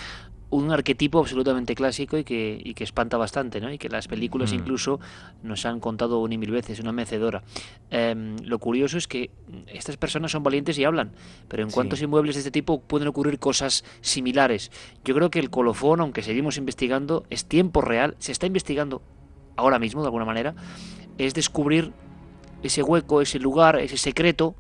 [0.49, 3.71] un arquetipo absolutamente clásico y que, y que espanta bastante, ¿no?
[3.71, 4.55] Y que las películas Mm.
[4.55, 4.99] incluso
[5.43, 7.43] nos han contado una y mil veces, una mecedora.
[7.89, 9.31] Em, lo curioso es que
[9.67, 11.11] estas personas son valientes y hablan,
[11.47, 11.75] pero en Sí.
[11.75, 14.71] cuantos inmuebles de este tipo pueden ocurrir cosas similares.
[15.05, 19.01] Yo creo que el colofón, aunque seguimos investigando, es tiempo real, se está investigando
[19.55, 20.53] ahora mismo de alguna manera,
[21.17, 21.93] es descubrir
[22.63, 24.55] ese hueco, ese lugar, ese secreto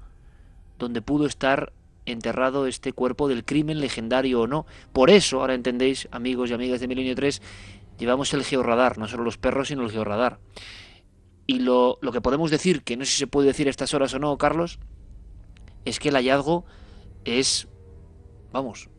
[0.77, 1.73] donde pudo estar
[2.05, 4.65] enterrado este cuerpo del crimen legendario o no.
[4.91, 7.41] Por eso, ahora entendéis, amigos y amigas de Milenio 3,
[7.97, 10.39] llevamos el georradar, no solo los perros, sino el georradar.
[11.45, 13.93] Y lo, lo que podemos decir, que no sé si se puede decir a estas
[13.93, 14.79] horas o no, Carlos,
[15.85, 16.65] es que el hallazgo
[17.25, 17.67] es,
[18.51, 18.89] vamos,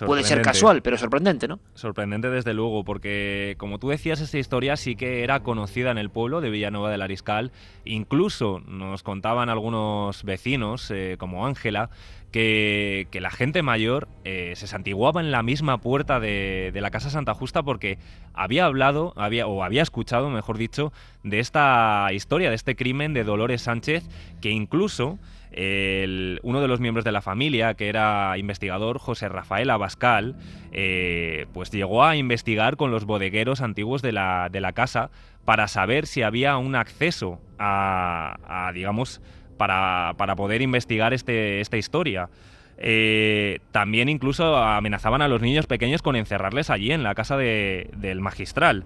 [0.00, 1.60] puede ser casual, pero sorprendente, ¿no?
[1.74, 6.10] Sorprendente desde luego, porque como tú decías, esta historia sí que era conocida en el
[6.10, 7.52] pueblo de Villanueva del Ariscal.
[7.84, 11.90] Incluso nos contaban algunos vecinos, eh, como Ángela,
[12.32, 16.90] que, que la gente mayor eh, se santiguaba en la misma puerta de, de la
[16.90, 17.98] Casa Santa Justa porque
[18.32, 20.92] había hablado, había, o había escuchado, mejor dicho,
[21.22, 24.08] de esta historia, de este crimen de Dolores Sánchez,
[24.40, 25.18] que incluso
[25.54, 30.34] uno de los miembros de la familia, que era investigador, José Rafael Abascal,
[30.72, 35.10] eh, pues llegó a investigar con los bodegueros antiguos de la, de la casa
[35.44, 38.36] para saber si había un acceso a,
[38.68, 39.20] a, digamos,
[39.58, 42.30] para, para poder investigar este, esta historia.
[42.78, 47.90] Eh, también incluso amenazaban a los niños pequeños con encerrarles allí en la casa de-
[47.96, 48.84] del magistral.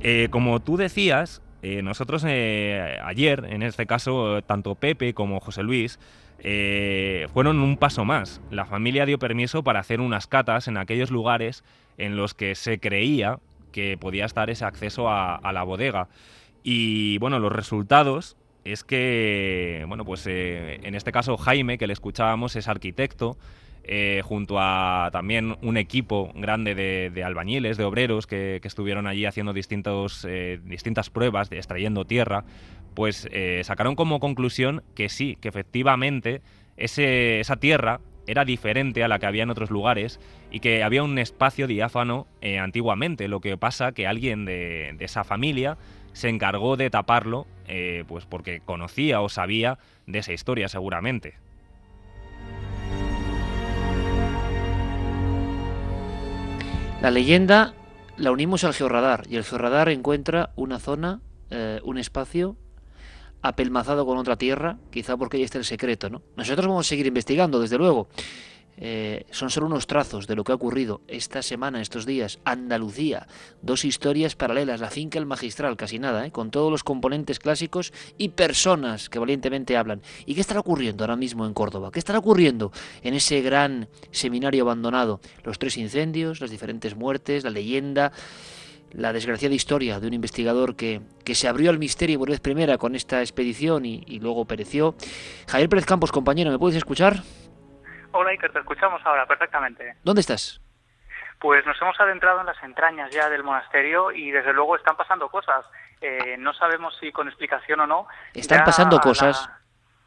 [0.00, 5.62] Eh, como tú decías, eh, nosotros eh, ayer, en este caso, tanto Pepe como José
[5.62, 5.98] Luis,
[6.38, 8.40] eh, fueron un paso más.
[8.50, 11.64] La familia dio permiso para hacer unas catas en aquellos lugares
[11.98, 13.38] en los que se creía
[13.72, 16.08] que podía estar ese acceso a, a la bodega.
[16.62, 22.56] Y bueno, los resultados es que, bueno, pues en este caso Jaime, que le escuchábamos,
[22.56, 23.36] es arquitecto,
[23.88, 29.52] eh, junto a también un equipo grande de, albañiles, de obreros que, estuvieron allí haciendo
[29.52, 32.44] distintos, eh, distintas pruebas, de extrayendo tierra,
[32.94, 36.42] pues eh, sacaron como conclusión que sí, que efectivamente
[36.76, 40.18] ese, esa tierra era diferente a la que había en otros lugares
[40.50, 42.26] y que había un espacio diáfano
[42.60, 43.28] antiguamente.
[43.28, 45.78] Lo que pasa que alguien de, esa familia
[46.12, 47.46] se encargó de taparlo,
[48.08, 51.34] pues porque conocía o sabía de esa historia seguramente.
[57.02, 57.74] La leyenda
[58.16, 61.20] la unimos al georradar y el georradar encuentra una zona,
[61.50, 62.56] eh, un espacio
[63.42, 66.22] apelmazado con otra tierra, quizá porque ahí está el secreto, ¿no?
[66.36, 68.08] Nosotros vamos a seguir investigando, desde luego.
[68.78, 72.38] Eh, son solo unos trazos de lo que ha ocurrido esta semana, estos días.
[72.44, 73.26] Andalucía,
[73.62, 76.30] dos historias paralelas, la finca El Magistral, casi nada, ¿eh?
[76.30, 80.02] con todos los componentes clásicos y personas que valientemente hablan.
[80.26, 81.90] ¿Y qué estará ocurriendo ahora mismo en Córdoba?
[81.90, 82.72] ¿Qué estará ocurriendo
[83.02, 85.20] en ese gran seminario abandonado?
[85.44, 88.12] Los tres incendios, las diferentes muertes, la leyenda
[88.92, 92.78] la desgraciada historia de un investigador que, que, se abrió al misterio por vez primera
[92.78, 94.94] con esta expedición y, y luego pereció.
[95.48, 97.22] Javier Pérez Campos, compañero, ¿me puedes escuchar?
[98.18, 99.94] Hola Iker, te escuchamos ahora perfectamente.
[100.02, 100.58] ¿Dónde estás?
[101.38, 105.28] Pues nos hemos adentrado en las entrañas ya del monasterio y desde luego están pasando
[105.28, 105.66] cosas.
[106.00, 108.08] Eh, no sabemos si con explicación o no.
[108.32, 109.50] Están pasando cosas.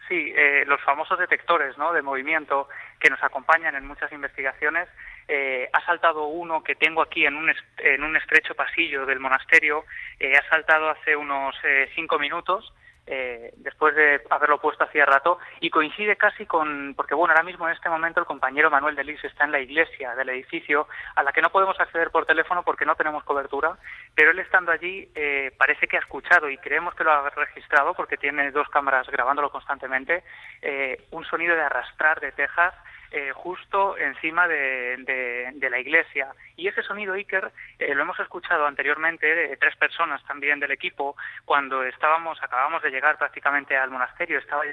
[0.07, 1.94] Sí, eh, los famosos detectores ¿no?
[1.94, 2.68] de movimiento
[2.99, 4.90] que nos acompañan en muchas investigaciones.
[5.27, 9.86] Eh, ha saltado uno que tengo aquí en un, en un estrecho pasillo del monasterio.
[10.19, 11.56] ha saltado hace unos
[11.94, 12.73] cinco minutos
[13.11, 17.68] eh, después de haberlo puesto hacía rato, y coincide casi con, porque bueno, ahora mismo
[17.68, 21.23] en este momento el compañero Manuel de Lis está en la iglesia del edificio, a
[21.23, 23.77] la que no podemos acceder por teléfono porque no tenemos cobertura,
[24.14, 27.95] pero él estando allí eh, parece que ha escuchado y creemos que lo ha registrado
[27.95, 30.23] porque tiene dos cámaras grabándolo constantemente,
[30.61, 32.76] eh, un sonido de arrastrar de tejas
[33.11, 36.34] eh, justo encima de, la iglesia.
[36.56, 41.15] Y ese sonido Iker eh, lo hemos escuchado anteriormente de tres personas también del equipo
[41.45, 44.64] cuando estábamos, acabamos de llegar prácticamente al monasterio, estaba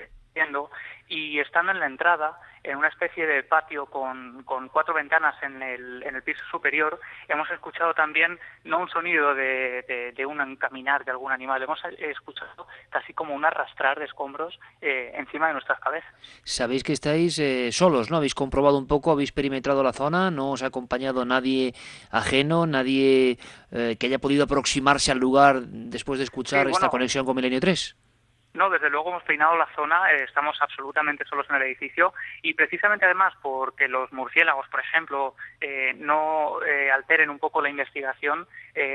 [1.08, 5.62] y estando en la entrada, en una especie de patio con, con cuatro ventanas en
[5.62, 11.04] el, en el, piso superior, hemos escuchado también no un sonido de, de, un caminar
[11.04, 15.78] de algún animal, hemos escuchado casi como un arrastrar de escombros eh, encima de nuestras
[15.78, 16.12] cabezas.
[16.42, 18.16] Sabéis que estáis eh, solos, ¿no?
[18.16, 21.72] Habéis comprobado un poco, habéis perimetrado la zona, no os ha acompañado nadie
[22.10, 23.38] ajeno, nadie
[23.70, 27.96] eh, que haya podido aproximarse al lugar después de escuchar esta conexión con Milenio 3.
[28.56, 32.54] No, desde luego hemos peinado la zona, eh, estamos absolutamente solos en el edificio y
[32.54, 38.46] precisamente además porque los murciélagos, por ejemplo, eh, no eh, alteren un poco la investigación,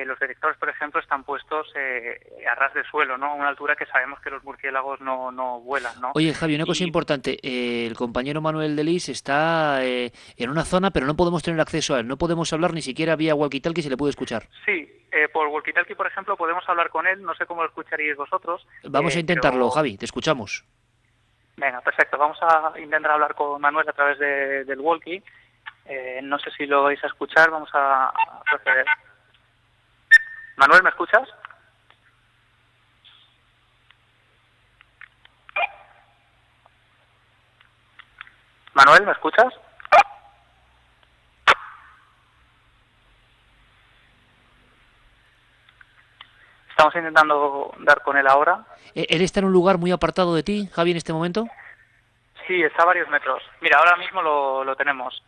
[0.05, 3.27] los detectores, por ejemplo, están puestos a ras de suelo, ¿no?
[3.27, 6.11] A una altura que sabemos que los murciélagos no, no vuelan, ¿no?
[6.13, 11.15] Oye, Javi, una cosa importante, el compañero Manuel Delis está en una zona, pero no
[11.15, 14.11] podemos tener acceso a él, no podemos hablar ni siquiera vía walkie-talkie se le puede
[14.11, 14.47] escuchar.
[14.65, 14.87] Sí,
[15.33, 18.67] por walkie-talkie, por ejemplo, podemos hablar con él, no sé cómo lo escucharíais vosotros.
[18.83, 20.63] Vamos a intentar Javi, te escuchamos.
[21.57, 22.17] Venga, perfecto.
[22.17, 25.21] Vamos a intentar hablar con Manuel a través del walkie.
[25.85, 28.11] Eh, no sé si lo vais a escuchar, vamos a
[28.49, 28.85] proceder.
[30.61, 31.27] Manuel, ¿me escuchas?
[38.75, 39.51] Manuel, ¿me escuchas?
[46.69, 48.63] Estamos intentando dar con él ahora.
[48.93, 51.47] Eh, ¿Él está en un lugar muy apartado de ti, Javi, en este momento?
[52.45, 53.41] Sí, está a varios metros.
[53.61, 55.23] Mira, ahora mismo lo, lo tenemos.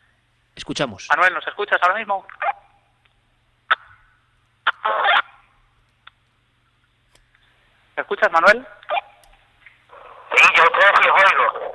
[0.56, 1.08] Escuchamos.
[1.10, 2.24] Manuel, ¿nos escuchas ahora mismo?
[7.96, 8.66] ¿Me escuchas, Manuel?
[10.36, 11.74] Sí, yo creo que oigo.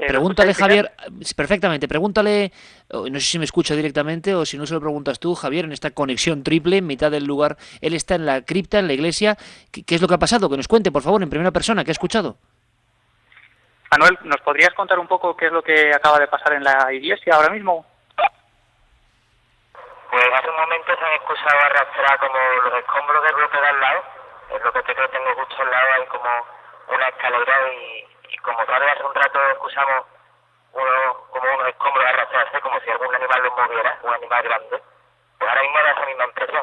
[0.00, 0.92] Eh, pregúntale, Javier,
[1.36, 2.52] perfectamente, pregúntale,
[2.90, 5.72] no sé si me escucha directamente o si no se lo preguntas tú, Javier, en
[5.72, 7.58] esta conexión triple en mitad del lugar.
[7.82, 9.36] Él está en la cripta, en la iglesia.
[9.70, 10.48] ¿Qué, es lo que ha pasado?
[10.48, 12.38] Que nos cuente, por favor, en primera persona, ¿qué ha escuchado?
[13.90, 16.90] Manuel, ¿nos podrías contar un poco qué es lo que acaba de pasar en la
[16.94, 17.84] iglesia ahora mismo?
[20.10, 23.80] Pues hace un momento se han escuchado arrastrar como los escombros del bloque de al
[23.80, 24.19] lado.
[24.54, 26.30] Es lo que te creo tengo justo al lado, hay como
[26.88, 30.06] una escalera y y como tal hace un rato escuchamos
[30.72, 34.82] uno, como unos escombros arrastrarse como si algún animal los moviera, un animal grande,
[35.38, 36.62] pues ahora mismo da esa misma impresión.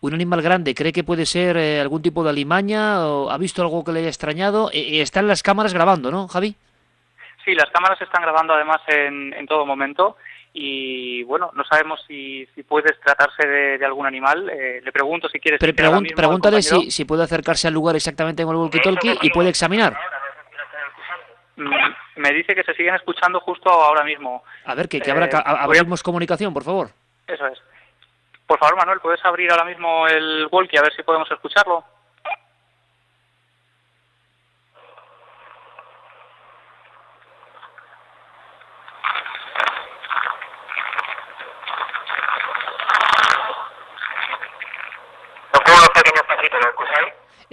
[0.00, 3.62] ¿Un animal grande cree que puede ser eh, algún tipo de alimaña o ha visto
[3.62, 4.70] algo que le haya extrañado?
[4.72, 6.56] Eh, eh, están las cámaras grabando, ¿no, Javi?
[7.44, 10.16] Sí, las cámaras están grabando además en, en todo momento
[10.54, 14.50] y bueno, no sabemos si, si puede tratarse de, algún animal.
[14.50, 15.58] Eh, le pregunto si quieres...
[15.58, 15.74] Pero
[16.14, 19.96] pregúntale si, si puede acercarse al lugar exactamente con el walkie-talkie y puede examinar.
[21.56, 21.70] mm,
[22.16, 24.42] me dice que se siguen escuchando justo ahora mismo.
[24.66, 26.90] A ver, que, que Eh, a- abrimos comunicación, por favor.
[27.26, 27.58] Eso es.
[28.46, 31.82] Por favor, Manuel, ¿puedes abrir ahora mismo el walkie a ver si podemos escucharlo?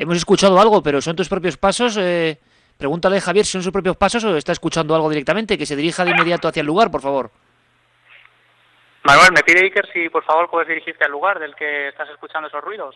[0.01, 1.97] Hemos escuchado algo, pero ¿son tus propios pasos?
[1.97, 2.39] Eh,
[2.77, 5.57] pregúntale, Javier, si son sus propios pasos o está escuchando algo directamente.
[5.57, 7.29] Que se dirija de inmediato hacia el lugar, por favor.
[9.03, 12.47] Manuel, me pide Iker si por favor puedes dirigirte al lugar del que estás escuchando
[12.47, 12.95] esos ruidos.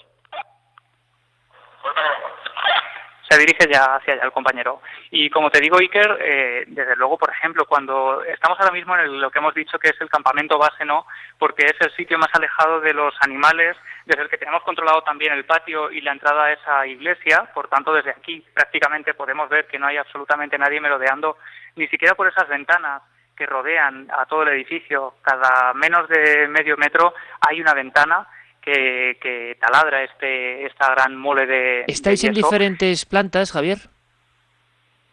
[3.34, 4.82] Se dirige ya hacia allá el compañero.
[5.10, 9.06] Y como te digo, Iker, eh, desde luego, por ejemplo, cuando estamos ahora mismo en
[9.06, 11.08] el- lo que hemos dicho que es el campamento base, ¿no?
[11.40, 15.34] Porque es el sitio más alejado de los animales, desde el que tenemos controlado también
[15.34, 17.50] el patio y la entrada a esa iglesia.
[17.56, 21.38] Por tanto, desde aquí prácticamente podemos ver que no hay absolutamente nadie merodeando,
[21.76, 23.02] ni siquiera por esas ventanas
[23.36, 25.16] que rodean a todo el edificio.
[25.24, 28.28] Cada menos de medio metro hay una ventana
[28.64, 31.86] que, que taladra este esta gran mole de.
[31.88, 33.78] ¿Estáis de en diferentes plantas, Javier?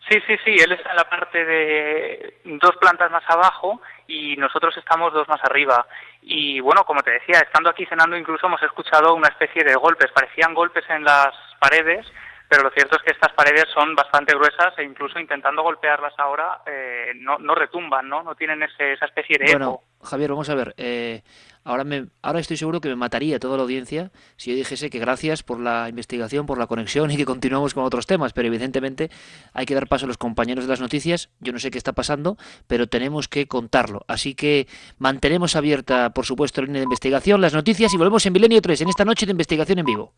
[0.08, 4.76] Sí, sí, sí, él está en la parte de dos plantas más abajo y nosotros
[4.76, 5.86] estamos dos más arriba.
[6.22, 10.10] Y bueno, como te decía, estando aquí cenando incluso hemos escuchado una especie de golpes,
[10.12, 12.06] parecían golpes en las paredes,
[12.50, 16.62] pero lo cierto es que estas paredes son bastante gruesas e incluso intentando golpearlas ahora
[16.66, 18.24] eh, no, no retumban, ¿no?
[18.24, 20.06] No tienen ese, esa especie de Bueno, eco.
[20.08, 20.74] Javier, vamos a ver.
[20.76, 21.22] eh,
[21.62, 24.98] ahora, me, ahora estoy seguro que me mataría toda la audiencia si yo dijese que
[24.98, 29.10] gracias por la investigación, por la conexión y que continuamos con otros temas, pero evidentemente
[29.52, 31.30] hay que dar paso a los compañeros de las noticias.
[31.38, 32.36] Yo no sé qué está pasando,
[32.66, 34.04] pero tenemos que contarlo.
[34.08, 34.66] Así que
[34.98, 38.80] mantenemos abierta, por supuesto, la línea de investigación, las noticias y volvemos en Milenio 3
[38.80, 40.14] en esta noche de investigación en vivo.